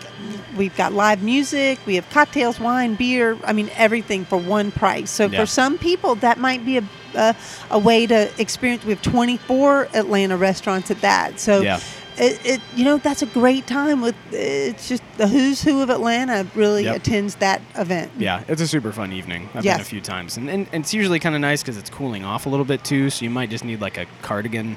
We've 0.56 0.76
got 0.76 0.92
live 0.92 1.24
music. 1.24 1.80
We 1.86 1.96
have 1.96 2.08
cocktails, 2.10 2.60
wine, 2.60 2.94
beer. 2.94 3.36
I 3.44 3.52
mean, 3.52 3.68
everything 3.76 4.24
for 4.24 4.36
one 4.38 4.70
price. 4.70 5.10
So 5.10 5.26
Yeah. 5.26 5.40
for 5.40 5.46
some 5.46 5.76
people, 5.78 6.14
that 6.16 6.38
might 6.38 6.64
be 6.64 6.78
a, 6.78 6.84
a 7.16 7.34
a 7.72 7.78
way 7.80 8.06
to 8.06 8.30
experience. 8.38 8.84
We 8.84 8.92
have 8.92 9.02
24 9.02 9.88
Atlanta 9.94 10.36
restaurants 10.36 10.92
at 10.92 11.00
that. 11.00 11.40
So. 11.40 11.62
Yeah. 11.62 11.80
It, 12.22 12.38
it, 12.44 12.60
you 12.76 12.84
know, 12.84 12.98
that's 12.98 13.22
a 13.22 13.26
great 13.26 13.66
time. 13.66 14.02
With 14.02 14.14
it's 14.30 14.88
just 14.88 15.02
the 15.16 15.26
who's 15.26 15.62
who 15.62 15.80
of 15.82 15.88
Atlanta 15.90 16.46
really 16.54 16.84
Yep. 16.84 16.96
attends 16.96 17.36
that 17.36 17.62
event. 17.76 18.12
Yeah, 18.18 18.44
it's 18.46 18.60
a 18.60 18.68
super 18.68 18.92
fun 18.92 19.12
evening. 19.12 19.48
I've 19.54 19.62
been 19.64 19.80
a 19.80 19.84
few 19.84 20.00
times, 20.02 20.36
and, 20.36 20.50
and, 20.50 20.66
and 20.72 20.84
it's 20.84 20.92
usually 20.92 21.18
kind 21.18 21.34
of 21.34 21.40
nice 21.40 21.62
because 21.62 21.78
it's 21.78 21.88
cooling 21.90 22.24
off 22.24 22.44
a 22.46 22.48
little 22.50 22.66
bit 22.66 22.84
too. 22.84 23.08
So 23.10 23.24
you 23.24 23.30
might 23.30 23.48
just 23.48 23.64
need 23.64 23.80
like 23.80 23.96
a 23.96 24.06
cardigan 24.22 24.76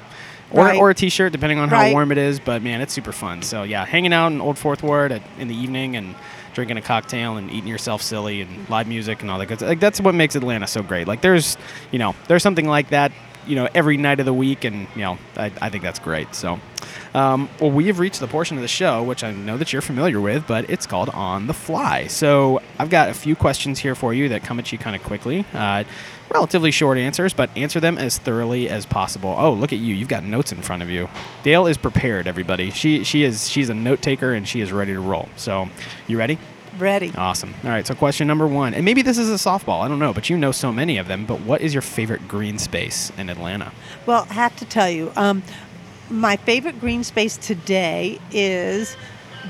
or, 0.50 0.64
Right. 0.64 0.78
or 0.78 0.90
a 0.90 0.94
t-shirt, 0.94 1.32
depending 1.32 1.58
on 1.58 1.68
how 1.68 1.76
Right. 1.80 1.92
warm 1.92 2.12
it 2.12 2.18
is. 2.18 2.40
But 2.40 2.62
man, 2.62 2.80
it's 2.80 2.92
super 2.94 3.12
fun. 3.12 3.42
So 3.42 3.62
yeah, 3.62 3.84
hanging 3.84 4.12
out 4.14 4.32
in 4.32 4.40
Old 4.40 4.56
Fourth 4.58 4.82
Ward 4.82 5.12
at, 5.12 5.22
in 5.38 5.48
the 5.48 5.54
evening 5.56 5.96
and 5.96 6.14
drinking 6.54 6.76
a 6.78 6.82
cocktail 6.82 7.36
and 7.36 7.50
eating 7.50 7.68
yourself 7.68 8.00
silly 8.00 8.40
and 8.40 8.70
live 8.70 8.86
music 8.86 9.20
and 9.22 9.30
all 9.30 9.38
that 9.40 9.46
good 9.46 9.58
stuff. 9.58 9.68
Like 9.68 9.80
that's 9.80 10.00
what 10.00 10.14
makes 10.14 10.34
Atlanta 10.36 10.66
so 10.66 10.82
great. 10.82 11.06
Like 11.08 11.20
there's, 11.20 11.58
you 11.90 11.98
know, 11.98 12.14
there's 12.28 12.42
something 12.44 12.66
like 12.68 12.90
that, 12.90 13.10
you 13.46 13.56
know, 13.56 13.68
every 13.74 13.96
night 13.96 14.20
of 14.20 14.26
the 14.26 14.34
week, 14.34 14.64
and 14.64 14.86
you 14.94 15.02
know, 15.02 15.18
I, 15.36 15.52
I 15.60 15.70
think 15.70 15.82
that's 15.82 15.98
great. 15.98 16.34
So. 16.34 16.60
Um, 17.14 17.48
well, 17.60 17.70
we 17.70 17.86
have 17.86 18.00
reached 18.00 18.18
the 18.18 18.26
portion 18.26 18.56
of 18.56 18.62
the 18.62 18.68
show 18.68 19.04
which 19.04 19.22
I 19.22 19.30
know 19.30 19.56
that 19.56 19.72
you're 19.72 19.82
familiar 19.82 20.20
with, 20.20 20.48
but 20.48 20.68
it's 20.68 20.84
called 20.84 21.08
On 21.10 21.46
the 21.46 21.54
Fly. 21.54 22.08
So 22.08 22.60
I've 22.76 22.90
got 22.90 23.08
a 23.08 23.14
few 23.14 23.36
questions 23.36 23.78
here 23.78 23.94
for 23.94 24.12
you 24.12 24.28
that 24.30 24.42
come 24.42 24.58
at 24.58 24.72
you 24.72 24.78
kind 24.78 24.96
of 24.96 25.02
quickly. 25.04 25.44
Uh, 25.54 25.84
relatively 26.30 26.72
short 26.72 26.98
answers, 26.98 27.32
but 27.32 27.56
answer 27.56 27.78
them 27.78 27.96
as 27.98 28.18
thoroughly 28.18 28.68
as 28.68 28.84
possible. 28.84 29.34
Oh, 29.38 29.52
look 29.52 29.72
at 29.72 29.78
you! 29.78 29.94
You've 29.94 30.08
got 30.08 30.24
notes 30.24 30.52
in 30.52 30.60
front 30.62 30.82
of 30.82 30.90
you. 30.90 31.08
Dale 31.44 31.66
is 31.66 31.76
prepared. 31.76 32.26
Everybody, 32.26 32.70
she 32.70 33.04
she 33.04 33.22
is 33.22 33.48
she's 33.48 33.68
a 33.68 33.74
note 33.74 34.02
taker 34.02 34.34
and 34.34 34.46
she 34.46 34.60
is 34.60 34.72
ready 34.72 34.92
to 34.92 35.00
roll. 35.00 35.28
So, 35.36 35.68
you 36.08 36.18
ready? 36.18 36.38
Ready. 36.78 37.12
Awesome. 37.16 37.54
All 37.64 37.70
right. 37.70 37.86
So, 37.86 37.94
question 37.94 38.26
number 38.26 38.46
one, 38.46 38.74
and 38.74 38.84
maybe 38.84 39.02
this 39.02 39.18
is 39.18 39.30
a 39.30 39.34
softball. 39.48 39.82
I 39.82 39.88
don't 39.88 39.98
know, 39.98 40.12
but 40.12 40.28
you 40.30 40.36
know 40.36 40.52
so 40.52 40.72
many 40.72 40.98
of 40.98 41.06
them. 41.08 41.24
But 41.26 41.40
what 41.42 41.60
is 41.60 41.72
your 41.74 41.82
favorite 41.82 42.26
green 42.28 42.58
space 42.58 43.10
in 43.16 43.30
Atlanta? 43.30 43.72
Well, 44.06 44.26
I 44.30 44.34
have 44.34 44.56
to 44.56 44.64
tell 44.64 44.90
you, 44.90 45.12
um, 45.16 45.42
my 46.10 46.36
favorite 46.36 46.80
green 46.80 47.04
space 47.04 47.36
today 47.36 48.18
is 48.32 48.96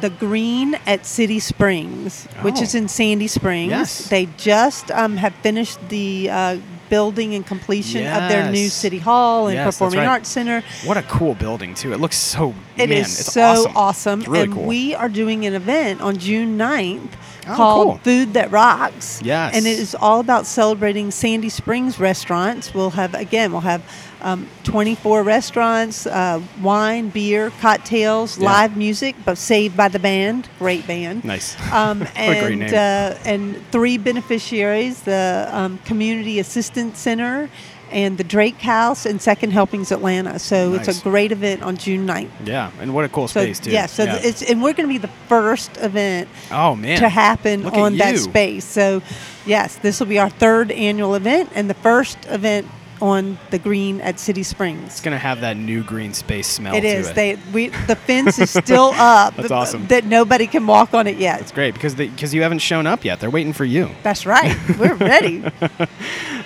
the 0.00 0.10
green 0.10 0.74
at 0.86 1.06
City 1.06 1.38
Springs, 1.38 2.26
which 2.42 2.56
Oh. 2.58 2.62
is 2.62 2.74
in 2.74 2.88
Sandy 2.88 3.28
Springs. 3.28 3.70
Yes. 3.70 4.08
They 4.08 4.26
just 4.36 4.90
um, 4.90 5.16
have 5.16 5.34
finished 5.36 5.78
the 5.88 6.28
uh, 6.30 6.58
building 6.94 7.34
and 7.34 7.44
completion 7.44 8.06
of 8.06 8.28
their 8.28 8.52
new 8.52 8.68
City 8.68 9.00
Hall 9.00 9.48
and 9.48 9.56
Yes, 9.56 9.66
Performing 9.66 9.98
right. 9.98 10.08
Arts 10.08 10.28
Center. 10.28 10.62
What 10.84 10.96
a 10.96 11.02
cool 11.02 11.34
building 11.34 11.74
too! 11.74 11.92
It 11.92 11.98
looks 11.98 12.16
so. 12.16 12.54
It 12.76 12.88
man, 12.88 12.98
is 12.98 13.18
it's 13.18 13.32
so 13.32 13.42
awesome. 13.42 13.72
awesome. 13.76 14.20
It's 14.20 14.28
really 14.28 14.44
and 14.44 14.52
cool. 14.54 14.66
we 14.66 14.94
are 14.94 15.08
doing 15.08 15.44
an 15.44 15.54
event 15.54 16.00
on 16.00 16.18
June 16.18 16.56
9th 16.56 17.08
Oh, 17.46 17.54
called 17.56 17.86
cool. 17.88 17.98
Food 17.98 18.34
That 18.34 18.50
Rocks. 18.52 19.20
Yes. 19.22 19.54
And 19.56 19.66
it 19.66 19.78
is 19.78 19.94
all 19.94 20.20
about 20.20 20.46
celebrating 20.46 21.10
Sandy 21.10 21.48
Springs 21.50 21.98
restaurants. 21.98 22.72
We'll 22.72 22.90
have, 22.90 23.12
again, 23.14 23.52
we'll 23.52 23.60
have 23.62 23.82
um, 24.24 24.48
24 24.64 25.22
restaurants, 25.22 26.06
uh, 26.06 26.40
wine, 26.62 27.10
beer, 27.10 27.52
cocktails, 27.60 28.38
Yeah. 28.38 28.46
live 28.46 28.76
music, 28.76 29.14
but 29.24 29.36
saved 29.38 29.76
by 29.76 29.88
the 29.88 29.98
band. 30.00 30.48
Great 30.58 30.86
band. 30.86 31.24
Nice. 31.24 31.56
Um, 31.72 32.00
What 32.00 32.08
a 32.16 32.18
and 32.18 32.40
great 32.46 32.58
name. 32.58 32.74
Uh, 32.74 33.14
and 33.30 33.70
three 33.70 33.98
beneficiaries: 33.98 35.02
the 35.02 35.48
um, 35.52 35.78
Community 35.84 36.38
Assistance 36.38 36.98
Center, 36.98 37.50
and 37.92 38.16
the 38.16 38.24
Drake 38.24 38.60
House, 38.62 39.04
and 39.06 39.20
Second 39.20 39.50
Helpings 39.52 39.92
Atlanta. 39.92 40.38
So 40.38 40.72
it's 40.74 40.88
a 40.88 41.02
great 41.02 41.30
event 41.30 41.62
on 41.62 41.76
June 41.76 42.06
9th. 42.06 42.30
Yeah, 42.44 42.70
and 42.80 42.94
what 42.94 43.04
a 43.04 43.08
cool 43.10 43.28
So 43.28 43.42
space 43.42 43.60
too. 43.60 43.70
yeah, 43.72 43.86
so 43.86 44.06
th- 44.06 44.24
it's 44.24 44.42
and 44.42 44.62
we're 44.62 44.72
going 44.72 44.88
to 44.88 44.92
be 44.92 44.98
the 44.98 45.12
first 45.28 45.76
event 45.78 46.28
oh 46.50 46.74
man 46.74 46.98
to 47.00 47.08
happen 47.08 47.62
Look 47.64 47.74
on 47.74 47.96
that 47.98 48.16
space. 48.18 48.64
So 48.64 49.02
yes, 49.44 49.76
this 49.76 50.00
will 50.00 50.06
be 50.08 50.18
our 50.18 50.30
third 50.30 50.70
annual 50.72 51.14
event 51.14 51.50
and 51.54 51.68
the 51.68 51.74
first 51.74 52.16
event 52.28 52.66
on 53.04 53.38
the 53.50 53.58
green 53.58 54.00
at 54.00 54.18
City 54.18 54.42
Springs. 54.42 54.84
It's 54.86 55.00
gonna 55.02 55.18
have 55.18 55.42
that 55.42 55.58
new 55.58 55.84
green 55.84 56.14
space 56.14 56.46
smell. 56.46 56.74
It 56.74 56.80
to 56.80 56.86
is. 56.86 57.10
It. 57.10 57.14
They 57.14 57.38
we 57.52 57.68
the 57.68 57.96
fence 57.96 58.38
is 58.38 58.50
still 58.50 58.92
up. 58.94 59.36
That's 59.36 59.50
awesome. 59.50 59.86
That 59.88 60.06
nobody 60.06 60.46
can 60.46 60.66
walk 60.66 60.94
on 60.94 61.06
it 61.06 61.18
yet. 61.18 61.42
It's 61.42 61.52
great 61.52 61.74
because 61.74 61.94
because 61.94 62.32
you 62.32 62.42
haven't 62.42 62.60
shown 62.60 62.86
up 62.86 63.04
yet. 63.04 63.20
They're 63.20 63.28
waiting 63.28 63.52
for 63.52 63.66
you. 63.66 63.90
That's 64.02 64.24
right. 64.24 64.56
We're 64.78 64.94
ready. 64.94 65.44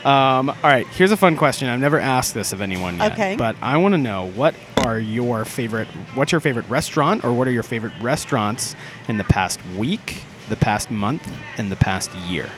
Um, 0.04 0.48
all 0.48 0.56
right, 0.62 0.86
here's 0.86 1.10
a 1.10 1.16
fun 1.16 1.36
question. 1.36 1.68
I've 1.68 1.80
never 1.80 1.98
asked 1.98 2.32
this 2.32 2.52
of 2.52 2.60
anyone 2.60 2.98
yet. 2.98 3.12
Okay. 3.12 3.36
But 3.36 3.56
I 3.60 3.76
want 3.78 3.94
to 3.94 3.98
know 3.98 4.30
what 4.30 4.54
are 4.78 4.98
your 4.98 5.44
favorite? 5.44 5.88
What's 6.14 6.30
your 6.30 6.40
favorite 6.40 6.68
restaurant, 6.68 7.24
or 7.24 7.32
what 7.32 7.48
are 7.48 7.50
your 7.50 7.64
favorite 7.64 7.92
restaurants 8.00 8.76
in 9.08 9.18
the 9.18 9.24
past 9.24 9.58
week, 9.76 10.22
the 10.48 10.56
past 10.56 10.90
month, 10.92 11.28
and 11.58 11.70
the 11.70 11.76
past 11.76 12.14
year? 12.14 12.48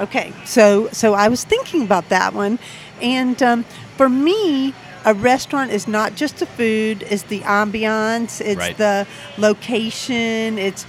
Okay, 0.00 0.32
so 0.44 0.88
so 0.88 1.14
I 1.14 1.28
was 1.28 1.44
thinking 1.44 1.82
about 1.82 2.08
that 2.08 2.34
one, 2.34 2.58
and 3.02 3.42
um, 3.42 3.64
for 3.96 4.08
me, 4.08 4.72
a 5.04 5.12
restaurant 5.14 5.70
is 5.72 5.86
not 5.88 6.14
just 6.14 6.38
the 6.38 6.46
food; 6.46 7.02
it's 7.10 7.24
the 7.24 7.40
ambiance, 7.40 8.40
it's 8.40 8.56
Right. 8.58 8.76
the 8.76 9.06
location, 9.38 10.58
it's 10.58 10.86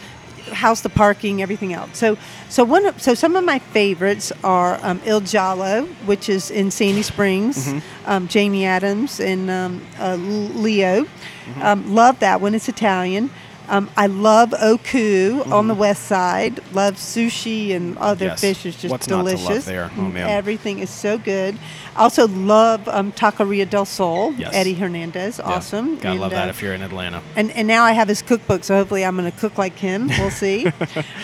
how's 0.51 0.82
the 0.82 0.89
parking, 0.89 1.41
everything 1.41 1.74
else. 1.74 1.97
So 1.97 2.18
so 2.49 2.64
one 2.64 2.86
of, 2.86 3.01
so 3.01 3.14
some 3.14 3.36
of 3.36 3.43
my 3.43 3.59
favorites 3.59 4.32
are 4.43 4.78
um, 4.84 4.99
Il 5.05 5.22
Giallo, 5.22 5.86
which 6.05 6.30
is 6.30 6.51
in 6.51 6.70
Sandy 6.72 7.01
Springs, 7.01 7.68
Mm-hmm. 7.68 8.09
um, 8.09 8.28
Jamie 8.28 8.66
Adams 8.66 9.20
and 9.20 9.49
um, 9.49 9.82
uh, 9.99 10.16
Leo. 10.16 11.03
Mm-hmm. 11.05 11.61
Um, 11.61 11.95
love 11.95 12.20
that 12.20 12.41
one. 12.41 12.53
It's 12.55 12.70
Italian. 12.70 13.30
Um, 13.70 13.89
I 13.95 14.07
love 14.07 14.53
Oku 14.53 15.41
on 15.51 15.68
the 15.68 15.74
west 15.74 16.03
side. 16.03 16.59
Love 16.74 16.95
sushi 16.95 17.72
and 17.76 17.97
other. 17.97 18.26
Yes. 18.26 18.41
fish 18.41 18.66
is 18.66 18.76
just 18.76 18.91
What's 18.91 19.07
not 19.07 19.18
to 19.20 19.24
love 19.24 19.38
delicious. 19.39 19.66
there? 19.66 19.89
Oh, 19.95 20.01
Mm, 20.01 20.14
man. 20.14 20.30
Everything 20.30 20.80
is 20.80 20.89
so 20.89 21.18
good. 21.18 21.57
Also 21.95 22.28
love 22.28 22.88
um, 22.88 23.11
Taqueria 23.14 23.70
del 23.70 23.86
Sol. 23.86 24.34
Yes. 24.34 24.51
Eddie 24.53 24.74
Hernandez, 24.74 25.38
Yeah, 25.39 25.45
awesome. 25.45 25.95
Gotta 25.95 26.09
And, 26.11 26.20
love 26.20 26.34
uh, 26.34 26.36
that 26.36 26.49
if 26.49 26.61
you're 26.61 26.74
in 26.74 26.82
Atlanta. 26.82 27.22
and, 27.36 27.51
and 27.51 27.68
now 27.68 27.84
I 27.84 27.91
have 27.93 28.07
his 28.07 28.22
cookbook, 28.22 28.64
so 28.64 28.76
hopefully 28.76 29.05
I'm 29.05 29.16
going 29.16 29.32
to 29.32 29.38
cook 29.38 29.57
like 29.57 29.78
him. 29.78 30.09
We'll 30.20 30.32
see. 30.32 30.68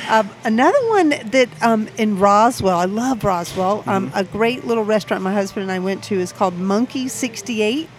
um, 0.09 0.29
another 0.43 0.79
one 0.89 1.09
that 1.09 1.49
um, 1.61 1.87
in 1.97 2.19
Roswell, 2.19 2.77
I 2.79 2.85
love 2.85 3.23
Roswell. 3.23 3.83
Um, 3.87 3.99
Mm-hmm. 4.09 4.17
a 4.17 4.23
great 4.23 4.65
little 4.65 4.83
restaurant 4.85 5.23
my 5.23 5.33
husband 5.33 5.63
and 5.63 5.71
I 5.71 5.79
went 5.79 6.03
to 6.05 6.15
is 6.19 6.31
called 6.31 6.57
Monkey 6.57 7.07
68. 7.09 7.89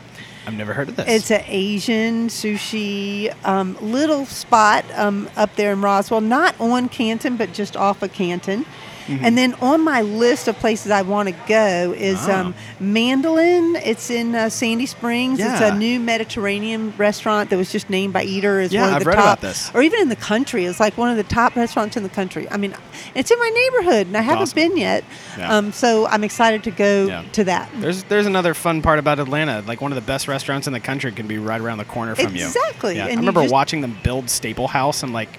I've 0.47 0.55
never 0.55 0.73
heard 0.73 0.89
of 0.89 0.97
this. 0.97 1.07
It's 1.09 1.31
an 1.31 1.45
Asian 1.47 2.29
sushi 2.29 3.33
um, 3.45 3.77
little 3.81 4.27
spot 4.27 4.85
um, 4.95 5.29
up 5.37 5.55
there 5.57 5.73
in 5.73 5.83
Roswell, 5.83 6.21
not 6.21 6.59
on 6.61 6.89
Canton, 6.89 7.37
but 7.37 7.53
just 7.53 7.77
off 7.77 8.03
of 8.03 8.13
Canton. 8.13 8.65
Mm-hmm. 9.11 9.25
And 9.25 9.37
then 9.37 9.55
on 9.55 9.83
my 9.83 10.03
list 10.03 10.47
of 10.49 10.57
places 10.59 10.91
I 10.93 11.03
want 11.03 11.29
to 11.29 11.35
go 11.49 11.93
is 11.97 12.19
Ah. 12.29 12.41
um, 12.41 12.55
Mandolin. 12.79 13.77
It's 13.77 14.11
in 14.11 14.35
uh, 14.35 14.49
Sandy 14.51 14.87
Springs. 14.87 15.41
It's 15.41 15.61
a 15.61 15.75
new 15.75 15.99
Mediterranean 15.99 16.93
restaurant 16.97 17.51
that 17.51 17.57
was 17.57 17.73
just 17.73 17.91
named 17.91 18.13
by 18.13 18.23
Eater 18.25 18.61
as 18.61 18.73
Yeah, 18.73 18.83
one 18.83 18.91
of 18.91 18.95
I've 18.97 19.01
the 19.05 19.09
read 19.11 19.15
top, 19.17 19.25
about 19.25 19.41
this. 19.41 19.71
or 19.75 19.83
even 19.83 20.01
in 20.01 20.09
the 20.09 20.17
country. 20.17 20.65
It's 20.65 20.79
like 20.81 20.97
one 20.97 21.11
of 21.11 21.17
the 21.17 21.25
top 21.25 21.57
restaurants 21.57 21.97
in 21.97 22.03
the 22.03 22.09
country. 22.09 22.49
I 22.51 22.57
mean, 22.57 22.75
it's 23.15 23.31
in 23.31 23.39
my 23.39 23.49
neighborhood, 23.51 24.07
and 24.07 24.17
I 24.17 24.21
haven't 24.21 24.43
awesome. 24.43 24.55
been 24.55 24.77
yet. 24.77 25.05
Yeah. 25.39 25.57
Um, 25.57 25.73
so 25.73 26.07
I'm 26.07 26.25
excited 26.25 26.63
to 26.65 26.71
go 26.71 27.07
Yeah. 27.07 27.25
to 27.33 27.45
that. 27.45 27.71
There's 27.77 28.05
there's 28.05 28.27
another 28.27 28.55
fun 28.55 28.83
part 28.83 28.99
about 28.99 29.19
Atlanta. 29.19 29.63
Like 29.67 29.81
one 29.81 29.91
of 29.93 29.97
the 29.97 30.03
best 30.03 30.29
restaurants 30.29 30.67
in 30.67 30.73
the 30.73 30.81
country 30.81 31.11
can 31.13 31.27
be 31.27 31.39
right 31.39 31.61
around 31.61 31.79
the 31.79 31.85
corner 31.85 32.15
from 32.15 32.35
you. 32.37 32.45
Exactly, 32.47 32.97
Yeah. 32.97 33.07
I 33.07 33.15
remember 33.15 33.43
just- 33.43 33.53
watching 33.53 33.81
them 33.81 33.97
build 34.03 34.27
Staplehouse 34.27 35.03
and 35.03 35.13
like, 35.13 35.31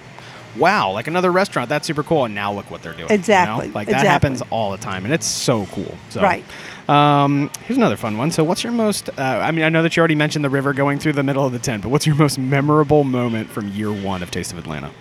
wow, 0.57 0.91
like 0.91 1.07
another 1.07 1.31
restaurant. 1.31 1.69
That's 1.69 1.87
super 1.87 2.03
cool. 2.03 2.25
And 2.25 2.35
now 2.35 2.51
look 2.53 2.69
what 2.71 2.81
they're 2.83 2.93
doing. 2.93 3.03
you 3.03 3.09
know? 3.09 3.15
Exactly, 3.15 3.69
Like 3.69 3.87
that 3.87 4.01
exactly. 4.01 4.09
happens 4.09 4.43
all 4.49 4.71
the 4.71 4.77
time, 4.77 5.05
and 5.05 5.13
it's 5.13 5.25
so 5.27 5.65
cool. 5.67 5.95
So, 6.09 6.21
Right. 6.21 6.43
Um, 6.89 7.49
here's 7.65 7.77
another 7.77 7.95
fun 7.95 8.17
one. 8.17 8.31
So, 8.31 8.43
what's 8.43 8.63
your 8.63 8.73
most? 8.73 9.09
Uh, 9.09 9.21
I 9.21 9.51
mean, 9.51 9.63
I 9.63 9.69
know 9.69 9.81
that 9.83 9.95
you 9.95 10.01
already 10.01 10.15
mentioned 10.15 10.43
the 10.43 10.49
river 10.49 10.73
going 10.73 10.99
through 10.99 11.13
the 11.13 11.23
middle 11.23 11.45
of 11.45 11.53
the 11.53 11.59
tent, 11.59 11.83
but 11.83 11.89
what's 11.89 12.05
your 12.05 12.15
most 12.15 12.37
memorable 12.37 13.03
moment 13.03 13.49
from 13.49 13.69
year 13.69 13.93
one 13.93 14.21
of 14.23 14.31
Taste 14.31 14.51
of 14.51 14.57
Atlanta? 14.57 14.91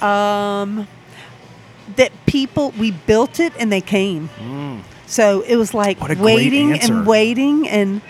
um, 0.00 0.86
that 1.96 2.12
people 2.26 2.72
we 2.78 2.90
built 2.92 3.40
it 3.40 3.52
and 3.58 3.72
they 3.72 3.80
came. 3.80 4.28
Mm. 4.38 4.82
So 5.06 5.40
it 5.40 5.56
was 5.56 5.72
like 5.74 5.98
waiting 6.00 6.78
and 6.78 7.06
waiting 7.06 7.68
and 7.68 8.02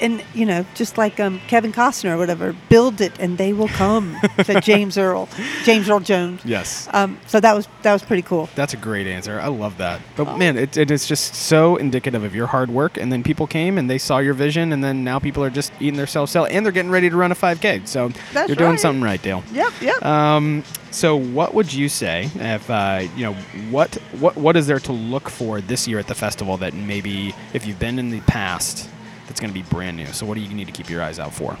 and 0.00 0.22
you 0.34 0.46
know 0.46 0.64
just 0.74 0.98
like 0.98 1.18
um, 1.20 1.40
Kevin 1.48 1.72
Costner 1.72 2.10
or 2.14 2.18
whatever, 2.18 2.54
build 2.68 3.00
it 3.00 3.12
and 3.18 3.38
they 3.38 3.52
will 3.52 3.68
come. 3.68 4.16
said 4.44 4.62
James 4.64 4.96
Earl, 4.98 5.28
James 5.64 5.88
Earl 5.88 6.00
Jones. 6.00 6.42
Yes. 6.44 6.88
Um, 6.92 7.18
so 7.26 7.40
that 7.40 7.54
was 7.54 7.68
that 7.82 7.92
was 7.92 8.02
pretty 8.02 8.22
cool. 8.22 8.48
That's 8.54 8.74
a 8.74 8.76
great 8.76 9.06
answer. 9.06 9.40
I 9.40 9.48
love 9.48 9.78
that. 9.78 10.00
But 10.16 10.28
Oh. 10.28 10.36
man, 10.36 10.56
it, 10.58 10.76
it 10.76 10.90
is 10.90 11.06
just 11.06 11.34
so 11.34 11.76
indicative 11.76 12.24
of 12.24 12.34
your 12.34 12.46
hard 12.48 12.70
work. 12.70 12.96
And 12.96 13.12
then 13.12 13.22
people 13.22 13.46
came 13.46 13.78
and 13.78 13.88
they 13.88 13.98
saw 13.98 14.18
your 14.18 14.34
vision, 14.34 14.72
and 14.72 14.82
then 14.82 15.04
now 15.04 15.18
people 15.18 15.44
are 15.44 15.50
just 15.50 15.72
eating 15.80 15.96
their 15.96 16.06
self 16.06 16.30
sell, 16.30 16.46
and 16.46 16.64
they're 16.64 16.72
getting 16.72 16.90
ready 16.90 17.08
to 17.10 17.16
run 17.16 17.30
a 17.32 17.34
5K. 17.34 17.86
So 17.86 18.10
That's 18.32 18.48
you're 18.48 18.56
doing 18.56 18.70
right. 18.72 18.80
something 18.80 19.02
right, 19.02 19.20
Dale. 19.22 19.42
Yep, 19.52 19.72
yep. 19.80 20.04
Um, 20.04 20.64
so 20.90 21.14
what 21.16 21.52
would 21.54 21.72
you 21.72 21.88
say 21.90 22.30
if 22.36 22.70
uh, 22.70 23.06
you 23.16 23.24
know 23.24 23.34
what 23.70 23.94
what 24.18 24.34
what 24.36 24.56
is 24.56 24.66
there 24.66 24.80
to 24.80 24.92
look 24.92 25.28
for 25.28 25.60
this 25.60 25.86
year 25.86 25.98
at 25.98 26.06
the 26.06 26.14
festival 26.14 26.56
that 26.58 26.72
maybe 26.72 27.34
if 27.52 27.66
you've 27.66 27.78
been 27.78 27.98
in 27.98 28.08
the 28.10 28.20
past 28.22 28.88
that's 29.36 29.42
going 29.42 29.52
to 29.52 29.54
be 29.54 29.68
brand 29.68 29.98
new? 29.98 30.06
So 30.06 30.24
what 30.24 30.36
do 30.36 30.40
you 30.40 30.48
need 30.48 30.64
to 30.64 30.72
keep 30.72 30.88
your 30.88 31.02
eyes 31.02 31.18
out 31.18 31.34
for? 31.34 31.58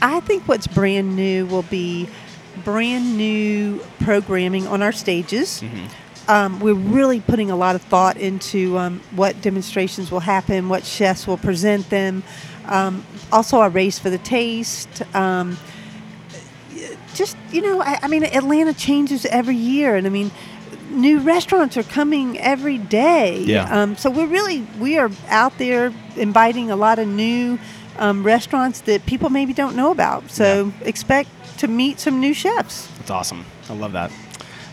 I 0.00 0.20
think 0.20 0.48
what's 0.48 0.66
brand 0.66 1.14
new 1.14 1.44
will 1.44 1.64
be 1.64 2.08
brand 2.64 3.18
new 3.18 3.84
programming 4.00 4.66
on 4.66 4.80
our 4.80 4.92
stages. 4.92 5.62
Um, 6.26 6.60
we're 6.60 6.72
really 6.72 7.20
putting 7.20 7.50
a 7.50 7.56
lot 7.56 7.74
of 7.74 7.82
thought 7.82 8.16
into 8.16 8.78
um, 8.78 9.00
what 9.10 9.42
demonstrations 9.42 10.10
will 10.10 10.20
happen, 10.20 10.70
what 10.70 10.84
chefs 10.84 11.26
will 11.26 11.36
present 11.36 11.90
them. 11.90 12.22
Um, 12.64 13.04
also, 13.30 13.60
a 13.60 13.68
race 13.68 13.98
for 13.98 14.08
the 14.08 14.18
taste. 14.18 15.02
Um, 15.14 15.58
just 17.14 17.36
you 17.50 17.60
know, 17.60 17.82
I, 17.82 17.98
I 18.02 18.08
mean, 18.08 18.24
Atlanta 18.24 18.72
changes 18.72 19.26
every 19.26 19.56
year, 19.56 19.94
and 19.94 20.06
I 20.06 20.10
mean, 20.10 20.30
new 20.90 21.20
restaurants 21.20 21.76
are 21.76 21.82
coming 21.82 22.38
every 22.38 22.78
day. 22.78 23.40
Yeah. 23.40 23.64
Um, 23.64 23.96
so 23.96 24.10
we're 24.10 24.26
really 24.26 24.66
we 24.78 24.98
are 24.98 25.10
out 25.28 25.56
there 25.58 25.92
inviting 26.16 26.70
a 26.70 26.76
lot 26.76 26.98
of 26.98 27.08
new 27.08 27.58
um, 27.98 28.24
restaurants 28.24 28.80
that 28.82 29.04
people 29.06 29.30
maybe 29.30 29.52
don't 29.52 29.76
know 29.76 29.90
about. 29.90 30.30
So 30.30 30.72
expect 30.82 31.30
to 31.58 31.68
meet 31.68 31.98
some 32.00 32.20
new 32.20 32.34
chefs. 32.34 32.86
That's 32.98 33.10
awesome. 33.10 33.44
I 33.68 33.74
love 33.74 33.92
that. 33.92 34.12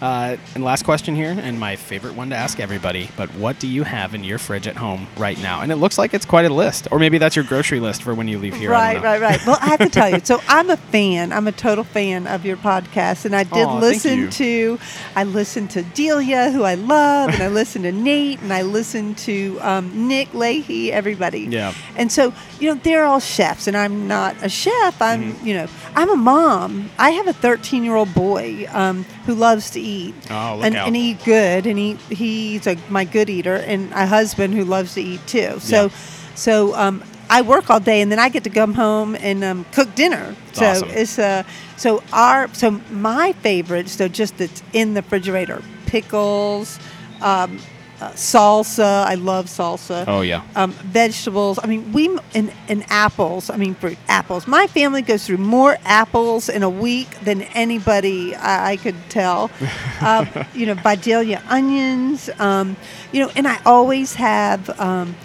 Uh, 0.02 0.38
and 0.54 0.64
last 0.64 0.84
question 0.84 1.16
here, 1.16 1.36
and 1.38 1.60
my 1.60 1.76
favorite 1.76 2.16
one 2.16 2.30
to 2.30 2.36
ask 2.36 2.60
everybody, 2.60 3.10
but 3.16 3.30
what 3.36 3.60
do 3.60 3.68
you 3.68 3.84
have 3.84 4.14
in 4.14 4.24
your 4.24 4.38
fridge 4.38 4.68
at 4.68 4.76
home 4.76 5.08
right 5.18 5.42
now? 5.42 5.62
And 5.62 5.72
it 5.72 5.78
looks 5.78 5.98
like 5.98 6.14
it's 6.14 6.26
quite 6.26 6.46
a 6.46 6.54
list, 6.54 6.88
or 6.92 7.00
maybe 7.00 7.18
that's 7.18 7.36
your 7.36 7.46
grocery 7.46 7.80
list 7.80 8.04
for 8.04 8.14
when 8.14 8.28
you 8.28 8.38
leave 8.38 8.56
here. 8.56 8.72
Right, 8.72 9.02
right, 9.02 9.22
right. 9.22 9.40
Well, 9.46 9.58
I 9.62 9.68
have 9.68 9.80
to 9.80 9.90
tell 9.90 10.10
you. 10.10 10.20
So 10.24 10.42
I'm 10.48 10.70
a 10.70 10.78
fan. 10.78 11.32
I'm 11.32 11.48
a 11.48 11.52
total 11.52 11.84
fan 11.84 12.28
of 12.28 12.46
your 12.46 12.58
podcast, 12.58 13.26
and 13.26 13.36
I 13.36 13.44
did 13.44 13.66
Aw, 13.66 13.80
thank 13.80 14.04
listen 14.04 14.30
to. 14.32 14.80
I 15.16 15.24
listened 15.24 15.72
to 15.72 15.82
Delia, 15.84 16.52
who 16.52 16.64
I 16.64 16.76
love, 16.76 17.30
and 17.34 17.42
I 17.42 17.48
listened 17.48 17.86
to 17.86 17.92
Nate, 17.92 18.42
and 18.42 18.52
I 18.52 18.62
listened 18.64 19.18
to 19.20 19.58
um, 19.62 20.08
Nick 20.08 20.34
Leahy. 20.34 20.92
Everybody. 20.92 21.42
Yeah. 21.42 21.74
And 21.96 22.12
so 22.12 22.34
you 22.60 22.70
know 22.74 22.80
they're 22.84 23.06
all 23.06 23.20
chefs, 23.20 23.68
and 23.68 23.76
I'm 23.78 24.08
not 24.08 24.36
a 24.44 24.50
chef. 24.50 25.02
I'm 25.02 25.16
Mm-hmm. 25.16 25.48
you 25.48 25.54
know 25.54 25.68
I'm 25.96 26.10
a 26.10 26.16
mom. 26.16 26.90
I 27.00 27.12
have 27.12 27.28
a 27.28 27.34
13 27.34 27.84
year 27.84 27.96
old 27.96 28.14
boy 28.14 28.68
um, 28.72 29.04
who 29.26 29.34
loves 29.34 29.70
to 29.72 29.80
eat. 29.86 30.16
Oh, 30.30 30.58
lok 30.58 30.66
and, 30.66 30.76
out. 30.76 30.88
and 30.88 30.98
eat 30.98 31.24
good, 31.24 31.66
and 31.68 31.78
he 31.78 31.94
he's 32.10 32.68
a 32.68 32.76
my 32.90 33.06
good 33.06 33.30
eater, 33.30 33.56
and 33.56 33.92
a 33.94 34.06
husband 34.08 34.54
who 34.54 34.64
loves 34.66 34.96
to 34.96 35.02
eat 35.02 35.26
too. 35.28 35.60
So, 35.60 35.84
Yeah. 35.86 35.90
so 36.36 36.76
um, 36.76 37.04
I 37.30 37.42
work 37.42 37.70
all 37.70 37.80
day, 37.80 38.02
and 38.02 38.12
then 38.12 38.20
I 38.20 38.30
get 38.30 38.44
to 38.46 38.50
come 38.50 38.74
home 38.74 39.16
and 39.16 39.44
um, 39.44 39.66
cook 39.72 39.94
dinner. 39.96 40.36
so 40.54 40.66
awesome. 40.66 40.90
it's 40.92 41.18
uh, 41.20 41.44
so 41.78 42.02
our 42.14 42.50
so 42.54 42.72
my 42.92 43.34
favorites, 43.42 43.92
so 43.94 44.08
just 44.08 44.38
that's 44.38 44.62
in 44.74 44.94
the 44.96 45.02
refrigerator, 45.02 45.62
pickles, 45.86 46.80
um, 47.22 47.60
uh, 48.02 48.12
salsa. 48.12 49.06
I 49.06 49.16
love 49.16 49.46
salsa. 49.48 50.04
Oh, 50.08 50.22
yeah. 50.22 50.44
Um, 50.56 50.72
vegetables. 50.72 51.60
I 51.62 51.68
mean, 51.68 51.92
we 51.94 52.18
and, 52.34 52.52
and 52.68 52.84
apples. 52.90 53.50
I 53.50 53.58
mean, 53.58 53.76
fruit 53.76 53.98
apples. 54.08 54.48
My 54.48 54.68
family 54.68 55.02
goes 55.02 55.26
through 55.26 55.38
more 55.38 55.78
apples 55.86 56.50
in 56.50 56.64
a 56.64 56.70
week 56.70 57.20
than 57.22 57.44
anybody 57.44 58.36
I, 58.36 58.72
I 58.72 58.78
could 58.78 58.96
tell. 59.10 59.50
um, 60.02 60.28
you 60.54 60.66
know, 60.66 60.74
Vidalia 60.76 61.42
onions. 61.48 62.30
Um, 62.40 62.76
you 63.12 63.22
know, 63.24 63.32
and 63.36 63.48
I 63.48 63.60
always 63.66 64.16
have. 64.16 64.70
Um, 64.80 65.16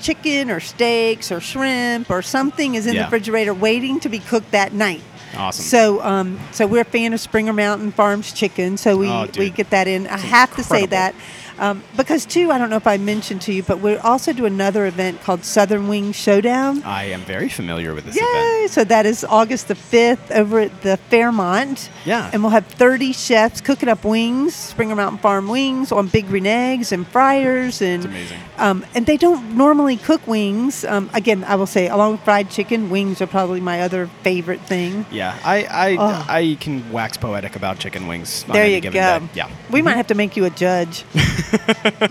chicken 0.00 0.50
or 0.50 0.60
steaks 0.60 1.30
or 1.30 1.40
shrimp 1.40 2.10
or 2.10 2.22
something 2.22 2.74
is 2.74 2.86
in 2.86 2.94
Yeah. 2.94 3.00
the 3.00 3.04
refrigerator 3.04 3.52
waiting 3.52 4.00
to 4.00 4.08
be 4.08 4.18
cooked 4.18 4.50
that 4.52 4.72
night. 4.72 5.02
Awesome. 5.36 5.62
So, 5.64 6.02
um, 6.02 6.40
so 6.52 6.66
we're 6.66 6.80
a 6.80 6.84
fan 6.84 7.12
of 7.12 7.20
Springer 7.20 7.52
Mountain 7.52 7.92
Farms 7.92 8.32
chicken, 8.32 8.76
so 8.76 8.96
we, 8.96 9.08
Oh, 9.08 9.28
we 9.38 9.50
get 9.50 9.70
that 9.70 9.86
in. 9.86 10.06
I 10.06 10.18
have 10.18 10.54
to 10.56 10.64
say 10.64 10.86
that 10.86 11.14
um, 11.60 11.84
because 11.96 12.26
too, 12.26 12.50
I 12.50 12.58
don't 12.58 12.70
know 12.70 12.76
if 12.76 12.86
I 12.86 12.96
mentioned 12.96 13.42
to 13.42 13.52
you, 13.52 13.62
but 13.62 13.78
we 13.80 13.96
also 13.98 14.32
do 14.32 14.46
another 14.46 14.86
event 14.86 15.20
called 15.22 15.44
Southern 15.44 15.86
Wing 15.88 16.10
Showdown. 16.12 16.82
I 16.84 17.04
am 17.04 17.20
very 17.20 17.48
familiar 17.48 17.94
with 17.94 18.06
this 18.06 18.16
event. 18.16 18.30
Yay! 18.34 18.66
So 18.68 18.82
that 18.84 19.06
is 19.06 19.24
August 19.24 19.68
the 19.68 19.74
fifth 19.74 20.32
over 20.32 20.58
at 20.60 20.82
the 20.82 20.96
Fairmont. 20.96 21.90
Yeah. 22.04 22.30
and 22.32 22.42
we'll 22.42 22.50
have 22.50 22.66
thirty 22.66 23.12
chefs 23.12 23.60
cooking 23.60 23.88
up 23.88 24.04
wings, 24.04 24.54
Springer 24.54 24.96
Mountain 24.96 25.18
Farm 25.18 25.48
wings 25.48 25.92
on 25.92 26.08
big 26.08 26.26
green 26.28 26.46
eggs 26.46 26.92
and 26.92 27.06
fryers, 27.06 27.82
and 27.82 28.04
It's 28.04 28.06
amazing. 28.06 28.38
um, 28.58 28.86
and 28.94 29.04
they 29.06 29.16
don't 29.18 29.56
normally 29.56 29.96
cook 29.98 30.26
wings. 30.26 30.84
Um, 30.84 31.10
again, 31.14 31.44
I 31.44 31.56
will 31.56 31.66
say, 31.66 31.88
along 31.88 32.12
with 32.12 32.22
fried 32.22 32.50
chicken, 32.50 32.88
wings 32.90 33.20
are 33.20 33.26
probably 33.26 33.60
my 33.60 33.82
other 33.82 34.06
favorite 34.22 34.60
thing. 34.62 35.04
Yeah, 35.10 35.38
I 35.44 35.64
I, 35.64 35.96
Oh. 35.98 36.26
I 36.28 36.56
can 36.60 36.90
wax 36.90 37.16
poetic 37.18 37.54
about 37.56 37.78
chicken 37.78 38.06
wings. 38.06 38.44
on 38.48 38.54
There 38.54 38.64
any 38.64 38.74
you 38.76 38.80
given 38.80 39.00
go. 39.00 39.18
day. 39.18 39.28
Yeah. 39.34 39.50
We 39.70 39.82
might 39.82 39.96
have 39.96 40.06
to 40.08 40.14
make 40.14 40.36
you 40.36 40.44
a 40.46 40.50
judge. 40.50 41.04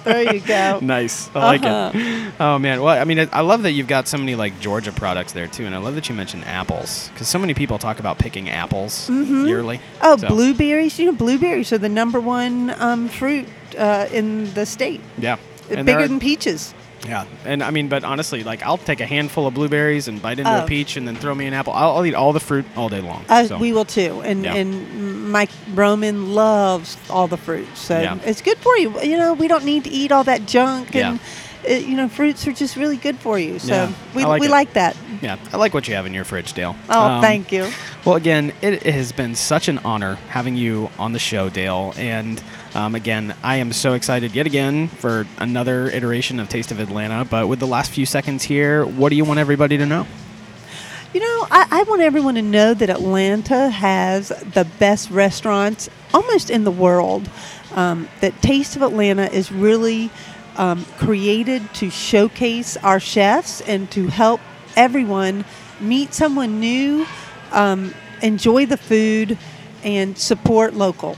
there 0.03 0.33
you 0.33 0.39
go. 0.41 0.79
Nice. 0.89 1.29
I 1.35 1.39
like 1.45 1.63
Uh-huh. 1.63 1.91
it. 1.93 2.33
Oh 2.39 2.57
man. 2.59 2.81
Well, 2.81 2.99
I 2.99 3.03
mean, 3.03 3.19
I 3.19 3.27
I 3.31 3.41
love 3.41 3.63
that 3.63 3.71
you've 3.71 3.87
got 3.87 4.07
so 4.07 4.17
many 4.17 4.35
like 4.35 4.59
Georgia 4.59 4.91
products 4.91 5.33
there 5.33 5.47
too, 5.47 5.65
and 5.65 5.75
I 5.75 5.77
love 5.77 5.95
that 5.95 6.09
you 6.09 6.15
mentioned 6.15 6.45
apples 6.45 7.09
because 7.13 7.27
so 7.27 7.39
many 7.39 7.53
people 7.53 7.77
talk 7.77 7.99
about 7.99 8.17
picking 8.17 8.49
apples 8.49 9.07
mm-hmm. 9.09 9.45
yearly. 9.47 9.79
Oh, 10.01 10.17
So, 10.17 10.27
blueberries! 10.27 10.97
You 10.99 11.07
know, 11.07 11.11
blueberries 11.13 11.71
are 11.73 11.77
the 11.77 11.89
number 11.89 12.19
one 12.19 12.73
um, 12.79 13.07
fruit 13.09 13.47
uh, 13.77 14.07
in 14.11 14.53
the 14.53 14.65
state. 14.65 15.01
Yeah. 15.17 15.37
And 15.69 15.85
Bigger 15.85 16.07
than 16.07 16.19
peaches. 16.19 16.73
Yeah, 17.07 17.25
and 17.45 17.63
I 17.63 17.71
mean, 17.71 17.87
but 17.87 18.03
honestly, 18.03 18.43
like 18.43 18.61
I'll 18.63 18.77
take 18.77 18.99
a 18.99 19.05
handful 19.05 19.47
of 19.47 19.53
blueberries 19.53 20.07
and 20.07 20.21
bite 20.21 20.37
into 20.39 20.51
a 20.51 20.63
Oh. 20.63 20.67
peach, 20.67 20.97
and 20.97 21.07
then 21.07 21.15
throw 21.15 21.33
me 21.33 21.47
an 21.47 21.53
apple. 21.53 21.73
I'll, 21.73 21.95
I'll 21.97 22.05
eat 22.05 22.13
all 22.13 22.33
the 22.33 22.39
fruit 22.41 22.65
all 22.75 22.89
day 22.89 22.99
long. 23.01 23.23
Uh, 23.29 23.45
so. 23.45 23.57
We 23.57 23.71
will 23.73 23.85
too, 23.85 24.21
and 24.25 24.43
Yeah. 24.43 24.55
and 24.55 25.31
Mike 25.31 25.49
Roman 25.73 26.33
loves 26.35 26.97
all 27.09 27.27
the 27.27 27.37
fruit, 27.37 27.67
so 27.75 27.99
Yeah. 27.99 28.17
it's 28.25 28.41
good 28.41 28.57
for 28.57 28.75
you. 28.77 29.01
You 29.01 29.17
know, 29.17 29.33
we 29.33 29.47
don't 29.47 29.63
need 29.65 29.85
to 29.85 29.89
eat 29.89 30.11
all 30.11 30.23
that 30.25 30.45
junk, 30.45 30.93
and 30.95 31.19
Yeah. 31.19 31.25
Uh, 31.67 31.73
you 31.73 31.95
know, 31.95 32.07
fruits 32.07 32.47
are 32.47 32.53
just 32.53 32.75
really 32.75 32.97
good 32.97 33.17
for 33.17 33.39
you. 33.39 33.59
So 33.59 33.73
Yeah, 33.73 33.93
we 34.15 34.23
like 34.25 34.41
we 34.41 34.47
it. 34.47 34.51
like 34.51 34.73
that. 34.73 34.95
Yeah, 35.21 35.37
I 35.51 35.57
like 35.57 35.73
what 35.73 35.87
you 35.87 35.95
have 35.95 36.05
in 36.05 36.13
your 36.13 36.23
fridge, 36.23 36.53
Dale. 36.53 36.75
Oh, 36.89 37.05
Um, 37.05 37.21
thank 37.21 37.51
you. 37.51 37.67
Well, 38.05 38.15
again, 38.15 38.53
it, 38.61 38.85
it 38.85 38.93
has 38.93 39.11
been 39.11 39.35
such 39.35 39.67
an 39.67 39.79
honor 39.79 40.15
having 40.29 40.55
you 40.55 40.89
on 40.97 41.11
the 41.11 41.19
show, 41.19 41.49
Dale. 41.49 41.93
And 41.97 42.41
um, 42.73 42.95
again, 42.95 43.35
I 43.43 43.57
am 43.57 43.73
so 43.73 43.93
excited 43.93 44.33
yet 44.35 44.45
again 44.45 44.87
for 44.87 45.27
another 45.37 45.87
iteration 45.89 46.39
of 46.39 46.47
Taste 46.47 46.71
of 46.71 46.79
Atlanta. 46.79 47.25
But 47.25 47.47
with 47.47 47.59
the 47.59 47.67
last 47.67 47.91
few 47.91 48.05
seconds 48.05 48.43
here, 48.43 48.85
what 48.85 49.09
do 49.09 49.15
you 49.17 49.25
want 49.25 49.39
everybody 49.39 49.77
to 49.77 49.85
know? 49.85 50.07
You 51.13 51.19
know, 51.21 51.47
I, 51.49 51.67
I 51.71 51.83
want 51.83 52.01
everyone 52.01 52.35
to 52.35 52.41
know 52.43 52.73
that 52.75 52.89
Atlanta 52.89 53.69
has 53.69 54.29
the 54.29 54.65
best 54.77 55.09
restaurants 55.09 55.89
almost 56.13 56.49
in 56.51 56.63
the 56.63 56.71
world. 56.71 57.29
Um, 57.75 58.07
that 58.21 58.41
Taste 58.41 58.75
of 58.75 58.81
Atlanta 58.81 59.25
is 59.31 59.51
really 59.51 60.09
um, 60.59 60.85
created 60.97 61.73
to 61.75 61.89
showcase 61.89 62.77
our 62.77 62.99
chefs 62.99 63.61
and 63.61 63.89
to 63.91 64.07
help 64.07 64.41
everyone 64.75 65.45
meet 65.79 66.13
someone 66.13 66.59
new, 66.59 67.07
um, 67.51 67.93
enjoy 68.21 68.65
the 68.67 68.77
food, 68.77 69.37
and 69.83 70.17
support 70.17 70.73
local. 70.75 71.17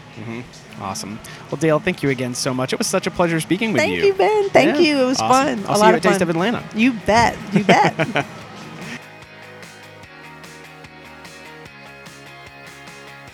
Awesome. 0.80 1.20
Well, 1.50 1.58
Dale, 1.58 1.80
thank 1.80 2.02
you 2.04 2.10
again 2.10 2.34
so 2.36 2.54
much. 2.54 2.72
It 2.72 2.78
was 2.80 2.88
such 2.88 3.06
a 3.08 3.12
pleasure 3.12 3.40
speaking 3.40 3.74
with 3.74 3.82
Thank 3.82 3.96
you. 3.96 4.14
Thank 4.14 4.14
you, 4.14 4.18
Ben. 4.44 4.50
Thank 4.52 4.76
Yeah. 4.76 4.82
you. 4.96 5.02
It 5.02 5.06
was 5.06 5.20
Awesome. 5.20 5.58
fun. 5.60 5.66
I'll 5.68 5.74
a 5.74 5.76
see 5.76 5.82
lot 5.82 5.88
you 5.88 5.90
of 5.90 5.96
at 5.98 6.04
Taste 6.04 6.14
fun. 6.14 6.22
of 6.24 6.30
Atlanta. 6.30 6.64
You 6.76 6.94
bet. 6.94 7.38
You 7.54 7.64
bet. 7.64 8.26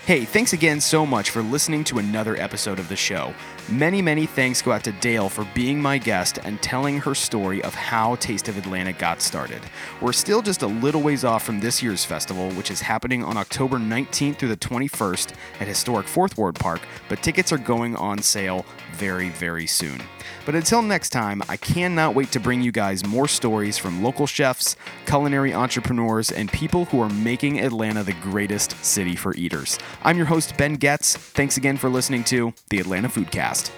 Hey, 0.05 0.23
thanks 0.23 0.53
again 0.53 0.79
so 0.79 1.05
much 1.05 1.29
for 1.31 1.41
listening 1.41 1.83
to 1.85 1.97
another 1.99 2.37
episode 2.37 2.79
of 2.79 2.87
the 2.87 2.95
show. 2.95 3.33
Many, 3.69 4.01
many 4.01 4.25
thanks 4.25 4.61
go 4.61 4.71
out 4.71 4.85
to 4.85 4.93
Dale 4.93 5.27
for 5.27 5.45
being 5.53 5.81
my 5.81 5.97
guest 5.97 6.39
and 6.41 6.61
telling 6.61 6.99
her 6.99 7.13
story 7.13 7.61
of 7.63 7.75
how 7.75 8.15
Taste 8.15 8.47
of 8.47 8.57
Atlanta 8.57 8.93
got 8.93 9.21
started. 9.21 9.61
We're 9.99 10.13
still 10.13 10.41
just 10.41 10.61
a 10.61 10.67
little 10.67 11.01
ways 11.01 11.25
off 11.25 11.43
from 11.43 11.59
this 11.59 11.83
year's 11.83 12.05
festival, 12.05 12.49
which 12.51 12.71
is 12.71 12.79
happening 12.79 13.25
on 13.25 13.35
October 13.35 13.77
19th 13.77 14.37
through 14.37 14.47
the 14.47 14.55
21st 14.55 15.33
at 15.59 15.67
historic 15.67 16.07
Fourth 16.07 16.37
Ward 16.37 16.55
Park, 16.55 16.79
but 17.09 17.21
tickets 17.21 17.51
are 17.51 17.57
going 17.57 17.93
on 17.97 18.19
sale 18.19 18.65
very, 18.97 19.29
very 19.29 19.67
soon. 19.67 20.01
But 20.45 20.55
until 20.55 20.81
next 20.81 21.09
time, 21.09 21.43
I 21.47 21.57
cannot 21.57 22.15
wait 22.15 22.31
to 22.31 22.39
bring 22.39 22.61
you 22.61 22.71
guys 22.71 23.05
more 23.05 23.27
stories 23.27 23.77
from 23.77 24.03
local 24.03 24.27
chefs, 24.27 24.75
culinary 25.05 25.53
entrepreneurs, 25.53 26.31
and 26.31 26.51
people 26.51 26.85
who 26.85 27.01
are 27.01 27.09
making 27.09 27.59
Atlanta 27.59 28.03
the 28.03 28.13
greatest 28.13 28.83
city 28.83 29.15
for 29.15 29.35
eaters. 29.35 29.77
I'm 30.03 30.17
your 30.17 30.25
host, 30.25 30.57
Ben 30.57 30.73
Getz. 30.73 31.15
Thanks 31.15 31.57
again 31.57 31.77
for 31.77 31.89
listening 31.89 32.23
to 32.25 32.53
the 32.69 32.79
Atlanta 32.79 33.09
Foodcast. 33.09 33.71